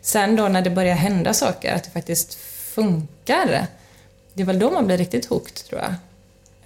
sen 0.00 0.36
då 0.36 0.48
när 0.48 0.62
det 0.62 0.70
börjar 0.70 0.94
hända 0.94 1.34
saker, 1.34 1.74
att 1.74 1.84
det 1.84 1.90
faktiskt 1.90 2.38
funkar. 2.82 3.66
Det 4.34 4.42
är 4.42 4.46
väl 4.46 4.58
då 4.58 4.70
man 4.70 4.86
blir 4.86 4.98
riktigt 4.98 5.26
hooked 5.26 5.54
tror 5.54 5.80
jag. 5.80 5.94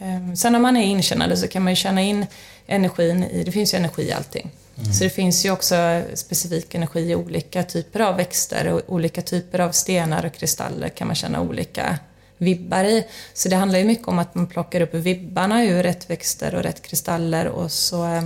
Eh, 0.09 0.35
Sen 0.35 0.55
om 0.55 0.63
man 0.63 0.77
är 0.77 0.85
inkännande 0.85 1.37
så 1.37 1.49
kan 1.49 1.63
man 1.63 1.73
ju 1.73 1.77
känna 1.77 2.03
in 2.03 2.27
energin 2.67 3.25
i, 3.25 3.43
det 3.45 3.53
finns 3.53 3.75
ju 3.75 3.79
energi 3.79 4.03
i 4.03 4.13
allting. 4.13 4.51
Så 4.99 5.05
det 5.05 5.11
finns 5.11 5.45
ju 5.45 5.51
också 5.51 6.03
specifik 6.15 6.75
energi 6.75 7.01
i 7.01 7.15
olika 7.15 7.63
typer 7.63 8.01
av 8.01 8.17
växter 8.17 8.69
och 8.69 8.81
olika 8.87 9.23
typer 9.23 9.59
av 9.59 9.73
stenar 9.73 10.25
och 10.25 10.33
kristaller 10.35 10.89
kan 10.89 11.07
man 11.07 11.17
känna 11.17 11.41
olika 11.41 11.99
vibbar 12.39 12.85
i. 12.85 13.07
Så 13.35 13.49
det 13.49 13.57
handlar 13.57 13.79
ju 13.79 13.85
mycket 13.85 14.09
om 14.09 14.19
att 14.19 14.35
man 14.35 14.47
plockar 14.47 14.81
upp 14.81 14.95
vibbarna 14.95 15.65
ur 15.65 15.83
rätt 15.83 16.11
växter 16.11 16.55
och 16.55 16.63
rätt 16.63 16.83
kristaller 16.83 17.47
och 17.47 17.73
så 17.73 18.05
eh, 18.05 18.23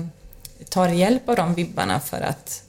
tar 0.68 0.88
hjälp 0.88 1.28
av 1.28 1.36
de 1.36 1.54
vibbarna 1.54 2.00
för 2.00 2.20
att 2.20 2.62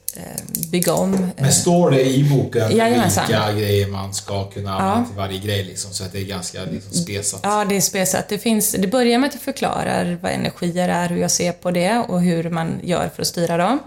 bygga 0.71 0.93
om. 0.93 1.13
eh, 1.13 1.19
Men 1.37 1.51
står 1.53 1.91
det 1.91 2.05
i 2.05 2.23
boken 2.23 2.77
Jajamensan. 2.77 3.25
vilka 3.27 3.51
grejer 3.51 3.87
man 3.87 4.13
ska 4.13 4.49
kunna 4.49 4.71
använda 4.73 4.99
Ja. 4.99 5.05
till 5.05 5.17
varje 5.17 5.39
grej 5.39 5.63
liksom, 5.63 5.91
så 5.93 6.03
att 6.03 6.11
det 6.11 6.19
är 6.19 6.23
ganska 6.25 6.63
liksom, 6.71 6.91
spesat? 6.93 7.39
Ja, 7.43 7.65
det 7.69 7.75
är 7.77 7.81
spesat. 7.81 8.29
Det, 8.29 8.37
finns, 8.37 8.71
det 8.71 8.87
börjar 8.87 9.19
med 9.19 9.27
att 9.27 9.33
jag 9.33 9.41
förklarar 9.43 10.17
vad 10.21 10.31
energier 10.31 10.89
är, 10.89 11.09
hur 11.09 11.17
jag 11.17 11.31
ser 11.31 11.51
på 11.51 11.71
det 11.71 11.97
och 12.07 12.21
hur 12.21 12.49
man 12.49 12.79
gör 12.83 13.09
för 13.15 13.21
att 13.21 13.27
styra 13.27 13.57
dem. 13.57 13.79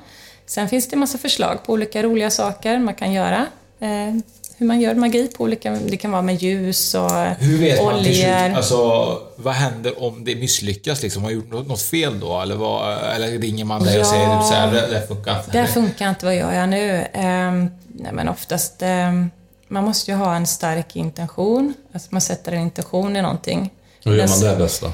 Sen 0.46 0.68
finns 0.68 0.88
det 0.88 0.94
en 0.94 1.00
massa 1.00 1.18
förslag 1.18 1.58
på 1.66 1.72
olika 1.72 2.02
roliga 2.02 2.30
saker 2.30 2.78
man 2.78 2.94
kan 2.94 3.12
göra. 3.12 3.46
Hur 4.60 4.66
man 4.66 4.80
gör 4.80 4.94
magi 4.94 5.28
på 5.36 5.44
olika... 5.44 5.70
Det 5.70 5.96
kan 5.96 6.10
vara 6.10 6.22
med 6.22 6.42
ljus 6.42 6.94
och 6.94 7.10
Hur 7.10 7.58
vet 7.58 7.84
man 7.84 8.02
till 8.04 8.14
slut, 8.14 8.26
oljor. 8.26 8.56
alltså, 8.56 9.18
vad 9.36 9.54
händer 9.54 10.02
om 10.02 10.24
det 10.24 10.34
misslyckas 10.36 11.02
liksom? 11.02 11.22
Har 11.22 11.30
man 11.30 11.34
gjort 11.36 11.68
något, 11.68 11.82
fel 11.82 12.20
då? 12.20 12.40
Eller, 12.40 12.54
vad, 12.56 12.98
eller 13.14 13.38
ringer 13.38 13.64
man 13.64 13.82
dig 13.82 13.94
och 14.00 14.06
Ja. 14.06 14.10
säger 14.10 14.38
typ 14.38 14.48
så 14.48 14.54
här, 14.54 14.72
det, 14.72 14.86
det 14.86 15.06
funkar 15.08 15.36
inte? 15.38 15.50
Det 15.62 15.66
funkar 15.66 16.08
inte, 16.08 16.26
vad 16.26 16.36
gör 16.36 16.52
jag 16.52 16.68
nu? 16.68 17.06
Ehm, 17.12 17.70
nej 17.88 18.12
men 18.12 18.28
oftast, 18.28 18.74
ehm, 18.82 19.30
man 19.68 19.84
måste 19.84 20.10
ju 20.10 20.16
ha 20.16 20.36
en 20.36 20.46
stark 20.46 20.96
intention. 20.96 21.74
Alltså 21.92 22.08
man 22.10 22.20
sätter 22.20 22.52
en 22.52 22.60
intention 22.62 23.16
i 23.16 23.22
någonting. 23.22 23.70
Hur 24.04 24.16
gör 24.16 24.28
man 24.28 24.40
det 24.40 24.56
bäst 24.56 24.80
då? 24.80 24.92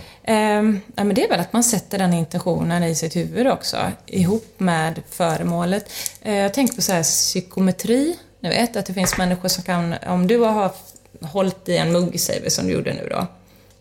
Ja, 0.97 1.05
men 1.05 1.15
det 1.15 1.25
är 1.25 1.29
väl 1.29 1.41
att 1.41 1.53
man 1.53 1.65
sätter 1.65 1.99
den 1.99 2.13
intentionen 2.13 2.83
i 2.85 2.95
sitt 2.95 3.17
huvud 3.17 3.47
också, 3.49 3.77
ihop 4.07 4.55
med 4.59 5.03
föremålet. 5.11 5.91
Eh, 6.23 6.35
jag 6.35 6.55
tänker 6.55 6.75
på 6.75 6.83
så 6.83 6.93
här 6.93 7.03
psykometri. 7.03 8.17
Ni 8.47 8.53
vet 8.53 8.77
att 8.77 8.87
det 8.87 8.95
finns 8.95 9.19
människor 9.19 9.49
som 9.49 9.65
kan, 9.65 9.95
om 10.07 10.27
du 10.27 10.39
har 10.39 10.73
hållit 11.21 11.69
i 11.69 11.77
en 11.77 11.93
mugg, 11.93 12.21
säger 12.21 12.43
vi, 12.43 12.51
som 12.51 12.67
du 12.67 12.73
gjorde 12.73 12.95
nu 12.95 13.09
då, 13.11 13.27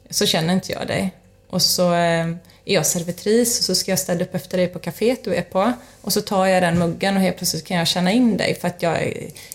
så 0.09 0.25
känner 0.25 0.53
inte 0.53 0.71
jag 0.71 0.87
dig. 0.87 1.11
Och 1.49 1.61
så 1.61 1.93
eh, 1.93 2.27
är 2.65 2.73
jag 2.73 2.85
servitris 2.85 3.59
och 3.59 3.65
så 3.65 3.75
ska 3.75 3.91
jag 3.91 3.99
städa 3.99 4.23
upp 4.23 4.35
efter 4.35 4.57
dig 4.57 4.67
på 4.67 4.79
kaféet 4.79 5.23
du 5.23 5.35
är 5.35 5.41
på. 5.41 5.73
Och 6.01 6.13
så 6.13 6.21
tar 6.21 6.45
jag 6.45 6.63
den 6.63 6.79
muggen 6.79 7.15
och 7.15 7.21
helt 7.21 7.37
plötsligt 7.37 7.65
kan 7.65 7.77
jag 7.77 7.87
känna 7.87 8.11
in 8.11 8.37
dig 8.37 8.57
för 8.61 8.67
att 8.67 8.81
jag 8.81 9.03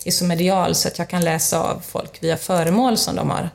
är, 0.05 0.11
så 0.11 0.25
medial 0.25 0.75
så 0.75 0.87
att 0.87 0.99
jag 0.99 1.07
kan 1.07 1.21
läsa 1.21 1.59
av 1.59 1.81
folk 1.87 2.23
via 2.23 2.37
föremål 2.37 2.97
som 2.97 3.15
de 3.15 3.29
har 3.29 3.49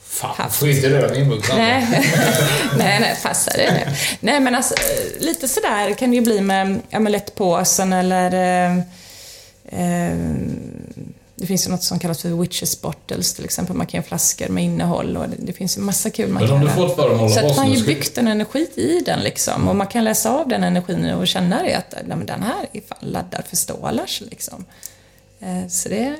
Fan, 0.00 0.50
får 0.50 0.68
inte 0.68 0.90
röra 0.90 1.14
min 1.14 1.28
mugg. 1.28 1.44
Nej, 1.56 1.86
nej, 2.78 3.00
nej, 3.00 3.16
passa 3.22 3.50
dig 3.50 3.72
nu. 3.72 3.92
Nej, 4.20 4.40
men 4.40 4.54
alltså, 4.54 4.74
lite 5.18 5.48
sådär 5.48 5.94
kan 5.94 6.10
det 6.10 6.16
ju 6.16 6.22
bli 6.22 6.40
med 6.40 6.80
amulettpåsen 6.92 7.92
eller... 7.92 8.84
Eh, 9.68 10.16
det 11.38 11.46
finns 11.46 11.66
ju 11.66 11.70
något 11.70 11.82
som 11.82 11.98
kallas 11.98 12.22
för 12.22 12.28
witches 12.28 12.80
bottles 12.82 13.34
till 13.34 13.44
exempel. 13.44 13.76
Man 13.76 13.86
kan 13.86 13.98
göra 13.98 14.06
flaskor 14.08 14.48
med 14.48 14.64
innehåll 14.64 15.16
och 15.16 15.28
det, 15.28 15.36
det 15.38 15.52
finns 15.52 15.76
ju 15.76 15.80
massa 15.80 16.10
kul 16.10 16.28
man 16.30 16.42
Men 16.42 16.48
kan 16.48 16.56
om 16.56 16.60
du 16.60 17.02
göra. 17.02 17.28
Så 17.28 17.38
att 17.38 17.56
man 17.56 17.66
har 17.68 17.74
ju 17.74 17.84
byggt 17.84 18.18
en 18.18 18.28
energi 18.28 18.68
i 18.74 19.02
den 19.06 19.20
liksom. 19.20 19.68
Och 19.68 19.76
man 19.76 19.86
kan 19.86 20.04
läsa 20.04 20.30
av 20.30 20.48
den 20.48 20.64
energin 20.64 21.10
och 21.10 21.28
känna 21.28 21.62
det 21.62 21.74
att 21.74 21.94
nej, 22.06 22.16
men 22.16 22.26
den 22.26 22.42
här 22.42 22.66
är 22.72 22.80
fan 22.80 22.98
laddad 23.00 23.44
för 23.48 23.56
stålars 23.56 24.22
liksom. 24.30 24.64
Eh, 25.40 25.68
så 25.68 25.88
det... 25.88 26.16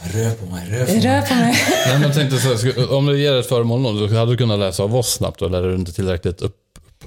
Rör 0.00 0.30
på 0.34 0.46
mig, 0.46 0.68
rör 0.70 0.84
på 0.86 0.92
Det 0.92 0.98
mig. 0.98 1.06
rör 1.06 1.22
på 1.22 1.34
mig. 1.34 1.54
Nej, 1.86 1.98
men 1.98 2.12
tänkte 2.12 2.38
så 2.38 2.48
här, 2.54 2.92
om 2.92 3.06
du 3.06 3.20
ger 3.20 3.34
ett 3.34 3.48
föremål 3.48 3.80
någon, 3.80 4.08
då 4.08 4.16
hade 4.18 4.32
du 4.32 4.36
kunnat 4.36 4.58
läsa 4.58 4.82
av 4.82 4.96
oss 4.96 5.12
snabbt, 5.14 5.42
eller 5.42 5.62
är 5.62 5.68
du 5.68 5.74
inte 5.74 5.92
tillräckligt 5.92 6.42
upp, 6.42 6.56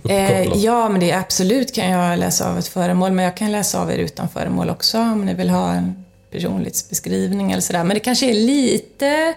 Eh, 0.09 0.41
ja, 0.57 0.89
men 0.89 0.99
det 0.99 1.11
är 1.11 1.19
absolut 1.19 1.75
kan 1.75 1.89
jag 1.89 2.19
läsa 2.19 2.49
av 2.51 2.57
ett 2.59 2.67
föremål, 2.67 3.11
men 3.11 3.25
jag 3.25 3.37
kan 3.37 3.51
läsa 3.51 3.81
av 3.81 3.91
er 3.91 3.97
utan 3.97 4.29
föremål 4.29 4.69
också 4.69 4.97
om 4.99 5.25
ni 5.25 5.33
vill 5.33 5.49
ha 5.49 5.73
en 5.73 6.05
personlighetsbeskrivning 6.31 7.51
eller 7.51 7.61
sådär. 7.61 7.83
Men 7.83 7.93
det 7.93 7.99
kanske 7.99 8.29
är 8.29 8.33
lite... 8.33 9.33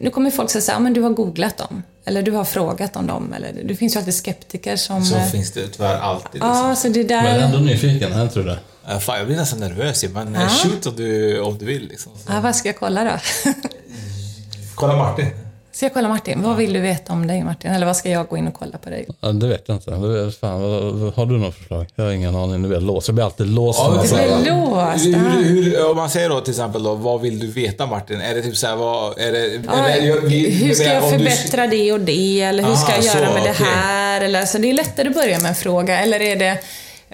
Nu 0.00 0.10
kommer 0.10 0.30
folk 0.30 0.50
säga 0.50 0.62
så 0.62 0.70
här, 0.72 0.78
"Ah, 0.78 0.80
men 0.80 0.92
du 0.92 1.00
har 1.02 1.10
googlat 1.10 1.56
dem. 1.56 1.82
Eller 2.04 2.22
du 2.22 2.32
har 2.32 2.44
frågat 2.44 2.96
om 2.96 3.06
dem. 3.06 3.32
Eller, 3.32 3.52
det 3.64 3.76
finns 3.76 3.94
ju 3.94 3.98
alltid 3.98 4.14
skeptiker 4.14 4.76
som... 4.76 5.04
Så 5.04 5.16
eh, 5.16 5.24
finns 5.26 5.50
det 5.52 5.68
tyvärr 5.68 5.98
alltid. 5.98 6.32
Liksom. 6.32 6.48
Ja, 6.68 6.74
så 6.76 6.88
det 6.88 7.02
där... 7.02 7.22
Men 7.22 7.40
ändå 7.42 7.58
nyfiken, 7.58 8.20
inte 8.20 8.38
du 8.38 8.42
det? 8.44 8.58
Eh, 8.88 8.98
Fan, 8.98 9.18
jag 9.18 9.26
blir 9.26 9.36
nästan 9.36 9.58
nervös 9.60 10.04
men 10.14 10.34
Ja. 10.34 10.48
shoot 10.48 10.86
om 10.86 10.96
du, 10.96 11.40
om 11.40 11.58
du 11.58 11.64
vill. 11.64 11.88
Liksom. 11.88 12.12
Ja, 12.28 12.40
vad 12.40 12.56
ska 12.56 12.68
jag 12.68 12.76
kolla 12.78 13.04
då? 13.04 13.18
Kolla 14.74 14.96
Martin. 14.96 15.26
Ska 15.74 15.84
jag 15.86 15.92
kolla 15.94 16.08
Martin? 16.08 16.42
Vad 16.42 16.56
vill 16.56 16.72
du 16.72 16.80
veta 16.80 17.12
om 17.12 17.26
dig 17.26 17.44
Martin? 17.44 17.70
Eller 17.70 17.86
vad 17.86 17.96
ska 17.96 18.10
jag 18.10 18.28
gå 18.28 18.36
in 18.36 18.48
och 18.48 18.54
kolla 18.54 18.78
på 18.78 18.90
dig? 18.90 19.06
Ja, 19.20 19.28
det 19.32 19.48
vet 19.48 19.62
jag 19.66 19.76
inte. 19.76 19.90
Det 19.90 20.24
vet, 20.24 20.36
fan, 20.36 20.60
har 21.16 21.26
du 21.26 21.38
något 21.38 21.54
förslag? 21.54 21.86
Jag 21.94 22.04
har 22.04 22.10
ingen 22.12 22.34
aning. 22.36 22.62
Nu 22.62 22.68
blir 22.68 22.76
jag 22.78 22.82
låst. 22.86 23.08
Jag 23.08 23.14
blir 23.14 23.24
alltid 23.24 23.46
låst. 23.46 23.78
Ja, 23.82 23.98
det 24.02 24.08
säger- 24.08 24.40
blir 24.42 24.50
låst, 24.52 25.04
Hur, 25.06 25.42
hur, 25.44 25.90
om 25.90 25.96
man 25.96 26.10
säger 26.10 26.28
då 26.28 26.40
till 26.40 26.50
exempel 26.50 26.82
då, 26.82 26.94
vad 26.94 27.20
vill 27.20 27.38
du 27.38 27.46
veta 27.46 27.86
Martin? 27.86 28.20
Är 28.20 28.34
det 28.34 28.42
typ 28.42 28.56
såhär, 28.56 28.76
vad, 28.76 29.18
är 29.18 29.32
det... 29.32 29.62
Ja, 29.66 29.88
eller, 29.88 30.06
jag- 30.08 30.20
vi- 30.20 30.50
hur 30.50 30.74
ska 30.74 30.84
jag 30.84 31.04
om 31.04 31.10
du- 31.10 31.18
förbättra 31.18 31.66
det 31.66 31.92
och 31.92 32.00
det? 32.00 32.40
Eller 32.42 32.62
hur 32.64 32.74
ska 32.74 32.92
Aha, 32.92 32.96
jag 33.02 33.04
göra 33.04 33.28
så, 33.28 33.34
med 33.34 33.42
det 33.44 33.50
okej. 33.50 33.66
här? 33.66 34.20
Eller, 34.20 34.40
alltså, 34.40 34.58
det 34.58 34.70
är 34.70 34.74
lättare 34.74 35.08
att 35.08 35.14
börja 35.14 35.38
med 35.40 35.48
en 35.48 35.54
fråga. 35.54 36.00
Eller 36.00 36.20
är 36.20 36.36
det 36.36 36.58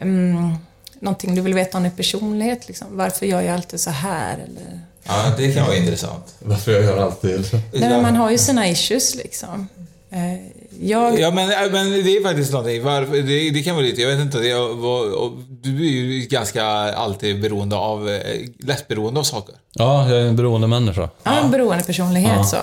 um, 0.02 0.54
någonting 1.00 1.34
du 1.34 1.40
vill 1.40 1.54
veta 1.54 1.76
om 1.76 1.82
din 1.82 1.92
personlighet? 1.92 2.68
Liksom? 2.68 2.86
Varför 2.90 3.26
gör 3.26 3.40
jag 3.40 3.54
alltid 3.54 3.80
så 3.80 3.90
här? 3.90 4.34
Eller... 4.34 4.80
Ja, 5.08 5.32
det 5.36 5.52
kan 5.54 5.66
vara 5.66 5.76
intressant. 5.76 6.34
Varför 6.38 6.72
jag 6.72 6.82
gör 6.82 6.96
alltid? 7.04 7.44
Nej, 7.52 7.80
men 7.90 8.02
man 8.02 8.16
har 8.16 8.30
ju 8.30 8.38
sina 8.38 8.68
issues 8.68 9.14
liksom. 9.14 9.68
Eh, 10.10 10.34
jag... 10.80 11.20
Ja, 11.20 11.30
men, 11.30 11.50
äh, 11.50 11.72
men 11.72 11.90
det 11.90 12.16
är 12.16 12.22
faktiskt 12.22 12.52
någonting. 12.52 12.82
Varför, 12.82 13.12
det, 13.16 13.50
det 13.50 13.62
kan 13.62 13.74
vara 13.76 13.84
lite, 13.86 14.02
jag 14.02 14.08
vet 14.10 14.20
inte. 14.20 14.38
Det, 14.38 14.54
vad- 14.54 15.12
och, 15.12 15.32
du 15.62 15.76
är 15.86 15.90
ju 15.90 16.20
ganska 16.26 16.64
alltid 16.94 17.40
beroende 17.42 17.76
av, 17.76 18.08
eh, 18.08 18.20
lätt 18.58 18.88
beroende 18.88 19.20
av 19.20 19.24
saker. 19.24 19.54
Ja, 19.72 20.08
jag 20.10 20.20
är 20.22 20.26
en 20.26 20.36
beroende 20.36 20.66
människa. 20.66 21.08
Ja, 21.22 21.32
en 21.44 21.50
beroende 21.50 21.84
personlighet 21.84 22.32
Ja, 22.36 22.44
så. 22.44 22.56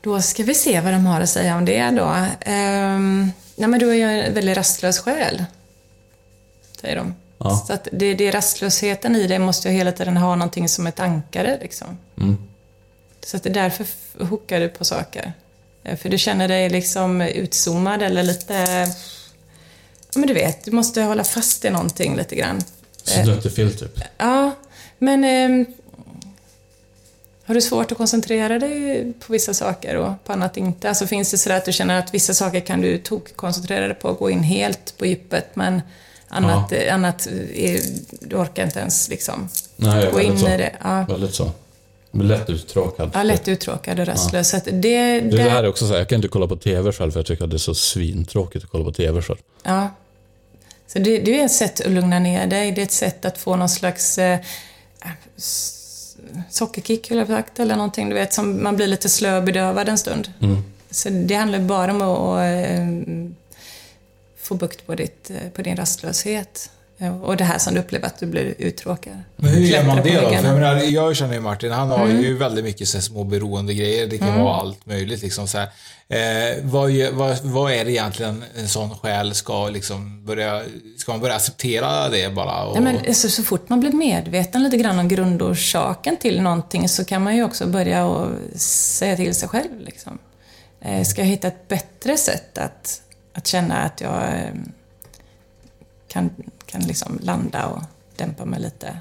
Då 0.00 0.22
ska 0.22 0.42
vi 0.42 0.54
se 0.54 0.80
vad 0.80 0.92
de 0.92 1.06
har 1.06 1.20
att 1.20 1.28
säga 1.30 1.56
om 1.56 1.64
det 1.64 1.90
då. 1.90 2.14
Ehm, 2.40 3.30
nej, 3.56 3.68
men 3.68 3.80
du 3.80 3.90
är 3.90 3.94
ju 3.94 4.02
en 4.02 4.34
väldigt 4.34 4.56
rastlös 4.56 4.98
själ. 4.98 5.44
Säger 6.80 6.96
de. 6.96 7.14
Ja. 7.44 7.64
Så 7.66 7.72
att 7.72 7.88
det, 7.92 8.14
det 8.14 8.28
är 8.28 8.32
rastlösheten 8.32 9.16
i 9.16 9.26
dig 9.26 9.38
måste 9.38 9.68
ju 9.68 9.74
hela 9.74 9.92
tiden 9.92 10.16
ha 10.16 10.36
någonting 10.36 10.68
som 10.68 10.86
ett 10.86 11.00
ankare 11.00 11.58
liksom. 11.62 11.98
Mm. 12.20 12.38
Så 13.24 13.36
att 13.36 13.42
det 13.42 13.48
är 13.48 13.54
därför 13.54 13.86
hookar 14.24 14.60
du 14.60 14.68
på 14.68 14.84
saker. 14.84 15.32
Eh, 15.84 15.96
För 15.96 16.08
du 16.08 16.18
känner 16.18 16.48
dig 16.48 16.70
liksom 16.70 17.20
utzoomad 17.20 18.02
eller 18.02 18.22
lite... 18.22 18.54
Ja, 20.12 20.18
men 20.18 20.28
du 20.28 20.34
vet, 20.34 20.64
du 20.64 20.70
måste 20.70 21.02
hålla 21.02 21.24
fast 21.24 21.64
i 21.64 21.70
någonting 21.70 22.16
lite 22.16 22.36
grann. 22.36 22.62
Så 23.02 23.22
du 23.22 23.34
inte 23.34 23.50
fel 23.50 23.74
typ. 23.74 24.00
Ja, 24.18 24.50
men... 24.98 25.24
ehm, 25.24 25.66
har 27.46 27.54
du 27.54 27.60
svårt 27.60 27.92
att 27.92 27.98
koncentrera 27.98 28.58
dig 28.58 29.12
på 29.20 29.32
vissa 29.32 29.54
saker 29.54 29.96
och 29.96 30.24
på 30.24 30.32
annat 30.32 30.56
inte? 30.56 30.88
Alltså 30.88 31.06
finns 31.06 31.30
det 31.30 31.38
sådär 31.38 31.56
att 31.56 31.64
du 31.64 31.72
känner 31.72 31.98
att 31.98 32.14
vissa 32.14 32.34
saker 32.34 32.60
kan 32.60 32.80
du 32.80 32.98
tok-koncentrera 32.98 33.86
dig 33.86 33.96
på 33.96 34.08
och 34.08 34.18
gå 34.18 34.30
in 34.30 34.42
helt 34.42 34.98
på 34.98 35.06
djupet, 35.06 35.56
men 35.56 35.82
annat, 36.34 36.72
eh, 36.72 36.94
annat 36.94 37.26
är, 37.54 37.80
du 38.20 38.36
orkar 38.36 38.64
inte 38.64 38.78
ens 38.78 39.08
liksom 39.08 39.48
Nej, 39.76 40.10
gå 40.12 40.20
in 40.20 40.38
så. 40.38 40.48
i 40.48 40.56
det. 40.56 40.72
Ja. 40.82 41.04
Väldigt 41.08 41.34
så. 41.34 41.50
Lätt 42.10 42.50
uttråkad. 42.50 43.10
Ja, 43.14 43.22
lätt 43.22 43.48
uttråkad 43.48 44.00
och 44.00 44.06
rastlös. 44.06 44.54
Att 44.54 44.64
det, 44.64 44.70
Det, 44.72 45.20
det, 45.20 45.42
här 45.42 45.64
är 45.64 45.68
också 45.68 45.86
så 45.86 45.92
här, 45.92 45.98
jag 45.98 46.08
kan 46.08 46.16
inte 46.16 46.28
kolla 46.28 46.46
på 46.46 46.56
TV 46.56 46.92
själv 46.92 47.10
för 47.10 47.18
jag 47.18 47.26
tycker 47.26 47.44
att 47.44 47.50
det 47.50 47.56
är 47.56 47.58
så 47.58 47.74
svintråkigt 47.74 48.64
att 48.64 48.70
kolla 48.70 48.84
på 48.84 48.92
TV 48.92 49.22
själv. 49.22 49.38
Ja. 49.62 49.88
Så 50.86 50.98
det, 50.98 51.18
det 51.18 51.40
är 51.40 51.44
ett 51.44 51.52
sätt 51.52 51.80
att 51.80 51.92
lugna 51.92 52.18
ner 52.18 52.46
dig. 52.46 52.72
Det 52.72 52.80
är 52.80 52.84
ett 52.84 52.92
sätt 52.92 53.24
att 53.24 53.38
få 53.38 53.56
någon 53.56 53.68
slags 53.68 54.18
eh, 54.18 54.38
sockerkick, 56.50 57.10
eller 57.10 57.26
sagt, 57.26 57.60
eller 57.60 57.76
någonting. 57.76 58.08
Du 58.08 58.14
vet, 58.14 58.32
som 58.32 58.62
man 58.62 58.76
blir 58.76 58.86
lite 58.86 59.08
slöbedövad 59.08 59.88
en 59.88 59.98
stund. 59.98 60.32
Mm. 60.40 60.64
Så 60.90 61.08
det 61.08 61.34
handlar 61.34 61.58
bara 61.58 61.92
om 61.92 62.02
att, 62.02 62.18
att 62.18 62.78
eh, 62.78 62.86
få 64.44 64.54
bukt 64.54 64.86
på, 64.86 64.94
ditt, 64.94 65.30
eh, 65.30 65.48
på 65.56 65.62
din 65.62 65.76
rastlöshet. 65.76 66.70
Eh, 66.98 67.22
Och 67.22 67.36
det 67.36 67.44
här 67.44 67.58
som 67.58 67.74
du 67.74 67.80
upplever 67.80 68.06
att 68.06 68.18
du 68.18 68.26
blir 68.26 68.54
uttråkad. 68.58 69.18
Men 69.36 69.50
hur 69.50 69.60
gör 69.60 69.84
man 69.84 69.96
det 69.96 70.14
då? 70.20 70.28
För 70.28 70.32
jag, 70.34 70.42
menar, 70.54 70.76
jag 70.82 71.16
känner 71.16 71.34
ju 71.34 71.40
Martin, 71.40 71.72
han 71.72 71.90
har 71.90 72.04
Mm. 72.04 72.22
ju 72.22 72.36
väldigt 72.36 72.64
mycket 72.64 72.88
så 72.88 73.00
små 73.00 73.24
beroende 73.24 73.74
grejer. 73.74 74.06
Det 74.06 74.18
kan 74.18 74.28
Mm. 74.28 74.40
vara 74.44 74.54
allt 74.56 74.86
möjligt 74.86 75.22
liksom 75.22 75.48
så. 75.48 75.58
Eh, 75.58 75.66
vad, 76.62 76.90
vad, 77.12 77.38
vad 77.42 77.72
är 77.72 77.84
det 77.84 77.90
egentligen 77.92 78.44
en 78.58 78.68
sån 78.68 78.90
själ 78.90 79.34
ska 79.34 79.68
liksom 79.68 80.24
börja, 80.24 80.62
ska 80.98 81.12
man 81.12 81.20
börja 81.20 81.34
acceptera 81.34 82.08
det 82.08 82.34
bara? 82.34 82.64
Och, 82.64 82.74
Nej, 82.82 82.92
men 82.94 83.06
alltså, 83.08 83.28
så 83.28 83.42
fort 83.42 83.68
man 83.68 83.80
blir 83.80 83.92
medveten 83.92 84.62
lite 84.62 84.76
grann 84.76 84.98
om 84.98 85.08
grundorsaken 85.08 86.16
till 86.16 86.40
någonting 86.42 86.88
så 86.88 87.04
kan 87.04 87.22
man 87.22 87.36
ju 87.36 87.44
också 87.44 87.66
börja 87.66 88.06
och 88.06 88.28
säga 88.60 89.16
till 89.16 89.34
sig 89.34 89.48
själv. 89.48 89.80
Liksom. 89.80 90.18
Eh, 90.80 91.02
Ska 91.04 91.20
jag 91.20 91.28
hitta 91.28 91.48
ett 91.48 91.68
bättre 91.68 92.16
sätt 92.16 92.58
att, 92.58 93.00
att 93.34 93.46
känna 93.46 93.76
att 93.82 94.00
jag 94.00 94.22
eh, 94.22 94.54
kan, 96.08 96.30
kan 96.66 96.80
liksom 96.80 97.18
landa 97.22 97.66
och 97.66 97.82
dämpa 98.16 98.44
mig 98.44 98.60
lite? 98.60 98.96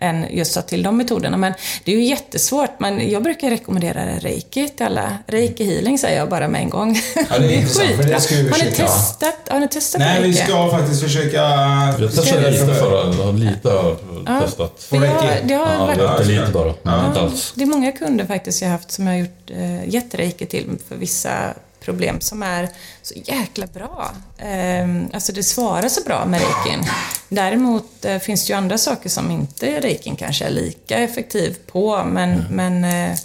än 0.00 0.26
just 0.30 0.54
ta 0.54 0.62
till 0.62 0.82
de 0.82 0.96
metoderna. 0.96 1.36
Men 1.36 1.52
det 1.84 1.92
är 1.92 1.96
ju 1.96 2.04
jättesvårt. 2.04 2.70
Men 2.80 3.10
jag 3.10 3.22
brukar 3.22 3.50
rekommendera 3.50 4.06
reiki 4.18 4.68
till 4.68 4.86
alla. 4.86 5.18
Reiki 5.26 5.64
healing 5.64 5.98
säger 5.98 6.18
jag 6.18 6.28
bara 6.28 6.48
med 6.48 6.60
en 6.60 6.70
gång. 6.70 6.96
Ja, 7.30 7.38
det 7.38 7.44
är 7.46 7.50
intressant, 7.60 7.96
för 7.96 8.02
det 8.02 8.20
ska 8.20 8.34
vi 8.34 8.48
Har 8.48 8.58
ni 8.58 8.70
testat, 8.72 9.34
har 9.50 9.60
ni 9.60 9.68
testat 9.68 9.98
Nej, 10.00 10.22
vi 10.22 10.28
reiki? 10.28 10.42
ska 10.44 10.70
faktiskt 10.70 11.02
försöka... 11.02 11.36
Jag 11.98 12.14
testade 12.14 12.50
lite 12.50 12.74
förra, 12.74 13.30
lite 13.32 13.68
har 13.70 13.96
Ja, 14.26 14.40
testat. 14.40 14.82
för 14.82 14.96
jag- 15.04 15.36
det 15.44 15.54
har 15.54 15.72
ja, 15.72 15.86
varit- 15.86 16.26
lite, 16.28 16.40
lite 16.40 16.52
bara. 16.52 16.68
Inte 17.06 17.20
alls. 17.20 17.52
Det 17.56 17.62
är 17.62 17.66
många 17.66 17.92
kunder 17.92 18.26
faktiskt 18.26 18.62
jag 18.62 18.68
har 18.68 18.72
haft 18.72 18.90
som 18.90 19.06
jag 19.06 19.14
har 19.14 19.18
gjort, 19.20 19.50
eh, 19.50 19.88
gett 19.88 20.14
reiki 20.14 20.46
till 20.46 20.78
för 20.88 20.96
vissa 20.96 21.54
problem 21.88 22.20
som 22.20 22.42
är 22.42 22.68
så 23.02 23.14
jäkla 23.24 23.66
bra. 23.66 24.12
Eh, 24.38 24.88
alltså 25.12 25.32
det 25.32 25.42
svarar 25.42 25.88
så 25.88 26.00
bra 26.02 26.24
med 26.26 26.40
reikin. 26.40 26.84
Däremot 27.28 28.04
eh, 28.04 28.18
finns 28.18 28.46
det 28.46 28.52
ju 28.52 28.56
andra 28.56 28.78
saker 28.78 29.08
som 29.08 29.30
inte 29.30 29.80
reikin 29.80 30.16
kanske 30.16 30.44
är 30.44 30.50
lika 30.50 30.96
effektiv 30.98 31.56
på, 31.72 32.04
men, 32.04 32.32
Mm. 32.32 32.46
men 32.80 32.84
eh, 32.84 33.18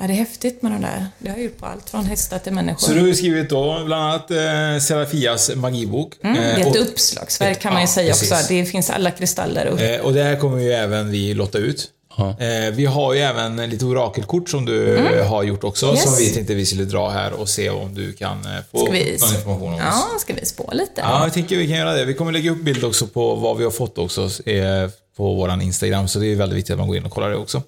ja, 0.00 0.06
det 0.06 0.12
är 0.12 0.16
häftigt 0.16 0.62
med 0.62 0.72
de 0.72 0.80
där. 0.82 1.06
Det 1.18 1.28
har 1.30 1.36
jag 1.36 1.44
gjort 1.44 1.58
på 1.58 1.66
allt 1.66 1.90
från 1.90 2.04
hästar 2.04 2.38
till 2.38 2.52
människor. 2.52 2.86
Så 2.86 2.92
du 2.92 3.06
har 3.06 3.12
skrivit 3.12 3.48
då 3.50 3.82
bland 3.84 4.02
annat 4.04 4.30
eh, 4.30 4.80
Serafias 4.82 5.50
magibok. 5.54 6.12
Mm, 6.22 6.36
det 6.36 6.42
är 6.44 6.54
Eh, 6.58 6.60
ett 6.60 6.66
och- 6.66 6.82
uppslagsverk 6.82 7.60
kan 7.60 7.72
man 7.72 7.82
ju 7.82 7.86
Ja, 7.88 7.92
säga 7.92 8.12
precis. 8.12 8.32
också. 8.32 8.44
Det 8.48 8.64
finns 8.64 8.90
alla 8.90 9.10
kristaller 9.10 9.66
upp. 9.66 9.80
Eh, 9.80 9.96
och 9.96 10.12
det 10.14 10.22
här 10.22 10.36
kommer 10.36 10.58
ju 10.58 10.72
även 10.72 11.10
vi 11.10 11.34
lotta 11.34 11.58
ut. 11.58 11.88
Eh, 12.28 12.70
vi 12.72 12.86
har 12.86 13.14
ju 13.14 13.20
även 13.20 13.56
lite 13.70 13.84
orakelkort 13.84 14.48
som 14.48 14.64
du 14.64 14.96
Mm. 14.98 15.26
har 15.28 15.42
gjort 15.42 15.64
också, 15.64 15.86
Yes. 15.86 16.02
som 16.02 16.14
vi 16.18 16.30
tänkte 16.34 16.54
vi 16.54 16.66
skulle 16.66 16.84
dra 16.84 17.08
här 17.08 17.32
och 17.32 17.48
se 17.48 17.70
om 17.70 17.94
du 17.94 18.12
kan 18.12 18.38
eh, 18.44 18.50
få 18.70 18.78
någon 18.86 18.96
information 18.96 19.68
om 19.68 19.74
oss. 19.74 19.80
ja, 19.84 20.06
ska 20.20 20.34
vi 20.34 20.46
spå 20.46 20.70
lite? 20.72 20.92
Ja, 20.96 21.22
jag 21.24 21.32
tänker 21.32 21.56
vi 21.56 21.68
kan 21.68 21.76
göra 21.76 21.92
det. 21.92 22.04
Vi 22.04 22.14
kommer 22.14 22.32
lägga 22.32 22.50
upp 22.50 22.62
bild 22.62 22.84
också 22.84 23.06
på 23.06 23.34
vad 23.34 23.56
vi 23.56 23.64
har 23.64 23.70
fått 23.70 23.98
också 23.98 24.22
eh, 24.46 24.90
på 25.16 25.34
våran 25.34 25.62
Instagram, 25.62 26.08
så 26.08 26.18
det 26.18 26.26
är 26.26 26.36
väldigt 26.36 26.58
viktigt 26.58 26.72
att 26.72 26.78
man 26.78 26.88
går 26.88 26.96
in 26.96 27.04
och 27.04 27.12
kollar 27.12 27.30
det 27.30 27.36
också. 27.36 27.62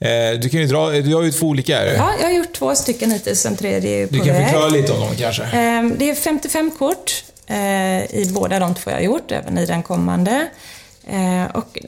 Eh, 0.00 0.38
du 0.40 0.48
kan 0.48 0.60
ju 0.60 0.66
dra, 0.66 0.90
du 0.90 1.14
har 1.14 1.22
ju 1.22 1.32
två 1.32 1.46
olika 1.46 1.76
här. 1.76 1.86
Mm. 1.86 1.96
Ja, 1.96 2.10
jag 2.20 2.26
har 2.26 2.32
gjort 2.34 2.52
två 2.52 2.74
stycken 2.74 3.10
hittills, 3.10 3.46
en 3.46 3.56
tredje 3.56 4.02
är 4.02 4.06
på 4.06 4.12
Du 4.14 4.18
kan 4.20 4.28
väg. 4.28 4.44
förklara 4.44 4.68
lite 4.68 4.92
om 4.92 5.00
dem 5.00 5.08
kanske. 5.18 5.42
Ehm, 5.42 5.94
Det 5.98 6.10
är 6.10 6.14
55 6.14 6.70
kort 6.78 7.24
i 8.10 8.24
båda 8.34 8.58
de 8.58 8.74
två 8.74 8.90
jag 8.90 8.96
har 8.96 9.02
gjort, 9.02 9.32
även 9.32 9.58
i 9.58 9.66
den 9.66 9.82
kommande. 9.82 10.48
Och 11.54 11.78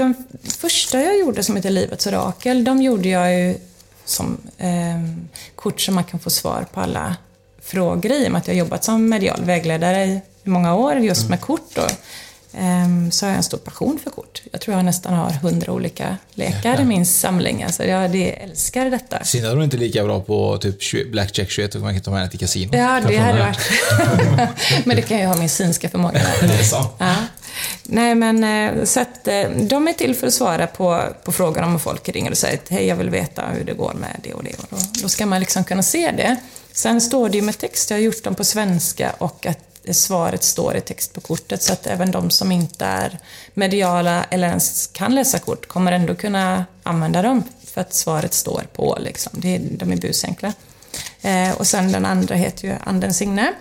de 0.00 0.14
första 0.58 1.02
jag 1.02 1.18
gjorde 1.18 1.42
som 1.42 1.56
heter 1.56 1.70
Livets 1.70 2.06
orakel, 2.06 2.64
de 2.64 2.82
gjorde 2.82 3.08
jag 3.08 3.34
ju 3.38 3.54
som 4.04 4.36
ehm, 4.58 5.28
kort 5.54 5.80
som 5.80 5.94
man 5.94 6.04
kan 6.04 6.20
få 6.20 6.30
svar 6.30 6.66
på 6.72 6.80
alla 6.80 7.16
frågor 7.62 8.12
i, 8.12 8.26
och 8.26 8.32
med 8.32 8.38
att 8.38 8.46
jag 8.46 8.54
har 8.54 8.58
jobbat 8.58 8.84
som 8.84 9.08
medial 9.08 9.44
vägledare 9.44 10.04
i 10.04 10.20
många 10.44 10.74
år 10.74 10.96
just 10.96 11.28
med 11.28 11.40
kort. 11.40 11.74
Då. 11.74 11.82
Ehm, 12.58 13.10
Så 13.10 13.26
har 13.26 13.30
jag 13.30 13.36
en 13.36 13.42
stor 13.42 13.58
passion 13.58 13.98
för 14.04 14.10
kort. 14.10 14.42
Jag 14.52 14.60
tror 14.60 14.76
jag 14.76 14.84
nästan 14.84 15.14
har 15.14 15.30
hundra 15.30 15.72
olika 15.72 16.16
lekar 16.34 16.80
i 16.80 16.84
min 16.84 17.06
samling. 17.06 17.62
Alltså 17.62 17.84
jag 17.84 18.10
det, 18.10 18.42
älskar 18.42 18.90
detta. 18.90 19.24
Synd 19.24 19.46
att 19.46 19.52
de 19.52 19.62
inte 19.62 19.76
är 19.76 19.78
lika 19.78 20.04
bra 20.04 20.20
på 20.20 20.58
typ 20.58 20.82
20 20.82 21.10
Blackjack 21.10 21.50
21 21.50 21.74
och 21.74 21.80
man 21.80 21.94
kan 21.94 22.02
ta 22.02 22.10
med 22.10 22.20
henne 22.20 22.30
till 22.30 22.40
kasino. 22.40 22.76
Ja, 22.76 23.00
det 23.08 23.16
hade 23.16 23.38
varit... 23.38 23.58
men 24.84 24.96
det 24.96 25.02
kan 25.02 25.18
ju 25.18 25.26
ha 25.26 25.36
min 25.36 25.48
synska 25.48 25.88
förmåga. 25.88 26.22
Det 26.40 26.54
är 26.54 26.62
sant. 26.62 26.92
Ja. 26.98 27.14
Nej, 27.82 28.14
men 28.14 28.44
eh, 28.44 28.84
så 28.84 29.00
att 29.00 29.28
eh, 29.28 29.50
de 29.50 29.88
är 29.88 29.92
till 29.92 30.14
för 30.14 30.26
att 30.26 30.34
svara 30.34 30.66
på, 30.66 31.02
på 31.24 31.32
frågan 31.32 31.64
om 31.64 31.80
folk 31.80 32.08
ringer 32.08 32.30
och 32.30 32.38
säger 32.38 32.58
att 32.58 32.68
hej, 32.68 32.86
jag 32.86 32.96
vill 32.96 33.10
veta 33.10 33.42
hur 33.46 33.64
det 33.64 33.72
går 33.72 33.94
med 33.94 34.20
det 34.22 34.34
och 34.34 34.44
det. 34.44 34.54
Och 34.58 34.66
då, 34.70 34.76
då 35.02 35.08
ska 35.08 35.26
man 35.26 35.40
liksom 35.40 35.64
kunna 35.64 35.82
se 35.82 36.10
det. 36.10 36.36
Sen 36.72 37.00
står 37.00 37.28
det 37.28 37.38
ju 37.38 37.42
med 37.42 37.58
text, 37.58 37.90
jag 37.90 37.96
har 37.96 38.02
gjort 38.02 38.24
dem 38.24 38.34
på 38.34 38.44
svenska 38.44 39.12
och 39.18 39.46
att 39.46 39.70
svaret 39.90 40.42
står 40.42 40.76
i 40.76 40.80
text 40.80 41.12
på 41.12 41.20
kortet 41.20 41.62
så 41.62 41.72
att 41.72 41.86
även 41.86 42.10
de 42.10 42.30
som 42.30 42.52
inte 42.52 42.84
är 42.84 43.18
mediala 43.54 44.24
eller 44.30 44.48
ens 44.48 44.86
kan 44.86 45.14
läsa 45.14 45.38
kort 45.38 45.68
kommer 45.68 45.92
ändå 45.92 46.14
kunna 46.14 46.64
använda 46.82 47.22
dem 47.22 47.42
för 47.64 47.80
att 47.80 47.94
svaret 47.94 48.34
står 48.34 48.62
på. 48.72 48.98
Liksom. 49.00 49.32
Det, 49.36 49.58
de 49.58 49.92
är 49.92 49.96
busenkla. 49.96 50.52
Eh, 51.20 51.50
och 51.50 51.66
sen 51.66 51.92
den 51.92 52.06
andra 52.06 52.34
heter 52.34 52.68
ju 52.68 52.74
Anden 52.84 53.14
signe 53.14 53.52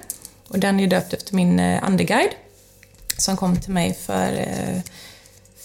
och 0.48 0.60
den 0.60 0.80
är 0.80 0.88
döpt 0.88 1.14
efter 1.14 1.36
min 1.36 1.60
eh, 1.60 1.84
andeguide 1.84 2.32
som 3.20 3.38
kom 3.38 3.62
till 3.62 3.72
mig 3.74 3.98
för 4.06 4.34
eh, 4.34 4.82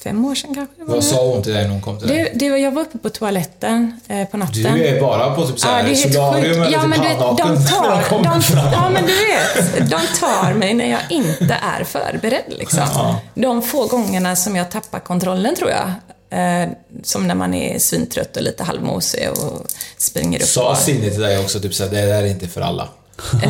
fem 0.04 0.24
år 0.24 0.34
sedan 0.34 0.54
kanske. 0.54 0.74
Vad 0.84 1.04
sa 1.04 1.26
hon 1.26 1.42
till 1.42 1.52
dig 1.52 1.62
när 1.62 1.70
hon 1.70 1.80
kom 1.82 1.98
till 1.98 2.08
dig? 2.08 2.30
Det, 2.32 2.38
det 2.38 2.50
var, 2.50 2.56
jag 2.56 2.70
var 2.70 2.82
uppe 2.82 2.98
på 2.98 3.10
toaletten 3.10 4.00
eh, 4.08 4.28
på 4.28 4.36
natten. 4.36 4.74
Du 4.74 4.86
är 4.86 5.00
bara 5.00 5.34
på 5.34 5.46
typ 5.46 5.60
såhär 5.60 5.88
Ja, 5.88 5.94
solarium 5.96 6.62
eller 6.62 6.72
ja, 6.72 6.80
typ 6.80 6.88
men 6.88 7.00
du 7.00 7.08
vet, 7.08 7.18
de 7.18 7.66
tar, 7.66 8.04
de. 8.22 8.42
Ja, 8.72 8.90
men 8.90 9.06
du 9.06 9.12
vet. 9.12 9.90
De 9.90 10.00
tar 10.20 10.52
mig 10.54 10.74
när 10.74 10.90
jag 10.90 11.00
inte 11.10 11.58
är 11.78 11.84
förberedd. 11.84 12.44
Liksom. 12.48 12.80
Ja. 12.94 13.20
De 13.34 13.62
få 13.62 13.86
gångerna 13.86 14.36
som 14.36 14.56
jag 14.56 14.70
tappar 14.70 15.00
kontrollen, 15.00 15.54
tror 15.54 15.70
jag. 15.70 15.92
Eh, 16.30 16.68
som 17.02 17.26
när 17.26 17.34
man 17.34 17.54
är 17.54 17.78
svintrött 17.78 18.36
och 18.36 18.42
lite 18.42 18.64
halvmosig 18.64 19.30
och 19.30 19.66
springer 19.98 20.42
upp. 20.42 20.48
Sa 20.48 20.76
Cindy 20.76 21.10
till 21.10 21.20
dig 21.20 21.38
också 21.38 21.60
typ 21.60 21.74
såhär, 21.74 21.90
det 21.90 22.06
där 22.06 22.22
är 22.22 22.26
inte 22.26 22.48
för 22.48 22.60
alla? 22.60 22.88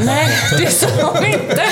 Nej, 0.04 0.28
det 0.58 0.70
sa 0.70 0.86
hon 1.02 1.24
inte. 1.26 1.62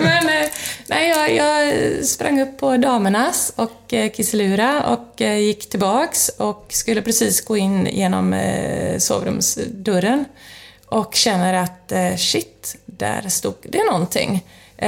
Men 0.00 0.28
eh, 0.28 0.47
nej, 0.88 1.08
jag, 1.08 1.34
jag 1.34 2.04
sprang 2.04 2.40
upp 2.40 2.58
på 2.58 2.76
damernas 2.76 3.52
och 3.56 3.94
eh, 3.94 4.10
Kisselura 4.10 4.86
och 4.86 5.22
eh, 5.22 5.38
gick 5.38 5.70
tillbaks 5.70 6.28
och 6.28 6.66
skulle 6.68 7.02
precis 7.02 7.44
gå 7.44 7.56
in 7.56 7.86
genom 7.86 8.32
eh, 8.32 8.98
sovrumsdörren 8.98 10.24
och 10.86 11.14
känner 11.14 11.54
att 11.54 11.92
shit, 12.18 12.76
där 12.86 13.28
stod 13.28 13.54
det 13.62 13.84
någonting. 13.84 14.44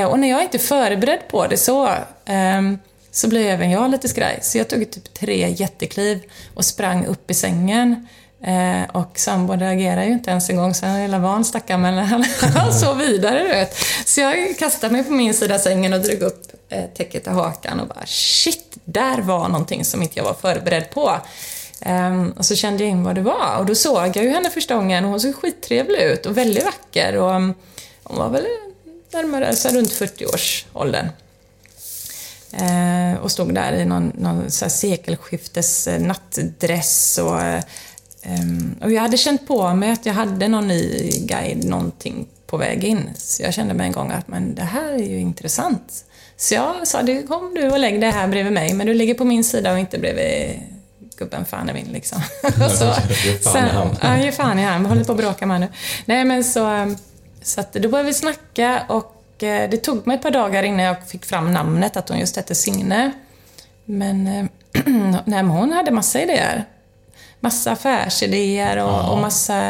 Och 0.08 0.18
när 0.18 0.30
jag 0.30 0.42
inte 0.42 0.56
är 0.56 0.58
förberedd 0.58 1.20
på 1.30 1.46
det 1.46 1.56
så, 1.56 1.90
ehm, 2.24 2.78
så 3.10 3.28
blir 3.28 3.46
även 3.46 3.70
jag 3.70 3.90
lite 3.90 4.08
skraj. 4.08 4.38
Så 4.42 4.58
jag 4.58 4.68
tog 4.68 4.90
typ 4.90 5.14
tre 5.14 5.48
jättekliv 5.48 6.22
och 6.54 6.64
sprang 6.64 7.06
upp 7.06 7.30
i 7.30 7.34
sängen 7.34 8.06
Eh, 8.42 8.90
och 8.92 9.18
sambon 9.18 9.60
reagerar 9.60 10.04
ju 10.04 10.12
inte 10.12 10.30
ens 10.30 10.50
en 10.50 10.56
gång, 10.56 10.74
så 10.74 10.86
han 10.86 10.96
är 10.96 11.00
hela 11.00 11.18
van 11.18 11.44
stackaren, 11.44 11.80
men 11.80 11.98
han, 11.98 12.24
han 12.54 12.72
sov 12.72 12.98
vidare 12.98 13.42
du 13.42 13.48
vet. 13.48 13.76
Så 14.06 14.20
jag 14.20 14.58
kastade 14.58 14.92
mig 14.92 15.04
på 15.04 15.12
min 15.12 15.34
sida 15.34 15.54
av 15.54 15.58
sängen 15.58 15.92
och 15.92 16.00
drog 16.00 16.22
upp 16.22 16.42
eh, 16.68 16.84
täcket 16.84 17.22
till 17.22 17.32
hakan 17.32 17.80
och 17.80 17.88
bara 17.88 18.06
shit, 18.06 18.76
där 18.84 19.20
var 19.20 19.48
någonting 19.48 19.84
som 19.84 20.02
inte 20.02 20.18
jag 20.18 20.24
var 20.24 20.34
förberedd 20.34 20.90
på. 20.90 21.16
Eh, 21.80 22.26
och 22.36 22.44
så 22.44 22.56
kände 22.56 22.82
jag 22.82 22.90
in 22.90 23.02
vad 23.02 23.14
det 23.14 23.22
var 23.22 23.56
och 23.58 23.66
då 23.66 23.74
såg 23.74 24.16
jag 24.16 24.24
ju 24.24 24.30
henne 24.30 24.50
första 24.50 24.74
gången 24.74 25.04
och 25.04 25.10
hon 25.10 25.20
såg 25.20 25.34
skittrevlig 25.34 25.98
ut 25.98 26.26
och 26.26 26.36
väldigt 26.36 26.64
vacker 26.64 27.16
och 27.16 27.30
um, 27.30 27.54
hon 28.02 28.18
var 28.18 28.28
väl 28.28 28.46
närmare, 29.12 29.56
så 29.56 29.68
runt 29.68 29.92
40-årsåldern. 29.92 31.08
Eh, 32.52 33.20
och 33.22 33.30
stod 33.30 33.54
där 33.54 33.72
i 33.72 33.84
någon, 33.84 34.12
någon 34.14 34.50
så 34.50 34.64
här 34.64 34.70
sekelskiftes 34.70 35.88
nattdress 35.98 37.18
och, 37.18 37.40
eh, 37.40 37.62
och 38.80 38.92
jag 38.92 39.02
hade 39.02 39.16
känt 39.16 39.46
på 39.46 39.74
mig 39.74 39.90
att 39.90 40.06
jag 40.06 40.14
hade 40.14 40.48
någon 40.48 40.68
ny 40.68 41.10
guide, 41.20 41.64
någonting 41.64 42.28
på 42.46 42.56
väg 42.56 42.84
in. 42.84 43.10
Så 43.16 43.42
jag 43.42 43.54
kände 43.54 43.74
med 43.74 43.86
en 43.86 43.92
gång 43.92 44.10
att 44.10 44.28
men 44.28 44.54
det 44.54 44.62
här 44.62 44.92
är 44.92 45.08
ju 45.08 45.18
intressant. 45.18 46.04
Så 46.36 46.54
jag 46.54 46.88
sa, 46.88 47.02
du 47.02 47.22
kom 47.22 47.54
du 47.54 47.70
och 47.70 47.78
lägg 47.78 48.00
dig 48.00 48.10
här 48.10 48.28
bredvid 48.28 48.52
mig, 48.52 48.74
men 48.74 48.86
du 48.86 48.94
ligger 48.94 49.14
på 49.14 49.24
min 49.24 49.44
sida 49.44 49.72
och 49.72 49.78
inte 49.78 49.98
bredvid 49.98 50.60
gubben 51.16 51.44
fan 51.44 51.68
är 51.68 51.74
min 51.74 51.86
liksom. 51.86 52.22
så, 52.78 52.92
fan 53.50 53.66
i 53.66 53.70
hand. 53.70 53.96
Ja, 54.02 54.18
ge 54.18 54.32
fan 54.32 54.58
i 54.58 54.62
hand. 54.62 54.82
Vi 54.84 54.88
håller 54.88 55.04
på 55.04 55.12
att 55.12 55.18
bråka 55.18 55.46
med 55.46 55.60
nu. 55.60 55.68
Nej 56.04 56.24
men 56.24 56.44
så, 56.44 56.94
så 57.42 57.60
att 57.60 57.72
då 57.72 57.88
började 57.88 58.06
vi 58.06 58.14
snacka 58.14 58.82
och 58.88 59.42
eh, 59.42 59.70
det 59.70 59.76
tog 59.76 60.06
mig 60.06 60.16
ett 60.16 60.22
par 60.22 60.30
dagar 60.30 60.62
innan 60.62 60.84
jag 60.84 61.08
fick 61.08 61.24
fram 61.24 61.52
namnet, 61.52 61.96
att 61.96 62.08
hon 62.08 62.18
just 62.18 62.36
hette 62.36 62.54
Signe. 62.54 63.12
Men, 63.84 64.26
eh, 64.26 64.44
nej, 65.24 65.42
men 65.42 65.50
hon 65.50 65.72
hade 65.72 65.90
massa 65.90 66.22
idéer. 66.22 66.64
Massa 67.40 67.70
affärsidéer 67.72 68.76
och, 68.76 69.12
och 69.12 69.18
massa 69.18 69.62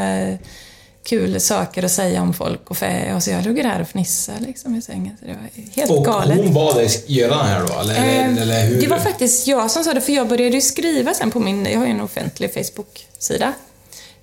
kul 1.04 1.40
saker 1.40 1.82
att 1.84 1.90
säga 1.90 2.22
om 2.22 2.34
folk 2.34 2.70
och 2.70 2.76
fä. 2.76 3.14
Och 3.14 3.22
så 3.22 3.30
jag 3.30 3.46
låg 3.46 3.56
där 3.56 3.80
och 3.80 3.88
fnissade 3.88 4.40
liksom 4.40 4.74
i 4.74 4.82
sängen. 4.82 5.16
Så 5.20 5.26
det 5.26 5.32
var 5.32 5.64
helt 5.76 5.90
Och 5.90 6.04
galet. 6.04 6.38
hon 6.38 6.54
bad 6.54 6.76
dig 6.76 6.88
göra 7.06 7.36
den 7.36 7.46
här 7.46 7.60
då? 7.68 7.80
Eller, 7.80 7.94
Eh, 7.94 8.42
eller 8.42 8.66
hur? 8.66 8.80
Det 8.80 8.86
var 8.86 8.98
faktiskt 8.98 9.46
jag 9.46 9.70
som 9.70 9.84
sa 9.84 9.94
det, 9.94 10.00
för 10.00 10.12
jag 10.12 10.28
började 10.28 10.54
ju 10.54 10.60
skriva 10.60 11.14
sen 11.14 11.30
på 11.30 11.40
min, 11.40 11.66
jag 11.66 11.78
har 11.78 11.86
ju 11.86 11.92
en 11.92 12.00
offentlig 12.00 12.54
Facebook-sida. 12.54 13.52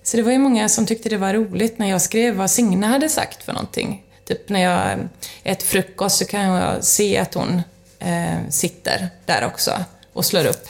Så 0.04 0.18
det 0.18 0.24
var 0.24 0.32
ju 0.32 0.38
många 0.38 0.70
som 0.70 0.86
tyckte 0.86 1.10
det 1.10 1.18
var 1.18 1.34
roligt 1.34 1.80
när 1.80 1.90
jag 1.90 2.02
skrev 2.02 2.36
vad 2.36 2.52
Signe 2.52 2.88
hade 2.88 3.10
sagt 3.10 3.44
för 3.44 3.54
någonting. 3.54 4.04
Typ 4.28 4.50
när 4.50 4.64
jag 4.64 5.00
äter 5.44 5.66
frukost 5.66 6.18
så 6.18 6.26
kan 6.26 6.42
jag 6.42 6.84
se 6.84 7.18
att 7.18 7.34
hon 7.34 7.62
eh, 8.00 8.50
sitter 8.50 9.10
där 9.26 9.46
också 9.46 9.72
och 10.14 10.26
slår 10.26 10.46
upp 10.46 10.68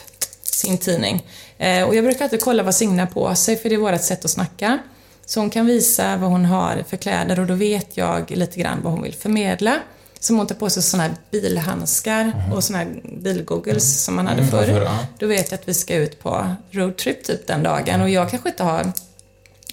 sin 0.58 0.78
tidning. 0.78 1.26
Eh, 1.58 1.82
och 1.88 1.94
jag 1.94 2.04
brukar 2.04 2.24
alltid 2.24 2.40
kolla 2.42 2.62
vad 2.62 2.74
Signe 2.74 3.02
har 3.02 3.06
på 3.06 3.34
sig, 3.34 3.56
för 3.56 3.68
det 3.68 3.74
är 3.74 3.78
vårt 3.78 4.02
sätt 4.02 4.24
att 4.24 4.30
snacka. 4.30 4.78
Så 5.26 5.40
hon 5.40 5.50
kan 5.50 5.66
visa 5.66 6.16
vad 6.16 6.30
hon 6.30 6.44
har 6.44 6.84
för 6.88 6.96
kläder 6.96 7.40
och 7.40 7.46
då 7.46 7.54
vet 7.54 7.96
jag 7.96 8.30
lite 8.30 8.60
grann 8.60 8.78
vad 8.82 8.92
hon 8.92 9.02
vill 9.02 9.14
förmedla. 9.14 9.76
Så 10.20 10.32
om 10.32 10.38
hon 10.38 10.46
tar 10.46 10.54
på 10.54 10.70
sig 10.70 10.82
såna 10.82 11.02
här 11.02 11.12
bilhandskar 11.30 12.32
och 12.54 12.64
såna 12.64 12.78
här 12.78 12.88
bilgoggles 13.22 14.04
som 14.04 14.16
man 14.16 14.26
hade 14.26 14.38
Mm, 14.42 14.50
förr. 14.50 14.82
ja. 14.84 14.98
Då 15.18 15.26
vet 15.26 15.50
jag 15.50 15.58
att 15.60 15.68
vi 15.68 15.74
ska 15.74 15.94
ut 15.94 16.20
på 16.22 16.54
roadtrip 16.70 17.24
typ 17.24 17.46
den 17.46 17.62
dagen 17.62 18.00
och 18.00 18.10
jag 18.10 18.30
kanske 18.30 18.48
inte 18.48 18.62
har 18.62 18.92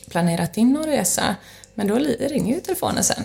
planerat 0.09 0.57
in 0.57 0.73
någon 0.73 0.85
resa. 0.85 1.35
Men 1.73 1.87
då 1.87 1.95
ringer 2.19 2.55
ju 2.55 2.61
telefonen 2.61 3.03
sen. 3.03 3.23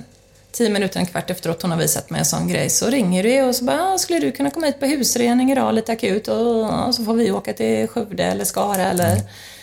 Tio 0.53 0.71
minuter, 0.71 1.01
en 1.01 1.07
kvart 1.07 1.31
efteråt 1.31 1.63
hon 1.63 1.71
har 1.71 1.79
visat 1.79 2.11
mig 2.11 2.19
en 2.19 2.25
sån 2.25 2.49
grej 2.49 2.71
så 2.71 2.87
ringer 2.91 3.23
det 3.23 3.43
och 3.43 3.55
så 3.55 3.65
bara, 3.65 3.95
"Ah, 3.95 3.99
skulle 3.99 4.19
du 4.21 4.33
kunna 4.33 4.51
komma 4.51 4.67
hit 4.67 4.81
på 4.81 4.87
husrening 4.87 5.53
idag 5.53 5.75
lite 5.75 5.93
akut 5.93 6.29
och, 6.29 6.87
och 6.87 6.95
så 6.95 7.05
får 7.05 7.15
vi 7.15 7.31
åka 7.31 7.53
till 7.53 7.89
Skövde 7.89 8.25
eller 8.25 8.45
Skara 8.45 8.83
eller... 8.83 9.17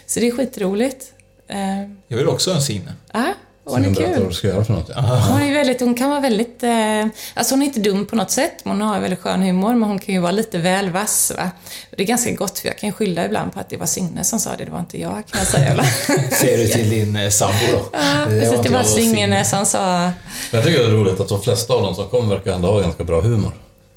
Så 0.05 0.19
det 0.19 0.27
är 0.27 0.31
skitroligt. 0.31 1.13
Eh, 1.47 1.81
Jag 2.07 2.17
vill 2.17 2.27
också 2.27 2.49
ha 2.49 2.55
en 2.57 2.63
Signe. 2.63 2.93
Ja, 3.67 3.73
hon 3.73 3.93
berättar 3.93 4.19
vad 4.19 4.29
du 4.29 4.33
ska 4.33 4.47
göra 4.47 4.63
för 4.63 4.73
något. 4.73 4.89
Ja. 4.95 5.01
Hon, 5.31 5.41
är 5.41 5.53
väldigt, 5.53 5.81
hon 5.81 5.95
kan 5.95 6.09
vara 6.09 6.19
väldigt... 6.19 6.63
Eh, 6.63 7.05
alltså 7.33 7.53
hon 7.53 7.61
är 7.61 7.65
inte 7.65 7.79
dum 7.79 8.05
på 8.05 8.15
något 8.15 8.31
sätt, 8.31 8.53
men 8.63 8.81
hon 8.81 8.89
har 8.89 8.99
väldigt 8.99 9.19
skön 9.19 9.41
humor, 9.41 9.75
men 9.75 9.89
hon 9.89 9.99
kan 9.99 10.15
ju 10.15 10.21
vara 10.21 10.31
lite 10.31 10.57
väl 10.57 10.89
vass. 10.89 11.31
Va? 11.37 11.51
Det 11.95 12.03
är 12.03 12.07
ganska 12.07 12.31
gott, 12.31 12.59
för 12.59 12.67
jag 12.67 12.77
kan 12.77 12.91
skylla 12.91 13.25
ibland 13.25 13.53
på 13.53 13.59
att 13.59 13.69
det 13.69 13.77
var 13.77 13.85
Signe 13.85 14.23
som 14.23 14.39
sa 14.39 14.55
det, 14.57 14.65
det 14.65 14.71
var 14.71 14.79
inte 14.79 15.01
jag, 15.01 15.11
kan 15.11 15.39
jag 15.39 15.47
säga. 15.47 15.83
Säger 16.31 16.57
du 16.57 16.67
till 16.67 16.89
din 16.89 17.15
eh, 17.15 17.29
sambo 17.29 17.53
då? 17.71 17.89
Ja, 17.93 17.99
Det 17.99 18.25
precis, 18.25 18.45
var 18.45 18.51
det 18.51 18.57
inte 18.57 18.73
var 18.73 18.83
Signe 18.83 19.45
som 19.45 19.65
sa... 19.65 20.11
Jag 20.51 20.63
tycker 20.63 20.79
det 20.79 20.85
är 20.85 20.91
roligt 20.91 21.19
att 21.19 21.29
de 21.29 21.41
flesta 21.41 21.73
av 21.73 21.81
dem 21.81 21.95
som 21.95 22.07
kommer 22.09 22.35
verkar 22.35 22.51
ändå 22.53 22.67
ha 22.71 22.79
ganska 22.79 23.03
bra 23.03 23.21
humor. 23.21 23.51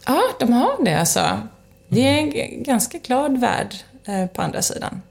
Ja, 0.07 0.23
de 0.41 0.53
har 0.53 0.85
det 0.85 0.95
alltså. 1.01 1.41
Det 1.89 2.01
är 2.01 2.19
en 2.19 2.63
ganska 2.63 2.99
glad 2.99 3.41
värld 3.41 3.75
eh, 4.07 4.27
på 4.27 4.43
andra 4.43 4.63
sidan. 4.63 5.03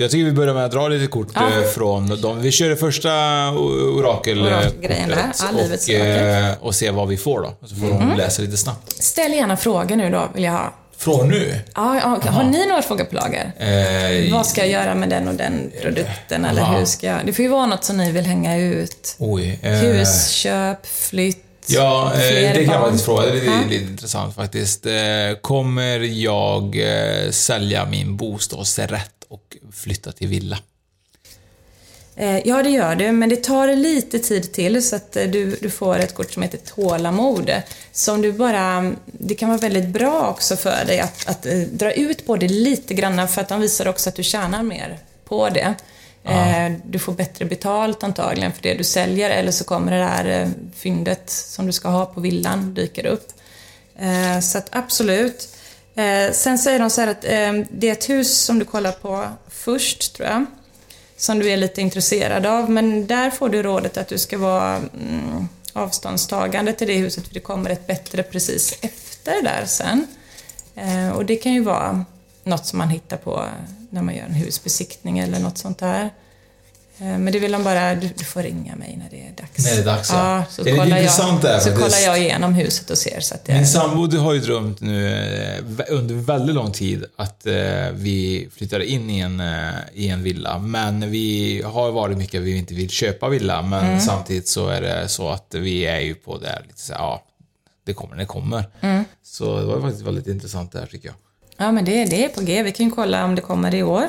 Jag 0.00 0.10
tycker 0.10 0.24
vi 0.24 0.32
börjar 0.32 0.54
med 0.54 0.64
att 0.64 0.72
dra 0.72 0.88
lite 0.88 1.06
kort 1.06 1.28
Ja. 1.34 1.40
eh, 1.48 1.62
från 1.68 2.20
dem. 2.20 2.40
Vi 2.42 2.52
kör 2.52 2.68
det 2.68 2.76
första 2.76 3.10
o- 3.50 3.98
orakel 3.98 4.42
Orakelgrejerna, 4.42 5.16
kortet 5.16 5.44
ja, 5.52 5.62
livets 5.62 5.88
och, 5.88 5.94
orakel. 5.94 6.44
eh, 6.44 6.64
och 6.66 6.74
se 6.74 6.90
vad 6.90 7.08
vi 7.08 7.16
får 7.16 7.40
då. 7.42 7.66
Så 7.68 7.74
får 7.74 7.86
de 7.86 8.02
Mm. 8.02 8.16
läsa 8.18 8.42
lite 8.42 8.56
snabbt. 8.56 9.02
Ställ 9.02 9.32
gärna 9.32 9.56
frågor 9.56 9.96
nu 9.96 10.10
då, 10.10 10.28
vill 10.34 10.44
jag 10.44 10.52
ha. 10.52 10.74
Från 10.96 11.28
nu? 11.28 11.54
Ja, 11.74 12.14
okej. 12.16 12.30
har 12.30 12.44
ni 12.44 12.66
några 12.66 12.82
frågor 12.82 13.04
på 13.04 13.14
lager? 13.14 13.52
Eh, 13.58 14.32
Vad 14.34 14.46
ska 14.46 14.60
jag 14.60 14.70
göra 14.70 14.94
med 14.94 15.08
den 15.08 15.28
och 15.28 15.34
den 15.34 15.70
produkten? 15.82 16.44
Eller 16.44 16.62
Aha. 16.62 16.78
hur 16.78 16.84
ska 16.84 17.06
jag... 17.06 17.16
Det 17.24 17.32
får 17.32 17.42
ju 17.42 17.48
vara 17.48 17.66
något 17.66 17.84
som 17.84 17.96
ni 17.96 18.12
vill 18.12 18.24
hänga 18.24 18.56
ut. 18.58 19.16
Oj. 19.18 19.58
eh, 19.62 19.70
Husköp, 19.72 20.86
flytt, 20.86 21.44
Ja, 21.70 22.12
eh, 22.14 22.18
det 22.20 22.64
kan 22.64 22.74
jag 22.74 22.82
faktiskt 22.82 23.04
fråga. 23.04 23.22
Det 23.26 23.38
är 23.40 23.44
Ja. 23.44 23.52
lite 23.68 23.84
intressant 23.84 24.34
faktiskt. 24.34 24.86
Eh, 24.86 24.92
Kommer 25.40 25.98
jag 25.98 26.76
eh, 27.24 27.30
sälja 27.30 27.84
min 27.84 28.16
bostadsrätt 28.16 29.10
och 29.28 29.56
flytta 29.72 30.12
till 30.12 30.28
villa? 30.28 30.58
Eh, 32.16 32.38
Ja, 32.48 32.62
det 32.62 32.70
gör 32.70 32.94
du, 32.96 33.12
men 33.12 33.28
det 33.28 33.36
tar 33.44 33.76
lite 33.76 34.18
tid 34.18 34.52
till 34.52 34.82
så 34.88 34.96
att 34.96 35.16
eh, 35.16 35.24
du, 35.26 35.56
du 35.62 35.70
får 35.70 35.98
ett 35.98 36.14
kort 36.14 36.32
som 36.32 36.42
heter 36.42 36.58
tålamod. 36.58 37.50
Som 37.92 38.22
du 38.22 38.32
bara, 38.32 38.92
det 39.06 39.34
kan 39.34 39.48
vara 39.48 39.58
väldigt 39.58 39.88
bra 39.88 40.28
också 40.30 40.56
för 40.56 40.84
dig 40.84 41.00
att, 41.00 41.28
att 41.28 41.46
eh, 41.46 41.58
dra 41.58 41.92
ut 41.92 42.26
på 42.26 42.36
det 42.36 42.48
lite 42.48 42.94
grann 42.94 43.28
för 43.28 43.40
att 43.40 43.48
de 43.48 43.60
visar 43.60 43.88
också 43.88 44.08
att 44.08 44.16
du 44.16 44.22
tjänar 44.22 44.62
mer 44.62 44.98
på 45.24 45.48
det. 45.48 45.74
Eh, 46.24 46.72
Du 46.86 46.98
får 46.98 47.12
bättre 47.12 47.44
betalt 47.44 48.02
antagligen 48.02 48.52
för 48.52 48.62
det 48.62 48.74
du 48.74 48.84
säljer 48.84 49.30
eller 49.30 49.52
så 49.52 49.64
kommer 49.64 49.92
det 49.92 49.98
där 49.98 50.50
fyndet 50.76 51.30
som 51.30 51.66
du 51.66 51.72
ska 51.72 51.88
ha 51.88 52.06
på 52.06 52.20
villan 52.20 52.74
dyker 52.74 53.06
upp. 53.06 53.32
Så 54.42 54.58
att 54.58 54.66
absolut. 54.70 55.48
Eh, 55.98 56.32
Sen 56.32 56.58
säger 56.58 56.78
de 56.78 56.90
så 56.90 57.00
här 57.00 57.08
att 57.08 57.24
eh, 57.24 57.52
det 57.70 57.88
är 57.88 57.92
ett 57.92 58.08
hus 58.08 58.38
som 58.40 58.58
du 58.58 58.64
kollar 58.64 58.92
på 58.92 59.28
först, 59.48 60.14
tror 60.14 60.28
jag 60.28 60.46
som 61.16 61.38
du 61.38 61.50
är 61.50 61.56
lite 61.56 61.80
intresserad 61.80 62.46
av. 62.46 62.70
Men 62.70 63.06
där 63.06 63.30
får 63.30 63.48
du 63.48 63.62
rådet 63.62 63.96
att 63.96 64.08
du 64.08 64.18
ska 64.18 64.38
vara 64.38 64.76
mm, 64.76 65.48
avståndstagande 65.72 66.72
till 66.72 66.86
det 66.88 66.94
huset 66.94 67.26
för 67.26 67.34
det 67.34 67.40
kommer 67.40 67.70
ett 67.70 67.86
bättre 67.86 68.22
precis 68.22 68.78
efter 68.80 69.42
där 69.42 69.64
sen. 69.66 70.06
Eh, 70.74 71.08
och 71.10 71.24
det 71.26 71.36
kan 71.36 71.52
ju 71.52 71.60
vara 71.60 72.04
något 72.44 72.66
som 72.66 72.78
man 72.78 72.88
hittar 72.88 73.16
på 73.16 73.44
när 73.90 74.02
man 74.02 74.14
gör 74.14 74.24
en 74.24 74.34
husbesiktning 74.34 75.18
eller 75.18 75.38
något 75.38 75.58
sånt 75.58 75.78
där. 75.78 76.10
Eh, 77.00 77.18
men 77.18 77.32
det 77.32 77.38
vill 77.38 77.52
de 77.52 77.64
bara, 77.64 77.94
du, 77.94 78.08
du 78.16 78.24
får 78.24 78.42
ringa 78.42 78.76
mig 78.76 78.96
när 79.02 79.10
det 79.10 79.26
är 79.26 79.32
dags. 79.42 79.64
När 79.64 79.74
det 79.74 79.80
är 79.80 79.84
dags, 79.96 80.10
ja. 80.12 80.38
ja. 80.38 80.44
Så, 80.50 80.62
Det 80.62 80.70
är 80.70 80.84
lite 80.84 80.98
intressant 80.98 81.44
jag, 81.44 81.52
där 81.52 81.60
så 81.60 81.70
kollar 81.72 81.98
jag 82.04 82.18
igenom 82.18 82.54
huset 82.54 82.90
och 82.90 82.98
ser 82.98 83.20
så 83.20 83.34
att 83.34 83.44
det 83.44 83.52
Min 83.54 83.66
sambo 83.66 84.06
du 84.06 84.18
har 84.18 84.32
ju 84.34 84.40
drömt 84.40 84.80
nu 84.80 85.14
eh, 85.78 85.84
under 85.88 86.14
väldigt 86.14 86.54
lång 86.54 86.72
tid 86.72 87.04
att 87.16 87.46
eh, 87.46 87.54
vi 87.92 88.48
flyttar 88.56 88.80
in 88.80 89.10
i 89.10 89.18
en, 89.18 89.42
i 89.94 90.08
en 90.08 90.22
villa. 90.22 90.58
Men 90.58 91.10
vi 91.10 91.62
har 91.66 91.90
varit 91.92 92.18
mycket 92.18 92.42
vi 92.42 92.56
inte 92.58 92.74
vill 92.74 92.90
köpa 92.90 93.28
villa. 93.28 93.62
Men 93.62 93.86
Mm. 93.88 94.00
samtidigt 94.00 94.48
så 94.48 94.68
är 94.68 94.80
det 94.80 95.08
så 95.08 95.28
att 95.30 95.54
vi 95.54 95.86
är 95.86 96.00
ju 96.00 96.14
på 96.14 96.38
det 96.38 96.46
här 96.48 96.64
lite 96.68 96.80
så 96.80 96.92
här, 96.92 97.00
ja, 97.00 97.24
det 97.86 97.94
kommer 97.94 98.14
när 98.14 98.22
det 98.22 98.26
kommer. 98.26 98.64
Mm. 98.80 99.04
Så 99.24 99.58
det 99.60 99.66
var 99.66 99.80
faktiskt 99.80 100.04
väldigt 100.06 100.26
intressant 100.26 100.72
det 100.72 100.78
här 100.78 100.86
tycker 100.86 101.08
jag. 101.08 101.14
Ja, 101.66 101.72
men 101.72 101.84
det, 101.84 102.04
det 102.04 102.24
är 102.24 102.28
på 102.28 102.40
G. 102.40 102.62
Vi 102.62 102.72
kan 102.72 102.86
ju 102.86 102.92
kolla 102.92 103.24
om 103.24 103.34
det 103.34 103.40
kommer 103.42 103.74
i 103.74 103.82
år. 103.82 104.06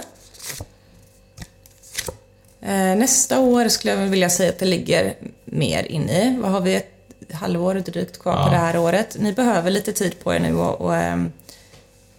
Eh, 2.61 2.95
nästa 2.95 3.39
år 3.39 3.67
skulle 3.69 3.93
jag 3.93 4.07
vilja 4.07 4.29
säga 4.29 4.49
att 4.49 4.59
det 4.59 4.65
ligger 4.65 5.13
mer 5.45 5.83
inne 5.83 6.23
i. 6.23 6.37
Vad 6.41 6.51
har 6.51 6.61
vi? 6.61 6.75
Ett 6.75 6.85
halvår 7.33 7.73
drygt 7.75 8.19
kvar 8.19 8.33
Ja. 8.33 8.43
på 8.45 8.49
det 8.51 8.57
här 8.57 8.77
året. 8.77 9.15
Ni 9.19 9.33
behöver 9.33 9.71
lite 9.71 9.93
tid 9.93 10.19
på 10.23 10.33
er 10.33 10.39
nu 10.39 10.55
och, 10.55 10.81
och 10.81 10.95
ehm, 10.95 11.31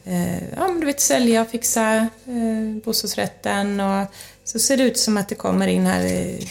eh, 0.05 0.35
ja, 0.57 0.69
men 0.69 0.81
du 0.81 0.87
vet, 0.87 1.01
sälja 1.01 1.43
och 1.43 1.49
fixa 1.49 1.97
eh, 2.27 2.83
bostadsrätten 2.85 3.81
och 3.81 4.07
så 4.45 4.59
ser 4.59 4.77
det 4.77 4.83
ut 4.83 4.99
som 4.99 5.17
att 5.17 5.29
det 5.29 5.35
kommer 5.35 5.67
in 5.69 5.87
här 5.87 6.05
i, 6.05 6.49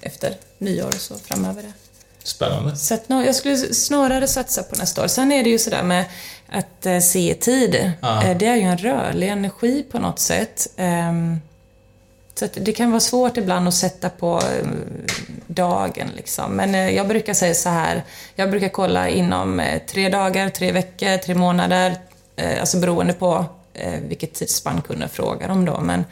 efter 0.00 0.34
nyår 0.58 0.86
och 0.86 0.94
så 0.94 1.14
framöver. 1.18 1.62
Det. 1.62 1.72
Spännande. 2.22 2.76
Så 2.76 2.94
att, 2.94 3.08
nå- 3.08 3.22
jag 3.24 3.34
skulle 3.34 3.56
snarare 3.74 4.28
satsa 4.28 4.62
på 4.62 4.76
nästa 4.76 5.02
år. 5.04 5.08
Sen 5.08 5.32
är 5.32 5.44
det 5.44 5.50
ju 5.50 5.58
sådär 5.58 5.82
med 5.82 6.04
att 6.48 6.86
eh, 6.86 6.98
se 7.00 7.34
tid. 7.34 7.92
Ja. 8.02 8.24
Eh, 8.24 8.36
det 8.38 8.46
är 8.46 8.56
ju 8.56 8.62
en 8.62 8.78
rörlig 8.78 9.28
energi 9.28 9.82
på 9.90 9.98
något 9.98 10.18
sätt. 10.18 10.66
Så 12.38 12.46
det 12.54 12.72
kan 12.72 12.90
vara 12.90 13.00
svårt 13.00 13.36
ibland 13.36 13.68
att 13.68 13.74
sätta 13.74 14.08
på 14.10 14.36
eh, 14.36 14.68
dagen 15.46 16.08
liksom. 16.16 16.52
Men 16.52 16.74
eh, 16.74 16.90
jag 16.90 17.08
brukar 17.08 17.34
säga 17.34 17.54
så 17.54 17.68
här. 17.68 18.04
Jag 18.34 18.50
brukar 18.50 18.68
kolla 18.68 19.08
inom 19.08 19.60
eh, 19.60 19.82
tre 19.86 20.08
dagar, 20.08 20.48
tre 20.48 20.72
veckor, 20.72 21.16
tre 21.18 21.34
månader. 21.34 21.96
Alltså 22.60 22.78
beroende 22.78 23.12
på 23.12 23.44
vilket 24.08 24.34
tidsspann 24.34 24.82
kunden 24.82 25.08
frågar 25.08 25.48
om 25.48 25.64
då. 25.64 25.80
Men 25.80 26.04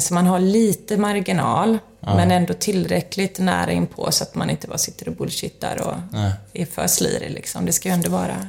Så 0.00 0.14
man 0.14 0.26
har 0.26 0.38
lite 0.38 0.96
marginal, 0.96 1.78
Ja. 2.00 2.16
men 2.16 2.30
ändå 2.30 2.54
tillräckligt 2.54 3.38
nära 3.38 3.72
inpå 3.72 4.12
så 4.12 4.24
att 4.24 4.34
man 4.34 4.50
inte 4.50 4.66
bara 4.68 4.78
sitter 4.78 5.08
och 5.08 5.14
bullshittar 5.14 5.82
och 5.88 5.94
Nej. 6.12 6.32
är 6.52 6.66
för 6.66 6.86
slirig 6.86 7.30
liksom. 7.30 7.66
Det 7.66 7.72
ska 7.72 7.88
ju 7.88 7.94
ändå 7.94 8.10
vara... 8.10 8.48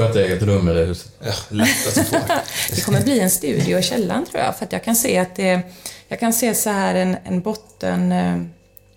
Får 0.00 0.08
jag 0.08 0.16
ett 0.16 0.30
eget 0.30 0.42
rum 0.42 0.68
i 0.68 0.74
det 0.74 0.84
huset? 0.84 1.12
Ja, 1.20 1.32
lätt 1.48 1.86
att 1.86 2.08
få. 2.08 2.16
Det 2.74 2.80
kommer 2.80 3.00
bli 3.00 3.20
en 3.20 3.30
studio 3.30 3.78
i 3.78 3.82
källaren 3.82 4.26
tror 4.26 4.42
jag, 4.42 4.56
för 4.56 4.64
att 4.64 4.72
jag 4.72 4.84
kan 4.84 4.96
se 4.96 5.18
att 5.18 5.36
det... 5.36 5.60
Jag 6.08 6.20
kan 6.20 6.32
se 6.32 6.54
så 6.54 6.70
här 6.70 6.94
en, 6.94 7.16
en 7.24 7.40
botten, 7.40 8.12
eh, 8.12 8.42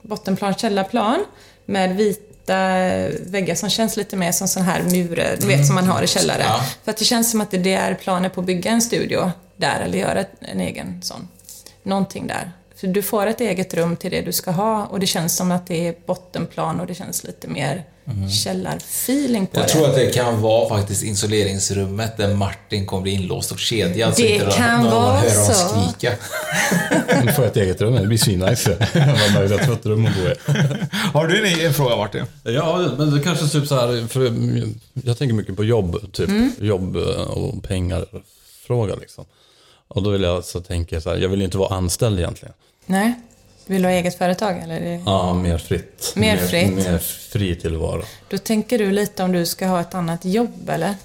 bottenplan, 0.01 0.55
källarplan 0.55 1.25
med 1.65 1.95
vita 1.95 2.57
väggar 3.19 3.55
som 3.55 3.69
känns 3.69 3.97
lite 3.97 4.15
mer 4.15 4.31
som 4.31 4.47
sån 4.47 4.63
här 4.63 4.83
murer, 4.83 5.37
du 5.39 5.47
vet 5.47 5.65
som 5.65 5.75
man 5.75 5.87
har 5.87 6.03
i 6.03 6.07
källare. 6.07 6.43
Ja. 6.47 6.65
För 6.83 6.91
att 6.91 6.97
det 6.97 7.05
känns 7.05 7.31
som 7.31 7.41
att 7.41 7.51
det 7.51 7.73
är 7.73 7.93
planer 7.93 8.29
på 8.29 8.41
att 8.41 8.47
bygga 8.47 8.71
en 8.71 8.81
studio 8.81 9.31
där 9.57 9.81
eller 9.81 9.97
göra 9.99 10.25
en 10.39 10.59
egen 10.59 11.01
sån. 11.01 11.27
Någonting 11.83 12.27
där. 12.27 12.51
För 12.83 12.87
du 12.87 13.01
får 13.01 13.27
ett 13.27 13.41
eget 13.41 13.73
rum 13.73 13.95
till 13.95 14.11
det 14.11 14.21
du 14.21 14.31
ska 14.31 14.51
ha 14.51 14.85
och 14.85 14.99
det 14.99 15.07
känns 15.07 15.35
som 15.37 15.51
att 15.51 15.67
det 15.67 15.87
är 15.87 15.95
bottenplan 16.05 16.79
och 16.79 16.87
det 16.87 16.95
känns 16.95 17.23
lite 17.23 17.47
mer 17.47 17.83
källarfeeling 18.43 19.47
på 19.47 19.59
Jag 19.59 19.65
det. 19.67 19.69
tror 19.69 19.89
att 19.89 19.95
det 19.95 20.13
kan 20.13 20.41
vara 20.41 20.69
faktiskt 20.69 21.03
isoleringsrummet 21.03 22.17
där 22.17 22.33
Martin 22.35 22.85
kommer 22.85 23.01
bli 23.03 23.11
inlåst 23.11 23.51
och 23.51 23.59
kedjad 23.59 24.15
så 24.15 24.21
Det 24.21 24.29
inte 24.29 24.45
kan 24.45 24.81
någon 24.83 24.91
vara 24.91 25.13
hör 25.13 25.29
så. 25.29 25.53
skrika. 25.53 26.15
Nu 27.23 27.31
får 27.31 27.43
jag 27.45 27.51
ett 27.51 27.57
eget 27.57 27.81
rum, 27.81 27.93
det 27.95 28.07
blir 28.07 28.17
svinnice. 28.17 28.77
Jag 28.93 29.01
har 29.01 29.33
möjligt 29.39 29.59
att 29.59 29.65
få 29.67 29.73
ett 29.73 29.85
rum 29.85 30.05
att 30.05 30.15
bo 30.15 30.21
i. 30.21 30.35
Har 31.13 31.27
du 31.27 31.65
en, 31.65 31.73
fråga 31.73 31.95
Martin? 31.95 32.25
Ja, 32.43 32.89
men 32.97 33.11
det 33.11 33.23
kanske 33.23 33.47
typ 33.47 33.67
så 33.67 33.75
här, 33.75 34.07
för 34.07 34.33
jag 35.03 35.17
tänker 35.17 35.33
mycket 35.35 35.55
på 35.55 35.63
jobb, 35.63 36.13
typ. 36.13 36.29
Jobb 36.59 36.95
och 37.27 37.63
pengar, 37.63 38.05
fråga 38.67 38.95
liksom. 38.95 39.25
Och 39.87 40.03
då 40.03 40.09
vill 40.09 40.21
jag 40.23 40.43
så 40.43 40.61
tänka 40.61 41.01
så 41.01 41.09
här, 41.09 41.17
jag 41.17 41.29
vill 41.29 41.41
inte 41.41 41.57
vara 41.57 41.75
anställd 41.75 42.19
egentligen. 42.19 42.53
Nej. 42.85 43.13
Vill 43.65 43.81
du 43.81 43.87
ha 43.87 43.93
eget 43.95 44.17
företag 44.17 44.59
eller? 44.63 45.01
Ja, 45.05 45.33
mer 45.33 45.57
fritt. 45.57 46.13
Mer 46.15 46.37
fritt. 46.37 46.73
Mer 46.75 46.97
fri 46.97 47.55
tillvaro. 47.55 48.03
Då 48.29 48.37
tänker 48.37 48.77
du 48.79 48.91
lite 48.91 49.23
om 49.23 49.31
du 49.31 49.45
ska 49.45 49.67
ha 49.67 49.81
ett 49.81 49.95
annat 49.95 50.25
jobb 50.25 50.69
eller? 50.69 50.95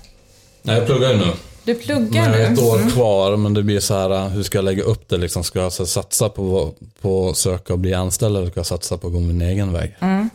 Nej, 0.63 0.77
jag 0.77 0.87
pluggar 0.87 1.11
ju 1.11 1.17
nu. 1.17 1.33
Du 1.65 1.75
pluggar 1.75 2.23
Men 2.31 2.41
jag 2.41 2.47
har 2.49 2.49
nu? 2.49 2.55
ett 2.55 2.63
år 2.63 2.77
Mm. 2.77 2.91
kvar, 2.91 3.37
men 3.37 3.55
det 3.55 3.63
blir 3.63 3.81
så 3.81 3.95
här, 3.95 4.29
hur 4.29 4.43
ska 4.43 4.59
jag 4.59 4.65
lägga 4.65 4.83
upp 4.83 5.09
det 5.09 5.17
liksom? 5.17 5.45
Ska 5.45 5.59
jag 5.61 5.73
satsa 5.73 6.29
på, 6.29 6.75
på 7.01 7.29
att 7.29 7.37
söka 7.37 7.73
och 7.73 7.79
bli 7.79 7.95
anställd 7.95 8.37
eller 8.37 8.51
ska 8.51 8.59
jag 8.59 8.67
satsa 8.67 8.99
på 8.99 9.07
att 9.07 9.13
gå 9.13 9.21
min 9.21 9.43
egen 9.43 9.73
väg? 9.73 9.97
Mm. 10.01 10.31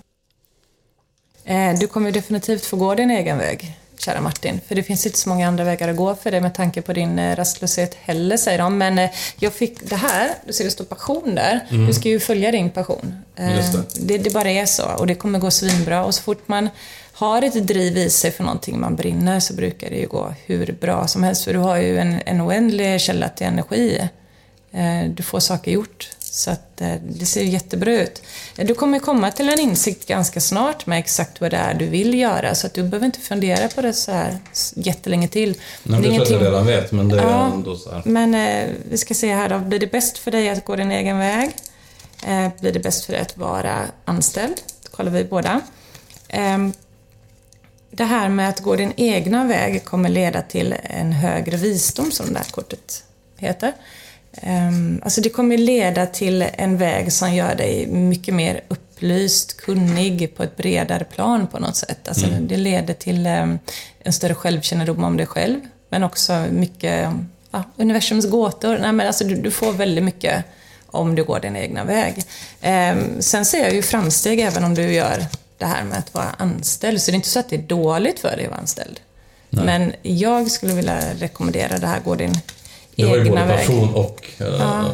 Eh, 1.44 1.80
Du 1.80 1.88
kommer 1.88 2.12
definitivt 2.12 2.66
få 2.66 2.78
gå 2.78 2.96
din 2.96 3.12
egen 3.12 3.38
väg, 3.38 3.78
kära 4.04 4.22
Martin. 4.22 4.62
För 4.68 4.76
det 4.76 4.84
finns 4.84 5.06
inte 5.06 5.18
så 5.18 5.30
många 5.30 5.48
andra 5.48 5.64
vägar 5.64 5.90
att 5.90 5.96
gå 5.96 6.16
för 6.16 6.32
dig 6.32 6.42
med 6.42 6.54
tanke 6.54 6.82
på 6.82 6.94
din 6.94 7.20
eh, 7.20 7.36
rastlöshet 7.36 7.98
heller, 8.02 8.38
säger 8.38 8.58
de. 8.58 8.78
Men 8.78 9.00
eh, 9.00 9.10
jag 9.40 9.54
fick 9.54 9.90
det 9.90 9.96
här, 9.96 10.30
du 10.48 10.54
ser 10.54 10.64
det 10.64 10.72
står 10.72 10.86
passion 10.86 11.36
där. 11.36 11.60
Mm. 11.70 11.88
Du 11.88 11.94
ska 11.94 12.10
ju 12.10 12.20
följa 12.20 12.52
din 12.52 12.70
passion. 12.70 13.16
Eh, 13.36 13.46
det. 13.46 13.84
Det, 13.96 14.18
det 14.18 14.34
bara 14.34 14.52
är 14.52 14.66
så 14.66 14.84
och 14.98 15.08
det 15.08 15.16
kommer 15.16 15.40
gå 15.40 15.52
svinbra. 15.52 16.06
Och 16.06 16.16
så 16.16 16.22
fort 16.22 16.48
man 16.48 16.70
har 17.14 17.42
ett 17.42 17.68
driv 17.68 17.98
i 17.98 18.10
sig 18.10 18.32
för 18.32 18.44
någonting 18.44 18.80
man 18.80 18.96
brinner 18.96 19.40
så 19.40 19.54
brukar 19.54 19.90
det 19.90 19.96
ju 19.96 20.08
gå 20.08 20.34
hur 20.46 20.76
bra 20.82 21.08
som 21.08 21.24
helst. 21.24 21.44
För 21.44 21.54
du 21.54 21.60
har 21.60 21.78
ju 21.78 22.00
en, 22.00 22.20
en 22.26 22.42
oändlig 22.42 23.02
källa 23.02 23.30
till 23.30 23.48
energi. 23.48 24.10
Du 25.08 25.24
får 25.24 25.40
saker 25.40 25.72
gjort. 25.72 26.10
Så 26.36 26.52
att 26.52 26.82
eh, 26.82 26.96
det 27.10 27.26
ser 27.26 27.42
jättebra 27.44 27.92
ut. 28.02 28.22
Eh, 28.58 28.66
Du 28.68 28.74
kommer 28.76 29.00
komma 29.00 29.32
till 29.32 29.50
en 29.50 29.60
insikt 29.60 30.08
ganska 30.08 30.42
snart 30.42 30.86
med 30.86 31.00
exakt 31.00 31.42
vad 31.42 31.52
det 31.52 31.58
är 31.58 31.74
du 31.74 31.86
vill 31.86 32.14
göra. 32.20 32.56
Så 32.56 32.68
att 32.68 32.74
du 32.74 32.84
behöver 32.84 33.06
inte 33.06 33.20
fundera 33.20 33.68
på 33.68 33.82
det 33.82 33.94
så 33.94 34.12
här 34.12 34.38
jättelänge 34.76 35.28
till. 35.28 35.56
Nej, 35.84 36.02
det 36.02 36.08
jag 36.08 36.22
att 36.22 36.30
jag 36.30 36.42
redan 36.42 36.66
vet, 36.66 36.92
men 36.92 37.10
det 37.10 37.20
är 37.20 37.24
Ja, 37.24 37.52
ändå 37.54 37.76
så 37.78 37.92
här. 37.92 38.02
Men 38.06 38.36
eh, 38.36 38.70
vi 38.90 38.98
ska 38.98 39.14
se 39.14 39.34
här 39.34 39.50
då. 39.50 39.60
Blir 39.60 39.80
det 39.80 39.92
bäst 39.92 40.18
för 40.18 40.32
dig 40.32 40.50
att 40.50 40.66
gå 40.66 40.76
din 40.76 40.92
egen 40.92 41.20
väg? 41.20 41.52
Eh, 42.28 42.50
blir 42.62 42.72
det 42.72 42.80
bäst 42.80 43.06
för 43.06 43.14
dig 43.14 43.22
att 43.22 43.38
vara 43.38 43.76
anställd? 44.06 44.56
Då 44.84 44.90
kollar 44.98 45.12
vi 45.12 45.24
båda. 45.24 45.62
Ehm, 46.30 46.74
det 47.92 48.04
här 48.04 48.30
med 48.30 48.50
att 48.50 48.60
gå 48.60 48.76
din 48.76 48.94
egna 48.98 49.44
väg 49.44 49.86
kommer 49.86 50.10
leda 50.10 50.42
till 50.42 50.76
en 50.84 51.12
högre 51.12 51.58
visdom, 51.58 52.12
som 52.12 52.34
det 52.34 52.38
här 52.40 52.52
kortet 52.52 53.04
heter. 53.38 53.74
Ehm, 54.42 55.02
alltså 55.04 55.22
det 55.22 55.30
kommer 55.30 55.58
leda 55.58 56.06
till 56.06 56.46
en 56.54 56.78
väg 56.78 57.14
som 57.14 57.34
gör 57.34 57.56
dig 57.56 57.88
mycket 57.88 58.34
mer 58.34 58.62
upplyst, 58.68 59.58
kunnig 59.58 60.36
på 60.38 60.44
ett 60.44 60.58
bredare 60.58 61.04
plan 61.04 61.48
på 61.48 61.60
något 61.60 61.76
sätt. 61.76 62.08
Alltså 62.08 62.26
Mm. 62.26 62.48
Det 62.48 62.58
leder 62.58 62.94
till 62.94 63.28
ehm, 63.28 63.60
en 64.00 64.14
större 64.14 64.36
självkännedom 64.36 65.04
om 65.04 65.18
dig 65.18 65.26
själv, 65.26 65.60
men 65.90 66.04
också 66.04 66.46
mycket 66.52 67.14
ja, 67.52 67.64
universums 67.78 68.26
gåtor. 68.30 68.78
Nej, 68.82 68.92
men 68.92 69.08
alltså 69.08 69.24
du, 69.24 69.36
du 69.36 69.52
får 69.52 69.74
väldigt 69.74 70.04
mycket 70.04 70.44
om 70.86 71.16
du 71.16 71.24
går 71.24 71.40
din 71.40 71.56
egna 71.56 71.84
väg. 71.84 72.24
Ehm, 72.62 73.22
sen 73.22 73.46
ser 73.46 73.64
jag 73.64 73.74
ju 73.74 73.82
framsteg 73.82 74.40
även 74.40 74.64
om 74.64 74.76
du 74.76 74.94
gör 74.94 75.26
det 75.58 75.66
här 75.66 75.84
med 75.84 75.98
att 75.98 76.14
vara 76.14 76.36
anställd. 76.38 77.02
Så 77.02 77.12
det 77.12 77.16
är 77.16 77.16
inte 77.16 77.30
så 77.30 77.40
att 77.40 77.50
det 77.50 77.56
är 77.56 77.62
dåligt 77.62 78.20
för 78.20 78.36
dig 78.36 78.46
att 78.46 78.52
vara 78.52 78.60
anställd. 78.60 79.00
Nej. 79.50 79.66
Men 79.66 79.94
jag 80.02 80.52
skulle 80.52 80.74
vilja 80.74 81.00
rekommendera 81.14 81.78
det 81.78 81.88
här, 81.88 82.00
gå 82.00 82.16
din 82.16 82.34
Det 82.96 83.06
var 83.06 83.16
ju 83.16 83.22
egna 83.22 83.32
både 83.32 83.46
väg. 83.46 83.58
passion 83.68 83.94
och... 83.94 84.26
eh, 84.38 84.48
Ja. 84.48 84.92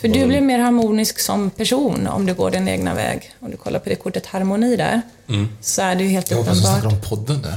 För 0.00 0.08
du 0.08 0.26
blir 0.26 0.40
mer 0.40 0.58
harmonisk 0.58 1.18
som 1.20 1.50
person 1.50 2.06
om 2.06 2.26
du 2.26 2.34
går 2.34 2.50
din 2.50 2.68
egna 2.68 2.94
väg. 2.94 3.30
Om 3.40 3.50
du 3.50 3.56
kollar 3.56 3.78
på 3.80 3.88
det 3.88 3.94
kortet 3.96 4.26
harmoni 4.26 4.76
där, 4.76 5.02
Mm. 5.28 5.48
så 5.60 5.82
är 5.82 5.94
det 5.94 6.02
ju 6.02 6.08
helt 6.08 6.30
Jag 6.30 6.38
hoppas 6.38 6.52
du 6.52 6.60
uppenbart. 6.68 6.80
snackar 6.82 6.96
om 6.96 7.18
podden 7.18 7.40
nu. 7.42 7.54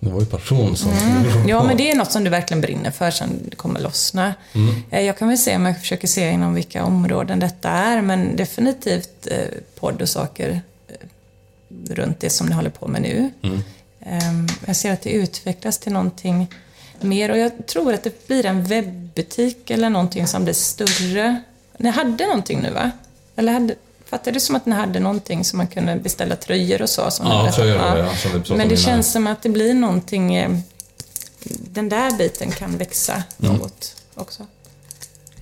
Det 0.00 0.10
var 0.10 0.20
ju 0.20 0.26
passion 0.26 0.76
som... 0.76 0.90
Mm. 0.92 1.48
Ja, 1.48 1.62
men 1.64 1.76
det 1.76 1.90
är 1.90 1.94
något 1.94 2.12
som 2.12 2.24
du 2.24 2.30
verkligen 2.30 2.60
brinner 2.60 2.90
för 2.90 3.10
sen 3.10 3.30
det 3.50 3.56
kommer 3.56 3.80
lossna. 3.80 4.34
Mm. 4.52 4.74
Eh, 4.90 5.00
Jag 5.00 5.18
kan 5.18 5.28
väl 5.28 5.38
se 5.38 5.56
om 5.56 5.66
jag 5.66 5.80
försöker 5.80 6.08
se 6.08 6.30
inom 6.30 6.54
vilka 6.54 6.84
områden 6.84 7.38
detta 7.38 7.68
är, 7.68 8.02
men 8.02 8.36
definitivt 8.36 9.26
eh, 9.30 9.38
podd 9.80 10.02
och 10.02 10.08
saker 10.08 10.60
eh, 10.88 11.94
runt 11.94 12.20
det 12.20 12.30
som 12.30 12.46
ni 12.46 12.54
håller 12.54 12.70
på 12.70 12.88
med 12.88 13.02
nu. 13.02 13.30
Mm. 13.42 13.62
Ehm, 14.00 14.46
Jag 14.66 14.76
ser 14.76 14.92
att 14.92 15.02
det 15.02 15.10
utvecklas 15.10 15.78
till 15.78 15.92
någonting 15.92 16.46
mer 17.02 17.30
och 17.30 17.38
jag 17.38 17.66
tror 17.66 17.92
att 17.94 18.02
det 18.02 18.26
blir 18.26 18.46
en 18.46 18.64
webbutik 18.64 19.70
eller 19.70 19.90
någonting 19.90 20.26
som 20.26 20.44
blir 20.44 20.54
större. 20.54 21.42
Ni 21.76 21.88
hade 21.90 22.26
någonting 22.26 22.60
nu 22.62 22.70
va? 22.70 22.90
Eller 23.36 23.52
hade, 23.52 23.74
fattade 24.06 24.30
det 24.30 24.40
som 24.40 24.56
att 24.56 24.66
ni 24.66 24.74
hade 24.74 25.00
någonting 25.00 25.44
som 25.44 25.56
man 25.56 25.66
kunde 25.66 25.96
beställa 25.96 26.36
tröjor 26.36 26.82
och 26.82 26.88
så? 26.90 27.10
Som 27.10 27.26
Ja, 27.26 27.52
tröjor 27.52 27.76
ja, 27.76 28.14
som 28.16 28.30
vi 28.32 28.38
pratade 28.38 28.58
Men 28.58 28.68
det 28.68 28.74
innan. 28.74 28.84
känns 28.84 29.12
som 29.12 29.26
att 29.26 29.42
det 29.42 29.48
blir 29.48 29.74
någonting, 29.74 30.34
eh, 30.34 30.58
den 31.70 31.88
där 31.88 32.10
biten 32.18 32.50
kan 32.50 32.78
växa 32.78 33.22
Mm. 33.42 33.56
något 33.56 33.96
också. 34.14 34.46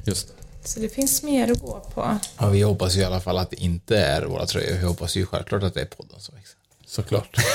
Just 0.05 0.29
det. 0.29 0.33
Så 0.69 0.81
det 0.81 0.89
finns 0.89 1.23
mer 1.23 1.53
att 1.53 1.61
gå 1.61 1.81
på. 1.95 2.19
Ja, 2.39 2.47
vi 2.49 2.63
hoppas 2.63 2.95
ju 2.97 3.01
i 3.01 3.05
alla 3.05 3.21
fall 3.21 3.39
att 3.39 3.51
det 3.51 3.57
inte 3.63 3.99
är 3.99 4.23
våra 4.23 4.47
tröjor. 4.47 4.77
Vi 4.79 4.85
hoppas 4.87 5.17
ju 5.17 5.27
självklart 5.27 5.63
att 5.63 5.75
det 5.75 5.81
är 5.81 5.85
podden 5.87 6.21
som 6.21 6.35
växer. 6.35 6.57
Såklart. 6.87 7.37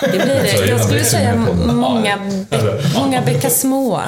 Det 0.00 0.08
blir 0.08 0.26
det. 0.42 0.66
Jag 0.66 0.84
skulle 0.84 1.04
säga 1.04 1.34
många, 1.66 2.18
många 2.94 3.22
bäckar 3.22 3.50
små. 3.50 4.02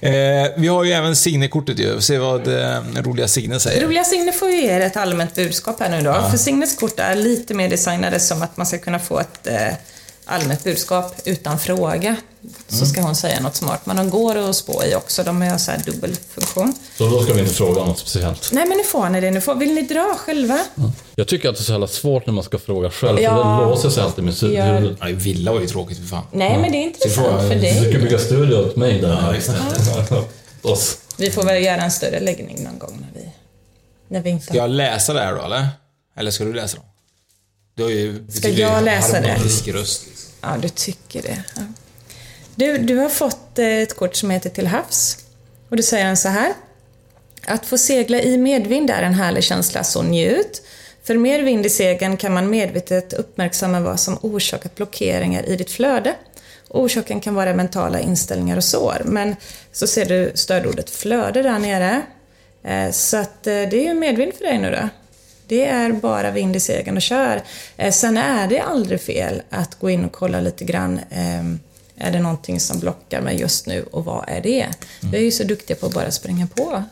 Eh, 0.00 0.12
vi 0.56 0.68
har 0.68 0.84
ju 0.84 0.92
även 0.92 1.16
Signe-kortet 1.16 1.78
ju. 1.78 2.00
Se 2.00 2.18
vad 2.18 2.48
eh, 2.48 2.80
roliga 2.96 3.28
Signe 3.28 3.60
säger. 3.60 3.86
Roliga 3.86 4.04
Signe 4.04 4.32
får 4.32 4.50
ju 4.50 4.64
er 4.64 4.80
ett 4.80 4.96
allmänt 4.96 5.34
budskap 5.34 5.80
här 5.80 5.88
nu 5.88 6.00
då. 6.00 6.10
Ja. 6.10 6.30
För 6.30 6.38
Signes 6.38 6.76
kort 6.76 6.98
är 6.98 7.14
lite 7.14 7.54
mer 7.54 7.68
designade 7.68 8.20
som 8.20 8.42
att 8.42 8.56
man 8.56 8.66
ska 8.66 8.78
kunna 8.78 8.98
få 8.98 9.20
ett 9.20 9.46
eh, 9.46 9.68
allmänt 10.24 10.64
budskap 10.64 11.14
utan 11.24 11.58
fråga. 11.58 12.16
Så 12.68 12.74
Mm. 12.76 12.86
ska 12.86 13.00
hon 13.00 13.16
säga 13.16 13.40
något 13.40 13.56
smart. 13.56 13.86
Men 13.86 13.96
de 13.96 14.10
går 14.10 14.36
att 14.36 14.56
spå 14.56 14.82
i 14.84 14.94
också. 14.94 15.22
De 15.24 15.42
har 15.42 15.58
så 15.58 15.70
här 15.70 15.82
dubbelfunktion. 15.86 16.74
Så 16.98 17.08
då 17.08 17.22
ska 17.22 17.32
vi 17.34 17.40
inte 17.40 17.54
fråga 17.54 17.84
något 17.84 17.98
speciellt. 17.98 18.50
Nej 18.52 18.66
men 18.68 18.78
nu 18.78 18.84
får 18.84 19.08
ni 19.08 19.20
det. 19.20 19.30
Nu 19.30 19.40
får, 19.40 19.54
vill 19.54 19.74
ni 19.74 19.82
dra 19.82 20.14
själva? 20.18 20.58
Jag 21.14 21.28
tycker 21.28 21.48
att 21.48 21.54
det 21.56 21.60
är 21.60 21.64
så 21.64 21.72
jävla 21.72 21.86
svårt 21.86 22.26
när 22.26 22.34
man 22.34 22.44
ska 22.44 22.58
fråga 22.58 22.90
själv, 22.90 23.20
Ja. 23.20 23.30
för 23.30 23.64
det 23.64 23.70
låser 23.70 23.90
sig 23.90 24.02
alltid 24.02 24.24
med 24.24 24.34
Ja. 24.42 24.64
huvudet. 24.64 24.98
Ja, 25.00 25.06
villa 25.12 25.52
var 25.52 25.60
ju 25.60 25.66
tråkigt 25.66 25.98
för 25.98 26.04
fan. 26.06 26.24
Nej 26.32 26.58
men 26.58 26.72
det 26.72 26.78
är 26.78 26.82
intressant 26.82 27.26
för 27.26 27.54
Du 27.54 27.60
ska 27.74 27.80
dig. 27.80 27.98
bygga 27.98 28.18
studio 28.18 28.54
åt 28.56 28.76
mig 28.76 29.00
där. 29.00 29.08
Ja, 29.22 29.34
just 29.34 29.46
det. 30.10 30.22
Oss. 30.68 30.98
Vi 31.16 31.30
får 31.30 31.42
väl 31.44 31.64
göra 31.64 31.82
en 31.82 31.90
större 31.90 32.20
läggning 32.20 32.64
någon 32.64 32.78
gång 32.78 32.98
när 33.14 33.20
vi, 33.22 33.28
när 34.08 34.20
vi 34.20 34.30
inte 34.30 34.46
Ska 34.46 34.56
jag 34.56 34.70
läsa 34.70 35.12
det 35.12 35.20
här 35.20 35.34
då, 35.34 35.42
eller? 35.44 35.68
Eller 36.16 36.30
ska 36.30 36.44
du 36.44 36.52
läsa 36.54 36.76
dem? 36.76 36.86
Du 37.76 37.82
har 37.82 37.90
ju 37.90 38.24
Ska 38.32 38.48
jag 38.48 38.84
läsa 38.84 39.20
det? 39.20 39.36
röst. 39.72 40.02
Ja, 40.46 40.56
du 40.56 40.68
tycker 40.68 41.22
det. 41.22 41.44
Ja. 41.56 41.62
Du, 42.54 42.78
du 42.78 42.96
har 42.96 43.08
fått 43.08 43.58
eh, 43.58 43.66
ett 43.66 43.96
kort 43.96 44.16
som 44.16 44.30
heter 44.30 44.50
Till 44.50 44.66
havs. 44.66 45.18
Och 45.68 45.76
då 45.76 45.82
säger 45.82 46.06
den 46.06 46.16
så 46.16 46.28
här. 46.28 46.52
Att 47.46 47.66
få 47.66 47.78
segla 47.78 48.20
i 48.20 48.38
medvind 48.38 48.90
är 48.90 49.02
en 49.02 49.14
härlig 49.14 49.44
känsla, 49.44 49.84
så 49.84 50.02
njut. 50.02 50.62
För 51.02 51.14
mer 51.14 51.42
vind 51.42 51.66
i 51.66 51.70
segern 51.70 52.16
kan 52.16 52.34
man 52.34 52.50
medvetet 52.50 53.12
uppmärksamma 53.12 53.80
vad 53.80 54.00
som 54.00 54.18
orsakat 54.22 54.74
blockeringar 54.74 55.48
i 55.48 55.56
ditt 55.56 55.70
flöde. 55.70 56.14
Orsaken 56.68 57.20
kan 57.20 57.34
vara 57.34 57.54
mentala 57.54 58.00
inställningar 58.00 58.56
och 58.56 58.64
sår, 58.64 59.02
men 59.04 59.36
så 59.72 59.86
ser 59.86 60.04
du 60.04 60.32
stödordet 60.34 60.90
flöde 60.90 61.42
där 61.42 61.58
nere. 61.58 62.02
Eh, 62.62 62.90
så 62.90 63.16
att 63.16 63.46
eh, 63.46 63.52
det 63.52 63.74
är 63.74 63.84
ju 63.84 63.94
medvind 63.94 64.34
för 64.34 64.44
dig 64.44 64.58
nu 64.58 64.70
då. 64.70 64.88
Det 65.46 65.64
är 65.64 65.92
bara 65.92 66.30
vind 66.30 66.56
i 66.56 66.60
segern 66.60 66.96
och 66.96 67.02
kör. 67.02 67.42
Eh, 67.76 67.92
Sen 67.92 68.16
är 68.16 68.48
det 68.48 68.60
aldrig 68.60 69.00
fel 69.00 69.42
att 69.50 69.78
gå 69.78 69.90
in 69.90 70.04
och 70.04 70.12
kolla 70.12 70.40
lite 70.40 70.64
grann. 70.64 70.98
eh, 71.10 71.44
Är 71.96 72.12
det 72.12 72.20
någonting 72.20 72.60
som 72.60 72.78
blockar 72.80 73.20
mig 73.20 73.40
just 73.40 73.66
nu 73.66 73.82
och 73.82 74.04
vad 74.04 74.24
är 74.28 74.40
det? 74.40 74.68
Vi 75.00 75.16
är 75.16 75.22
ju 75.22 75.30
så 75.30 75.44
duktiga 75.44 75.76
på 75.76 75.86
att 75.86 75.94
bara 75.94 76.10
springa 76.10 76.46
på. 76.46 76.82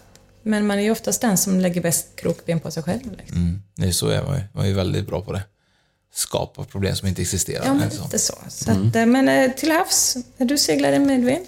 Men 0.43 0.67
man 0.67 0.79
är 0.79 0.83
ju 0.83 0.91
oftast 0.91 1.21
den 1.21 1.39
som 1.39 1.61
lägger 1.61 1.81
bäst 1.81 2.07
krokben 2.17 2.61
på 2.61 2.71
sig 2.71 2.83
själv. 2.83 3.17
Liksom. 3.19 3.37
Mm. 3.37 3.63
Det 3.77 3.87
är 3.89 3.93
så 3.93 4.09
är 4.09 4.23
man 4.23 4.37
ju. 4.37 4.43
Man 4.53 4.65
är 4.65 4.69
ju 4.69 4.75
väldigt 4.75 5.07
bra 5.07 5.21
på 5.23 5.33
det. 5.33 5.43
Skapa 6.15 6.65
problem 6.65 6.97
som 6.97 7.09
inte 7.09 7.23
existerar. 7.23 7.65
Ja, 7.65 7.75
men 7.75 7.89
lite 7.89 8.19
så. 8.19 8.35
så 8.49 8.71
Mm. 8.71 8.89
att, 8.89 8.97
eh, 8.97 9.07
men 9.07 9.29
eh, 9.29 9.51
till 9.53 9.71
havs, 9.73 10.17
du 10.37 10.59
seglar 10.59 10.93
i 10.93 10.99
medvind. 10.99 11.47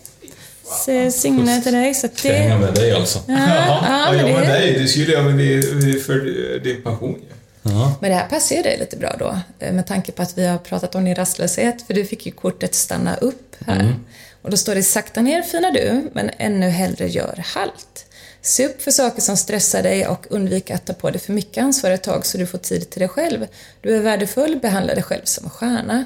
Se 0.65 1.11
Signe 1.11 1.61
till 1.63 1.73
dig. 1.73 1.95
Så 1.95 2.09
jag 2.23 2.33
hänga 2.33 2.55
det... 2.55 2.61
med 2.61 2.75
dig 2.75 2.93
alltså? 2.93 3.19
Ja, 3.29 3.35
ja, 3.35 4.13
men 4.13 4.19
ja, 4.19 4.25
men 4.39 4.41
det, 4.41 4.53
dig. 4.53 4.79
Du 4.79 4.89
skulle 4.89 5.13
göra 5.13 5.23
med 5.23 5.35
det 5.37 6.01
för 6.05 6.59
din 6.59 6.83
passion 6.83 7.15
ju. 7.21 7.27
Ja. 7.71 7.95
men 8.01 8.11
det 8.11 8.17
här 8.17 8.29
passar 8.29 8.57
ju 8.57 8.63
dig 8.63 8.79
lite 8.79 8.97
bra 8.97 9.17
då. 9.19 9.39
eh, 9.59 9.73
Med 9.73 9.87
tanke 9.87 10.13
på 10.13 10.23
att 10.23 10.39
vi 10.39 10.47
har 10.47 10.59
pratat 10.59 10.95
om 10.95 11.05
din 11.05 11.15
rastlöshet. 11.15 11.83
För 11.87 11.95
du 11.95 12.05
fick 12.05 12.27
ju 12.27 12.33
kortet 12.33 12.75
stanna 12.75 13.17
upp 13.17 13.57
här. 13.67 13.81
Mm. 13.81 13.95
Och 14.43 14.51
då 14.51 14.57
står 14.57 14.75
det 14.75 14.83
sakta 14.83 15.21
ner 15.23 15.43
fina 15.43 15.71
du, 15.71 16.11
men 16.13 16.31
ännu 16.39 16.69
hellre 16.69 17.09
gör 17.09 17.43
halt. 17.55 18.07
Se 18.43 18.67
upp 18.67 18.83
för 18.83 18.91
saker 18.91 19.23
som 19.23 19.37
stressar 19.37 19.83
dig 19.83 20.07
och 20.07 20.27
undvik 20.31 20.71
att 20.71 20.87
ta 20.87 20.93
på 20.93 21.11
dig 21.11 21.21
för 21.21 21.33
mycket 21.33 21.65
ansvar 21.65 21.91
ett 21.91 22.03
tag 22.03 22.27
så 22.27 22.39
du 22.39 22.47
får 22.47 22.59
tid 22.59 22.91
till 22.91 23.01
dig 23.01 23.09
själv. 23.09 23.47
Du 23.81 23.97
är 23.97 24.01
värdefull, 24.01 24.59
behandla 24.63 24.95
dig 24.95 25.03
själv 25.03 25.25
som 25.25 25.45
en 25.45 25.51
stjärna. 25.51 26.05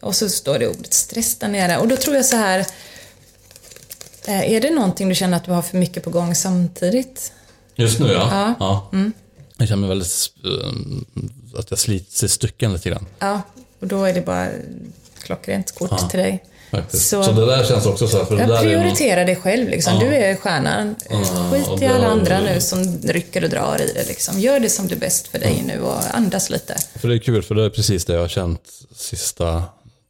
Och 0.00 0.14
så 0.16 0.28
står 0.28 0.58
det 0.58 0.68
ordet 0.68 0.94
stress 0.94 1.34
där 1.38 1.48
nere. 1.48 1.78
Och 1.78 1.88
då 1.88 1.96
tror 1.96 2.16
jag 2.16 2.24
så 2.24 2.36
här, 2.36 2.66
är 4.28 4.60
det 4.60 4.70
någonting 4.70 5.08
du 5.08 5.14
känner 5.14 5.36
att 5.36 5.44
du 5.44 5.50
har 5.52 5.62
för 5.62 5.78
mycket 5.78 6.02
på 6.04 6.10
gång 6.10 6.34
samtidigt? 6.34 7.32
Just 7.74 8.00
nu 8.00 8.06
ja. 8.12 8.28
Ja. 8.30 8.54
ja. 8.60 8.88
Mm. 8.92 9.12
Jag 9.56 9.68
känner 9.68 9.80
mig 9.80 9.88
väldigt, 9.88 10.30
eh, 10.44 11.58
att 11.58 11.70
jag 11.70 11.78
slits 11.78 12.22
i 12.24 12.28
stycken 12.28 12.72
lite 12.72 12.88
grann. 12.90 13.06
Ja, 13.18 13.42
och 13.80 13.86
då 13.86 14.04
är 14.04 14.14
det 14.14 14.20
bara 14.20 14.48
klockrent 15.22 15.72
kort 15.74 15.90
Ja. 15.90 16.08
till 16.08 16.18
dig. 16.20 16.44
Så- 16.90 17.22
Så, 17.22 17.32
det 17.32 17.46
där 17.46 17.64
känns 17.64 17.86
också 17.86 18.08
så 18.08 18.18
här, 18.18 18.24
för 18.24 18.34
det 18.36 18.40
Jag 18.40 18.48
där 18.50 18.56
är 18.56 18.62
ju 18.62 18.70
någon- 18.76 18.82
prioritera 18.82 19.24
dig 19.24 19.36
själv 19.36 19.68
liksom. 19.68 19.94
Ja. 19.94 20.00
Du 20.00 20.06
är 20.14 20.34
stjärnan. 20.36 20.94
Skit 21.52 21.82
i 21.82 21.86
alla 21.86 21.98
det- 22.00 22.06
andra 22.06 22.40
nu 22.40 22.60
som 22.60 22.98
rycker 23.04 23.44
och 23.44 23.50
drar 23.50 23.80
i 23.82 23.92
det 23.94 24.08
liksom. 24.08 24.40
Gör 24.40 24.60
det 24.60 24.70
som 24.70 24.86
blir 24.86 24.96
bäst 24.98 25.28
för 25.28 25.38
dig 25.38 25.62
nu 25.66 25.80
och 25.80 26.14
andas 26.16 26.50
lite. 26.50 26.76
För 26.94 27.08
det 27.08 27.14
är 27.14 27.18
kul, 27.18 27.42
för 27.42 27.54
det 27.54 27.64
är 27.64 27.70
precis 27.70 28.04
det 28.04 28.12
jag 28.12 28.20
har 28.20 28.28
känt 28.28 28.60
sista 28.96 29.62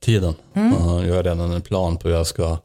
tiden. 0.04 0.34
Mm. 0.54 0.74
Ja, 0.78 1.04
Jag 1.04 1.14
har 1.14 1.22
redan 1.22 1.52
en 1.52 1.62
plan 1.62 1.96
på 1.96 2.08
hur 2.08 2.14
jag 2.14 2.26
ska 2.26 2.58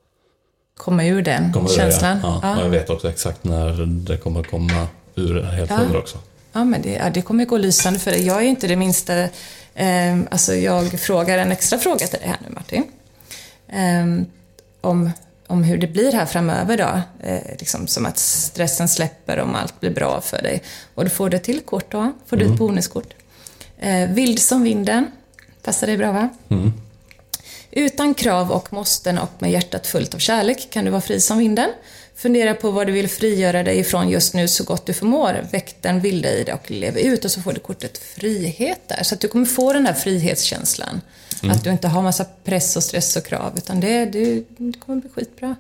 Komma 0.78 1.06
ur 1.06 1.22
den 1.22 1.54
komma 1.54 1.70
ur 1.70 1.74
känslan. 1.76 2.16
det. 2.18 2.22
Ja. 2.28 2.40
Ja. 2.44 2.58
Och 2.58 2.66
jag 2.66 2.70
vet 2.70 2.90
också 2.90 3.10
exakt 3.10 3.44
när 3.44 3.86
det 3.86 4.18
kommer 4.18 4.44
komma 4.44 4.88
ur 5.16 5.44
helt 5.44 5.70
Ja. 5.70 5.76
hundra 5.78 6.00
också. 6.00 6.18
Ja, 6.54 6.64
men 6.64 6.82
det, 6.82 6.92
ja, 6.94 7.10
det 7.10 7.22
kommer 7.22 7.46
gå 7.46 7.58
lysande 7.58 8.00
för 8.00 8.12
dig. 8.12 8.26
Jag 8.26 8.38
är 8.38 8.42
inte 8.48 8.68
det 8.68 8.76
minsta... 8.76 9.14
Eh, 9.76 10.18
alltså 10.32 10.56
jag 10.56 11.00
frågar 11.00 11.38
en 11.38 11.52
extra 11.52 11.80
fråga 11.80 12.08
till 12.08 12.20
dig 12.20 12.28
här 12.28 12.38
nu, 12.48 12.54
Martin. 12.56 12.84
Eh, 13.70 14.26
om, 14.82 15.12
om 15.48 15.64
hur 15.64 15.78
det 15.78 15.88
blir 15.88 16.12
här 16.12 16.26
framöver 16.26 16.78
då. 16.78 17.02
Eh, 17.28 17.40
liksom 17.60 17.88
som 17.88 18.06
att 18.06 18.18
stressen 18.18 18.88
släpper 18.88 19.40
om 19.40 19.56
allt 19.56 19.80
blir 19.80 19.92
bra 19.92 20.22
för 20.22 20.42
dig. 20.42 20.64
Och 20.96 21.04
du 21.04 21.10
får 21.10 21.30
det 21.30 21.40
till 21.40 21.60
kort 21.62 21.92
då. 21.92 22.12
Får 22.28 22.38
du 22.38 22.44
Mm. 22.44 22.54
ett 22.54 22.60
bonuskort. 22.60 23.14
Eh, 23.80 24.10
vild 24.10 24.40
som 24.40 24.64
vinden. 24.64 25.06
Passar 25.64 25.88
dig 25.88 25.98
bra 25.98 26.12
va? 26.12 26.30
Mm. 26.50 26.74
Utan 27.78 28.14
krav 28.14 28.52
och 28.52 28.74
måsten 28.74 29.18
och 29.18 29.30
med 29.40 29.52
hjärtat 29.52 29.88
fullt 29.88 30.14
av 30.16 30.20
kärlek 30.20 30.68
kan 30.70 30.86
du 30.86 30.92
vara 30.92 31.02
fri 31.02 31.20
som 31.20 31.38
vinden. 31.38 31.70
Fundera 32.16 32.54
på 32.54 32.72
vad 32.72 32.88
du 32.88 32.94
vill 32.94 33.10
frigöra 33.10 33.64
dig 33.64 33.80
ifrån 33.80 34.10
just 34.10 34.34
nu 34.34 34.48
så 34.48 34.64
gott 34.64 34.86
du 34.86 34.94
förmår. 34.94 35.46
Väck 35.52 35.76
den 35.82 36.00
vilda 36.02 36.30
i 36.34 36.44
dig 36.44 36.54
och 36.54 36.72
lev 36.72 36.98
ut 36.98 37.26
och 37.26 37.32
så 37.32 37.42
får 37.42 37.54
du 37.54 37.60
kortet 37.60 37.98
frihet 37.98 38.80
där. 38.88 39.04
Så 39.04 39.16
att 39.16 39.22
du 39.22 39.28
kommer 39.28 39.46
få 39.46 39.74
den 39.74 39.84
där 39.84 39.94
frihetskänslan. 39.94 41.02
Mm. 41.44 41.56
Att 41.56 41.64
du 41.64 41.70
inte 41.70 41.88
har 41.88 42.02
massa 42.02 42.26
press 42.44 42.76
och 42.76 42.84
stress 42.84 43.16
och 43.16 43.26
krav 43.26 43.54
utan 43.58 43.80
det, 43.80 44.06
du, 44.06 44.46
det 44.58 44.80
kommer 44.80 45.02
bli 45.02 45.10
skitbra. 45.10 45.56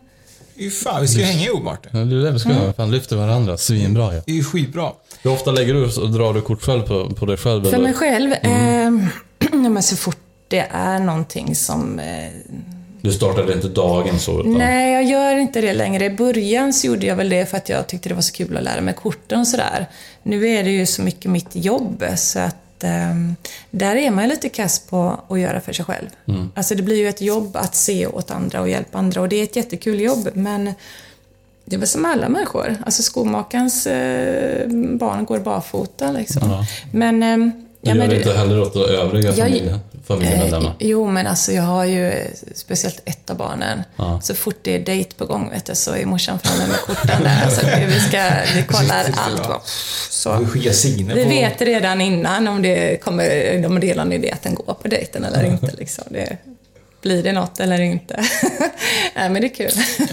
Fy 0.58 0.70
fan, 0.70 1.02
vi 1.02 1.08
ska 1.08 1.20
ju 1.20 1.26
hänga 1.26 1.46
ihop 1.46 1.64
Martin. 1.64 1.92
Ja, 1.94 2.00
det 2.00 2.16
är 2.16 2.20
det 2.20 2.32
vi 2.32 2.40
ska 2.40 2.50
Mm. 2.50 2.62
göra. 2.62 2.74
Fan, 2.74 2.92
lyfter 2.92 3.16
varandra. 3.16 3.58
Svinbra 3.58 4.14
ju. 4.14 4.22
Det 4.26 4.32
är 4.32 4.36
ju 4.36 4.44
skitbra. 4.44 4.92
Hur 5.22 5.32
ofta 5.32 5.52
lägger 5.52 5.74
du 5.74 5.84
och 6.02 6.12
drar 6.12 6.34
du 6.34 6.42
kort 6.42 6.62
själv 6.64 6.82
på, 6.82 7.10
på 7.14 7.26
dig 7.26 7.38
själv? 7.38 7.64
För 7.64 7.70
eller? 7.74 7.84
mig 7.84 7.94
själv, 7.94 8.34
Mm. 8.42 9.00
eh, 9.00 9.08
ja, 9.64 9.70
men 9.70 9.84
så 9.84 9.96
fort 9.96 10.18
det 10.48 10.68
är 10.72 11.00
någonting 11.00 11.56
som 11.56 12.00
eh, 12.00 12.30
Du 13.02 13.12
startade 13.12 13.54
inte 13.54 13.68
dagen 13.68 14.20
så? 14.20 14.40
Utan... 14.40 14.54
Nej, 14.54 14.94
jag 14.94 15.04
gör 15.04 15.38
inte 15.38 15.62
det 15.62 15.74
längre. 15.74 16.06
I 16.06 16.10
början 16.10 16.74
så 16.74 16.88
gjorde 16.88 17.06
jag 17.06 17.16
väl 17.16 17.30
det 17.30 17.46
för 17.46 17.58
att 17.58 17.70
jag 17.70 17.88
tyckte 17.88 18.10
det 18.10 18.16
var 18.16 18.22
så 18.22 18.34
kul 18.34 18.58
att 18.58 18.64
lära 18.64 18.82
mig 18.82 18.94
korten 18.94 19.40
och 19.40 19.48
sådär. 19.48 19.86
Nu 20.24 20.48
är 20.48 20.64
det 20.64 20.70
ju 20.70 20.86
så 20.86 21.02
mycket 21.02 21.32
mitt 21.32 21.56
jobb 21.56 22.04
så 22.16 22.40
att 22.40 22.84
ehm, 22.84 23.36
där 23.72 23.96
är 23.96 24.12
man 24.12 24.24
ju 24.24 24.30
lite 24.30 24.50
kass 24.50 24.80
på 24.80 25.20
att 25.28 25.40
göra 25.40 25.62
för 25.62 25.74
sig 25.74 25.86
själv. 25.86 26.08
Mm. 26.28 26.52
Alltså 26.56 26.76
det 26.76 26.84
blir 26.84 26.98
ju 26.98 27.10
ett 27.10 27.22
jobb 27.22 27.56
att 27.56 27.76
se 27.76 28.08
åt 28.08 28.32
andra 28.32 28.62
och 28.62 28.70
hjälpa 28.70 28.98
andra 28.98 29.22
och 29.22 29.30
det 29.30 29.36
är 29.36 29.44
ett 29.44 29.56
jättekul 29.56 30.00
jobb 30.02 30.30
men 30.34 30.74
det 31.66 31.76
är 31.76 31.80
väl 31.80 31.88
som 31.88 32.06
alla 32.06 32.30
människor. 32.30 32.76
Alltså 32.86 33.04
skomakarens 33.04 33.88
eh, 33.88 34.68
barn 35.00 35.26
går 35.26 35.40
barfota 35.40 36.12
liksom. 36.12 36.52
Ja. 36.52 36.66
Men... 36.92 37.67
Du 37.88 37.92
ja, 37.92 37.96
gör 37.96 38.08
men 38.08 38.10
du- 38.10 38.16
inte 38.18 38.38
heller 38.38 38.62
åt 38.62 38.76
övriga 38.76 39.28
Jag- 39.28 39.38
familjen, 39.38 39.80
familjemedlemmar? 40.08 40.70
Eh, 40.80 40.88
jo, 40.88 41.08
men 41.12 41.28
alltså 41.28 41.52
jag 41.52 41.64
har 41.64 41.86
ju 41.86 42.14
speciellt 42.56 43.02
ett 43.06 43.30
av 43.30 43.38
barnen. 43.38 43.84
Ja. 43.96 44.20
Så 44.24 44.36
fort 44.36 44.56
det 44.62 44.76
är 44.76 44.80
dejt 44.80 45.16
på 45.18 45.26
gång, 45.26 45.50
vet 45.50 45.66
du, 45.66 45.76
så 45.76 45.96
är 45.96 46.06
morsan 46.06 46.40
framme 46.40 46.68
med 46.68 46.78
korten 46.78 47.24
där. 47.24 47.50
Så 47.50 47.66
att 47.68 47.80
vi, 47.88 48.00
ska, 48.00 48.30
vi 48.56 48.64
kollar 48.64 49.06
allt. 49.18 49.40
Va? 49.50 49.62
Så. 50.10 50.48
Vi 51.14 51.24
vet 51.24 51.62
redan 51.62 52.02
innan 52.02 52.48
om 52.48 52.62
det 52.62 53.04
kommer, 53.04 53.66
om 53.66 53.80
det 53.80 53.92
är 53.92 53.96
någon 53.96 54.14
idé 54.14 54.32
att 54.32 54.44
den 54.44 54.56
går 54.56 54.74
på 54.74 54.88
dejten 54.88 55.24
eller 55.24 55.44
inte. 55.46 55.72
Liksom. 55.78 56.04
Det, 56.10 56.38
blir 57.02 57.24
det 57.24 57.32
något 57.32 57.60
eller 57.60 57.82
inte? 57.82 58.16
Nej, 59.16 59.30
men 59.30 59.42
det 59.42 59.48
är 59.48 59.56
kul. 59.56 59.72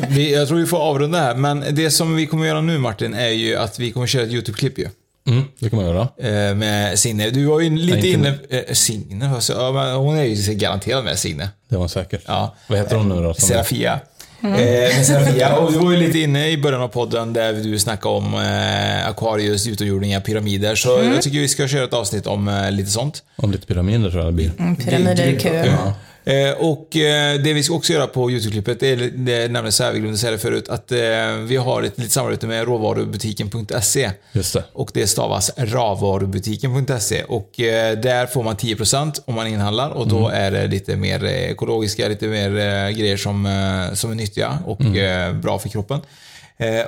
Vi, 0.08 0.34
jag 0.34 0.48
tror 0.48 0.58
vi 0.58 0.66
får 0.66 0.78
avrunda 0.78 1.20
här, 1.20 1.34
men 1.34 1.64
det 1.70 1.90
som 1.90 2.16
vi 2.16 2.26
kommer 2.26 2.46
göra 2.46 2.60
nu 2.60 2.78
Martin 2.78 3.14
är 3.14 3.28
ju 3.28 3.56
att 3.56 3.78
vi 3.78 3.92
kommer 3.92 4.06
köra 4.06 4.22
ett 4.22 4.30
YouTube-klipp 4.30 4.78
ju. 4.78 4.88
Mm, 5.28 5.44
det 5.58 5.70
kan 5.70 5.76
man 5.78 5.86
göra. 5.88 6.08
Eh, 6.18 6.54
med 6.54 6.98
Signe. 6.98 7.30
Du 7.30 7.44
var 7.44 7.60
ju 7.60 7.70
lite 7.76 7.96
Nej, 7.98 8.12
inne... 8.12 8.34
Eh, 8.50 8.72
Signe? 8.74 9.40
sa- 9.40 9.52
Ja, 9.52 9.72
men 9.72 9.94
hon 9.96 10.16
är 10.16 10.24
ju 10.24 10.54
garanterad 10.54 11.04
med 11.04 11.18
Signe. 11.18 11.48
Det 11.68 11.76
var 11.76 11.88
säkert. 11.88 12.22
Ja. 12.26 12.54
Vad 12.68 12.78
heter 12.78 12.96
hon 12.96 13.08
nu 13.08 13.22
då? 13.22 13.34
som- 13.34 13.48
Serafia. 13.48 14.00
Mm. 14.42 14.54
Eh, 14.54 14.60
med 14.96 15.06
Serafia. 15.06 15.56
Och 15.56 15.72
du 15.72 15.78
var 15.78 15.90
ju 15.92 15.96
lite 15.96 16.18
inne 16.18 16.48
i 16.50 16.58
början 16.58 16.82
av 16.82 16.88
podden 16.88 17.32
där 17.32 17.52
du 17.52 17.78
snackade 17.78 18.14
om 18.14 18.34
eh, 18.34 19.08
Aquarius, 19.08 19.66
utomjordingar, 19.66 20.20
pyramider. 20.20 20.74
Så 20.74 20.98
Mm. 20.98 21.12
jag 21.12 21.22
tycker 21.22 21.38
vi 21.38 21.48
ska 21.48 21.68
köra 21.68 21.84
ett 21.84 21.94
avsnitt 21.94 22.26
om 22.26 22.48
eh, 22.48 22.70
lite 22.70 22.90
sånt. 22.90 23.22
Om 23.36 23.52
lite 23.52 23.66
pyramider 23.66 24.10
tror 24.10 24.22
jag 24.24 24.32
det 24.32 24.36
blir. 24.36 24.50
Mm, 24.58 24.76
pyramider 24.76 25.26
är 25.26 25.38
kul. 25.38 25.52
Ja. 25.66 25.94
Eh, 26.26 26.50
och 26.50 26.96
eh, 26.96 27.40
det 27.40 27.52
vi 27.52 27.62
ska 27.62 27.74
också 27.74 27.92
göra 27.92 28.06
på 28.06 28.30
YouTube-klippet, 28.30 28.80
det 28.80 28.88
är, 28.88 29.62
det 29.62 29.72
så 29.72 29.84
här, 29.84 29.92
vi 29.92 29.98
glömde 29.98 30.18
säga 30.18 30.32
det 30.32 30.38
förut, 30.38 30.68
att 30.68 30.92
eh, 30.92 30.98
vi 31.46 31.56
har 31.56 31.82
ett 31.82 31.98
litet 31.98 32.12
samarbete 32.12 32.46
med 32.46 32.64
råvarubutiken.se. 32.64 34.10
Just 34.32 34.52
det. 34.52 34.64
Och 34.72 34.90
det 34.94 35.06
stavas 35.06 35.50
ravarubutiken.se 35.56 37.22
och 37.22 37.50
där 37.56 38.26
får 38.26 38.42
man 38.42 38.56
10% 38.56 39.20
om 39.24 39.34
man 39.34 39.46
inhandlar 39.46 39.90
och 39.90 40.08
då 40.08 40.28
är 40.28 40.50
det 40.50 40.66
lite 40.66 40.96
mer 40.96 41.24
ekologiska, 41.24 42.08
lite 42.08 42.26
mer 42.26 42.50
grejer 42.90 43.16
som, 43.16 43.48
som 43.94 44.10
är 44.10 44.14
nyttiga 44.14 44.58
och 44.66 44.80
eh, 44.80 45.32
bra 45.34 45.58
för 45.58 45.68
kroppen. 45.68 46.00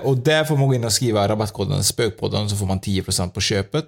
Och 0.02 0.16
där 0.16 0.44
får 0.44 0.56
man 0.56 0.68
gå 0.68 0.74
in 0.74 0.84
och 0.84 0.92
skriva 0.92 1.28
rabattkoden 1.28 1.84
Spökpodden 1.84 2.50
så 2.50 2.56
får 2.56 2.66
man 2.66 2.80
10% 2.80 3.30
på 3.30 3.40
köpet. 3.40 3.86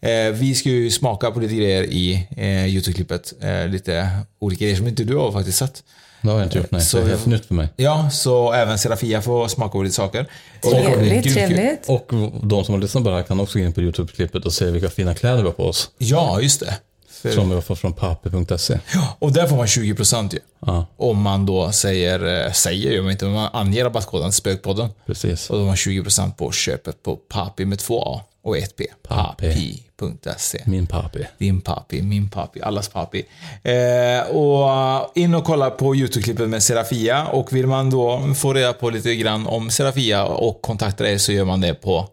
Eh, 0.00 0.32
vi 0.32 0.54
ska 0.54 0.68
ju 0.68 0.90
smaka 0.90 1.30
på 1.30 1.40
lite 1.40 1.54
grejer 1.54 1.82
i 1.84 2.26
eh, 2.36 2.66
YouTube-klippet. 2.66 3.32
Eh, 3.42 3.68
lite 3.68 4.08
olika 4.38 4.64
grejer 4.64 4.76
som 4.76 4.88
inte 4.88 5.04
du 5.04 5.16
har 5.16 5.32
faktiskt 5.32 5.58
sett. 5.58 5.82
Det 6.22 6.28
har 6.30 6.38
jag 6.38 6.46
inte 6.46 6.58
gjort, 6.58 6.70
nej. 6.70 6.80
Så 6.80 6.96
det 6.96 7.02
är 7.04 7.08
helt 7.08 7.26
nytt 7.26 7.46
för 7.46 7.54
mig. 7.54 7.68
Ja, 7.76 8.10
så 8.10 8.52
även 8.52 8.78
Serafia 8.78 9.22
får 9.22 9.48
smaka 9.48 9.72
på 9.72 9.82
lite 9.82 9.94
saker. 9.94 10.26
Och- 10.64 10.70
Trevligt, 10.70 11.24
kul. 11.24 11.32
trevligt. 11.32 11.84
Och 11.88 12.10
de 12.42 12.64
som 12.64 12.74
har 12.74 12.80
lyssnat 12.80 13.04
på 13.04 13.10
det 13.10 13.16
här 13.16 13.22
kan 13.22 13.40
också 13.40 13.58
gå 13.58 13.64
in 13.64 13.72
på 13.72 13.80
YouTube-klippet 13.80 14.44
och 14.44 14.52
se 14.52 14.70
vilka 14.70 14.88
fina 14.90 15.14
kläder 15.14 15.36
vi 15.36 15.42
har 15.42 15.52
på 15.52 15.64
oss. 15.64 15.90
Ja, 15.98 16.40
just 16.40 16.60
det. 16.60 16.74
För- 17.10 17.30
Som 17.32 17.48
vi 17.48 17.54
har 17.54 17.62
fått 17.62 17.78
från 17.78 17.92
papi.se. 17.92 18.78
Och 19.18 19.32
där 19.32 19.46
får 19.46 19.56
man 19.56 19.66
20% 19.66 20.32
ju. 20.34 20.38
Ja, 20.66 20.86
Om 20.96 21.22
man 21.22 21.46
då 21.46 21.72
säger, 21.72 22.44
eh, 22.46 22.52
säger 22.52 22.92
ju 22.92 23.02
men 23.02 23.10
inte, 23.10 23.24
men 23.24 23.34
man 23.34 23.50
anger 23.52 23.84
rabattkoden 23.84 24.32
Spökpodden. 24.32 24.88
precis. 25.06 25.50
Och 25.50 25.56
då 25.56 25.62
har 25.62 25.66
man 25.66 25.76
20% 25.76 26.32
på 26.36 26.52
köpet 26.52 27.02
på 27.02 27.16
Papi 27.16 27.64
med 27.64 27.78
två 27.78 28.02
A 28.02 28.20
och 28.42 28.58
ett 28.58 28.76
P. 28.76 28.84
Papi. 29.02 29.82
Papi.se. 29.96 30.62
Min 30.66 30.86
papi. 30.86 31.26
Din 31.38 31.60
papi, 31.60 32.02
min 32.02 32.30
papi, 32.30 32.60
allas 32.62 32.88
papi. 32.88 33.24
Eh, 33.62 34.36
och 34.36 34.70
in 35.14 35.34
och 35.34 35.44
kolla 35.44 35.70
på 35.70 35.94
YouTube-klippet 35.94 36.48
med 36.48 36.62
Serafia 36.62 37.26
och 37.26 37.52
vill 37.52 37.66
man 37.66 37.90
då 37.90 38.34
få 38.34 38.52
reda 38.52 38.72
på 38.72 38.90
lite 38.90 39.14
grann 39.14 39.46
om 39.46 39.70
Serafia 39.70 40.24
och 40.24 40.62
kontakta 40.62 41.04
dig 41.04 41.18
så 41.18 41.32
gör 41.32 41.44
man 41.44 41.60
det 41.60 41.74
på 41.74 42.08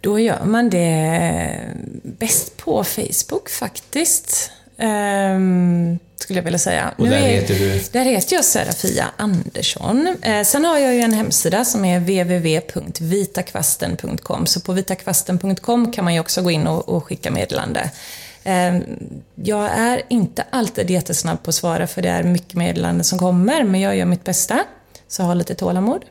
Då 0.00 0.18
gör 0.18 0.44
man 0.44 0.70
det 0.70 1.58
bäst 2.02 2.56
på 2.56 2.84
Facebook 2.84 3.48
faktiskt. 3.48 4.50
Ehm, 4.78 5.98
skulle 6.16 6.38
jag 6.38 6.44
vilja 6.44 6.58
säga. 6.58 6.94
Och 6.98 7.06
där 7.08 7.16
är- 7.16 7.20
heter 7.20 7.54
du? 7.54 7.80
Där 7.92 8.04
heter 8.04 8.36
jag 8.36 8.44
Serafia 8.44 9.06
Andersson. 9.16 10.16
Eh, 10.22 10.42
sen 10.44 10.64
har 10.64 10.78
jag 10.78 10.94
ju 10.94 11.00
en 11.00 11.12
hemsida 11.12 11.64
som 11.64 11.84
är 11.84 12.00
www.vitakvasten.com. 12.00 14.46
Så 14.46 14.60
på 14.60 14.72
vitakvasten.com 14.72 15.92
kan 15.92 16.04
man 16.04 16.14
ju 16.14 16.20
också 16.20 16.42
gå 16.42 16.50
in 16.50 16.66
och, 16.66 16.88
och 16.88 17.04
skicka 17.04 17.30
meddelande. 17.30 17.90
Ehm, 18.44 18.82
jag 19.34 19.70
är 19.78 20.02
inte 20.08 20.44
alltid 20.50 20.90
jättesnabb 20.90 21.42
på 21.42 21.48
att 21.48 21.54
svara 21.54 21.86
för 21.86 22.02
det 22.02 22.08
är 22.08 22.22
mycket 22.22 22.54
meddelanden 22.54 23.04
som 23.04 23.18
kommer, 23.18 23.64
men 23.64 23.80
jag 23.80 23.96
gör 23.96 24.06
mitt 24.06 24.24
bästa. 24.24 24.64
Så 25.08 25.22
ha 25.22 25.34
lite 25.34 25.54
tålamod. 25.54 26.04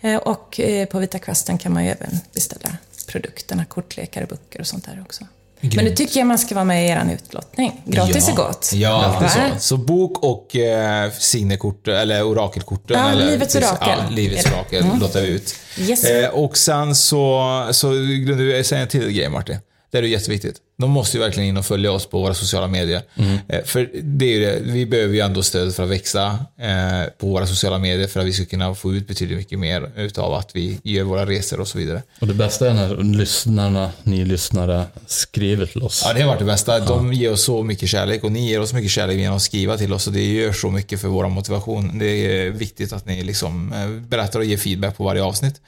Eh, 0.00 0.16
och 0.16 0.60
eh, 0.60 0.86
på 0.86 0.98
Vita 0.98 1.18
Kvasten 1.18 1.58
kan 1.58 1.72
man 1.72 1.84
ju 1.84 1.90
även 1.90 2.18
beställa 2.34 2.76
Spelprodukterna, 2.96 3.64
kortlekar 3.64 4.26
böcker 4.26 4.60
och 4.60 4.66
sånt 4.66 4.84
där 4.84 5.02
också. 5.06 5.24
Men 5.60 5.84
nu 5.84 5.90
tycker 5.94 6.20
jag 6.20 6.26
man 6.26 6.38
ska 6.38 6.54
vara 6.54 6.64
med 6.64 6.86
i 6.86 6.88
er 6.90 7.10
utlottning. 7.14 7.82
Gratis 7.84 8.24
ja. 8.26 8.32
är 8.32 8.36
gott. 8.36 8.70
Ja, 8.74 9.04
alltid 9.04 9.30
så. 9.30 9.38
Så 9.58 9.76
bok 9.76 10.22
och 10.22 10.56
eh, 10.56 11.10
signekort, 11.10 11.88
eller 11.88 12.22
orakelkorten. 12.22 12.98
Ja, 12.98 13.10
eller, 13.10 13.26
Livets 13.26 13.56
orakel. 13.56 13.98
Ja, 14.08 14.10
livets 14.10 14.46
orakel 14.46 14.84
Mm. 14.84 15.00
lottar 15.00 15.20
vi 15.20 15.28
ut. 15.28 15.54
Yes. 15.78 16.04
Eh, 16.04 16.28
och 16.30 16.56
sen 16.56 16.94
så, 16.94 17.68
så 17.72 17.90
glömde 17.90 18.56
du 18.56 18.64
säga 18.64 18.80
en 18.80 18.88
till 18.88 19.10
grej 19.12 19.28
Martin. 19.28 19.56
Det 19.90 19.98
är 19.98 20.02
ju 20.02 20.08
jätteviktigt. 20.08 20.56
De 20.78 20.90
måste 20.90 21.16
ju 21.16 21.22
verkligen 21.22 21.48
in 21.48 21.56
och 21.56 21.66
följa 21.66 21.92
oss 21.92 22.06
på 22.06 22.20
våra 22.20 22.34
sociala 22.34 22.66
medier. 22.66 23.02
Eh, 23.48 23.64
för 23.64 23.90
det 24.02 24.34
är 24.34 24.40
det, 24.40 24.60
vi 24.62 24.86
behöver 24.86 25.14
ju 25.14 25.20
ändå 25.20 25.42
stöd 25.42 25.74
för 25.74 25.82
att 25.82 25.88
växa 25.88 26.38
eh, 26.60 27.12
på 27.18 27.26
våra 27.26 27.46
sociala 27.46 27.78
medier 27.78 28.08
för 28.08 28.20
att 28.20 28.26
vi 28.26 28.32
ska 28.32 28.44
kunna 28.44 28.74
få 28.74 28.94
ut 28.94 29.08
betydligt 29.08 29.38
mycket 29.38 29.58
mer 29.58 29.90
utav 29.96 30.34
att 30.34 30.56
vi 30.56 30.78
gör 30.82 31.04
våra 31.04 31.26
resor 31.26 31.60
och 31.60 31.68
så 31.68 31.78
vidare. 31.78 32.02
Och 32.20 32.26
det 32.26 32.34
bästa 32.34 32.70
är 32.70 32.74
när 32.74 32.96
lyssnarna, 33.18 33.90
ni 34.02 34.24
lyssnare, 34.24 34.84
skriver 35.06 35.66
till 35.66 35.82
oss. 35.82 36.02
Ja, 36.06 36.12
det 36.12 36.20
har 36.20 36.28
varit 36.28 36.38
det 36.38 36.44
bästa. 36.44 36.80
De 36.80 37.12
ger 37.12 37.32
oss 37.32 37.42
så 37.42 37.62
mycket 37.62 37.88
kärlek 37.88 38.24
och 38.24 38.32
ni 38.32 38.48
ger 38.48 38.60
oss 38.60 38.72
mycket 38.72 38.90
kärlek 38.90 39.16
genom 39.16 39.36
att 39.36 39.42
skriva 39.42 39.76
till 39.76 39.92
oss 39.92 40.06
och 40.06 40.12
det 40.12 40.32
gör 40.32 40.52
så 40.52 40.70
mycket 40.70 41.00
för 41.00 41.08
vår 41.08 41.28
motivation. 41.28 41.98
Det 41.98 42.06
är 42.06 42.50
viktigt 42.50 42.92
att 42.92 43.06
ni 43.06 43.22
liksom 43.22 43.72
eh, 43.72 43.88
berättar 43.88 44.38
och 44.38 44.44
ger 44.44 44.56
feedback 44.56 44.96
på 44.96 45.04
varje 45.04 45.22
avsnitt. 45.22 45.60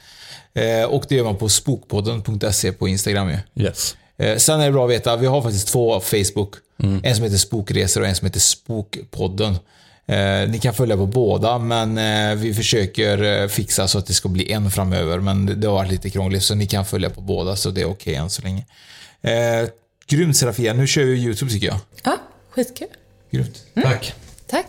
Eh, 0.54 0.84
Och 0.84 1.04
det 1.08 1.14
gör 1.14 1.24
man 1.24 1.36
på 1.36 1.48
spokpodden.se 1.48 2.72
på 2.72 2.88
Instagram 2.88 3.30
ju. 3.30 3.64
Yes. 3.64 3.96
Eh, 4.18 4.36
Sen 4.36 4.60
är 4.60 4.66
det 4.66 4.72
bra 4.72 4.84
att 4.84 4.90
veta, 4.90 5.16
vi 5.16 5.26
har 5.26 5.42
faktiskt 5.42 5.68
två 5.68 6.00
Facebook. 6.00 6.54
En 7.02 7.14
som 7.14 7.24
heter 7.24 7.36
Spokresor 7.36 8.00
och 8.00 8.06
en 8.08 8.14
som 8.14 8.26
heter 8.26 8.40
Spokpodden. 8.40 9.56
Eh, 10.06 10.48
ni 10.48 10.58
kan 10.62 10.74
följa 10.74 10.96
på 10.96 11.06
båda, 11.06 11.58
men 11.58 11.98
eh, 11.98 12.34
vi 12.36 12.54
försöker 12.54 13.22
eh, 13.42 13.48
fixa 13.48 13.88
så 13.88 13.98
att 13.98 14.06
det 14.06 14.14
ska 14.14 14.28
bli 14.28 14.52
en 14.52 14.70
framöver. 14.70 15.18
Men 15.18 15.46
det- 15.46 15.54
det 15.54 15.66
har 15.66 15.74
varit 15.74 15.90
lite 15.90 16.10
krångligt, 16.10 16.42
så 16.42 16.54
ni 16.54 16.66
kan 16.66 16.84
följa 16.86 17.10
på 17.10 17.20
båda, 17.20 17.56
så 17.56 17.70
det 17.70 17.80
är 17.80 17.84
okej 17.90 18.14
än 18.14 18.30
så 18.30 18.42
länge. 18.42 18.64
Eh, 19.22 19.68
grymt 20.06 20.36
Serafia, 20.36 20.72
nu 20.72 20.86
kör 20.86 21.02
vi 21.04 21.12
YouTube 21.24 21.50
tycker 21.50 21.66
jag. 21.66 21.76
Ja, 22.04 22.16
skitkul. 22.50 22.86
Grymt. 23.30 23.62
Tack. 23.82 24.12
Tack. 24.46 24.66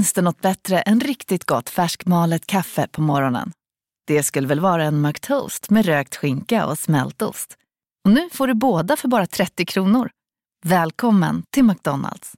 Finns 0.00 0.12
det 0.12 0.22
något 0.22 0.40
bättre 0.40 0.80
än 0.80 1.00
riktigt 1.00 1.44
gott 1.44 1.70
färskmalet 1.70 2.46
kaffe 2.46 2.88
på 2.92 3.02
morgonen? 3.02 3.52
Det 4.06 4.22
skulle 4.22 4.46
väl 4.46 4.60
vara 4.60 4.84
en 4.84 5.00
McToast 5.02 5.70
med 5.70 5.86
rökt 5.86 6.16
skinka 6.16 6.66
och 6.66 6.78
smältost. 6.78 7.56
Och 8.04 8.10
nu 8.10 8.30
får 8.32 8.46
du 8.46 8.54
båda 8.54 8.96
för 8.96 9.08
bara 9.08 9.26
30 9.26 9.66
kronor. 9.66 10.10
Välkommen 10.66 11.42
till 11.54 11.64
McDonalds. 11.64 12.32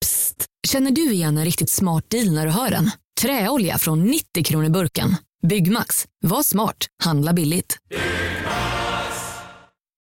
Psst! 0.00 0.46
Känner 0.68 0.90
du 0.90 1.12
igen 1.12 1.38
en 1.38 1.44
riktigt 1.44 1.70
smart 1.70 2.10
deal 2.10 2.34
när 2.34 2.46
du 2.46 2.52
hör 2.52 2.70
den? 2.70 2.90
Träolja 3.20 3.78
från 3.78 4.04
90 4.04 4.44
kronor 4.44 4.68
burken. 4.68 5.16
Byggmax. 5.42 6.06
Var 6.20 6.42
smart. 6.42 6.86
Handla 7.04 7.32
billigt. 7.32 7.78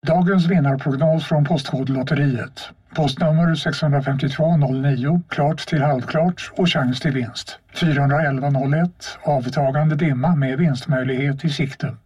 Dagens 0.07 0.47
vinnarprognos 0.47 1.25
från 1.25 1.45
Postkodlotteriet. 1.45 2.69
Postnummer 2.95 3.55
65209, 3.55 5.23
klart 5.29 5.59
till 5.59 5.83
halvklart 5.83 6.51
och 6.57 6.71
chans 6.71 7.01
till 7.01 7.13
vinst. 7.13 7.59
41101, 7.75 9.19
avtagande 9.23 9.97
dimma 9.97 10.37
med 10.37 10.59
vinstmöjlighet 10.59 11.45
i 11.45 11.49
sikte. 11.49 11.97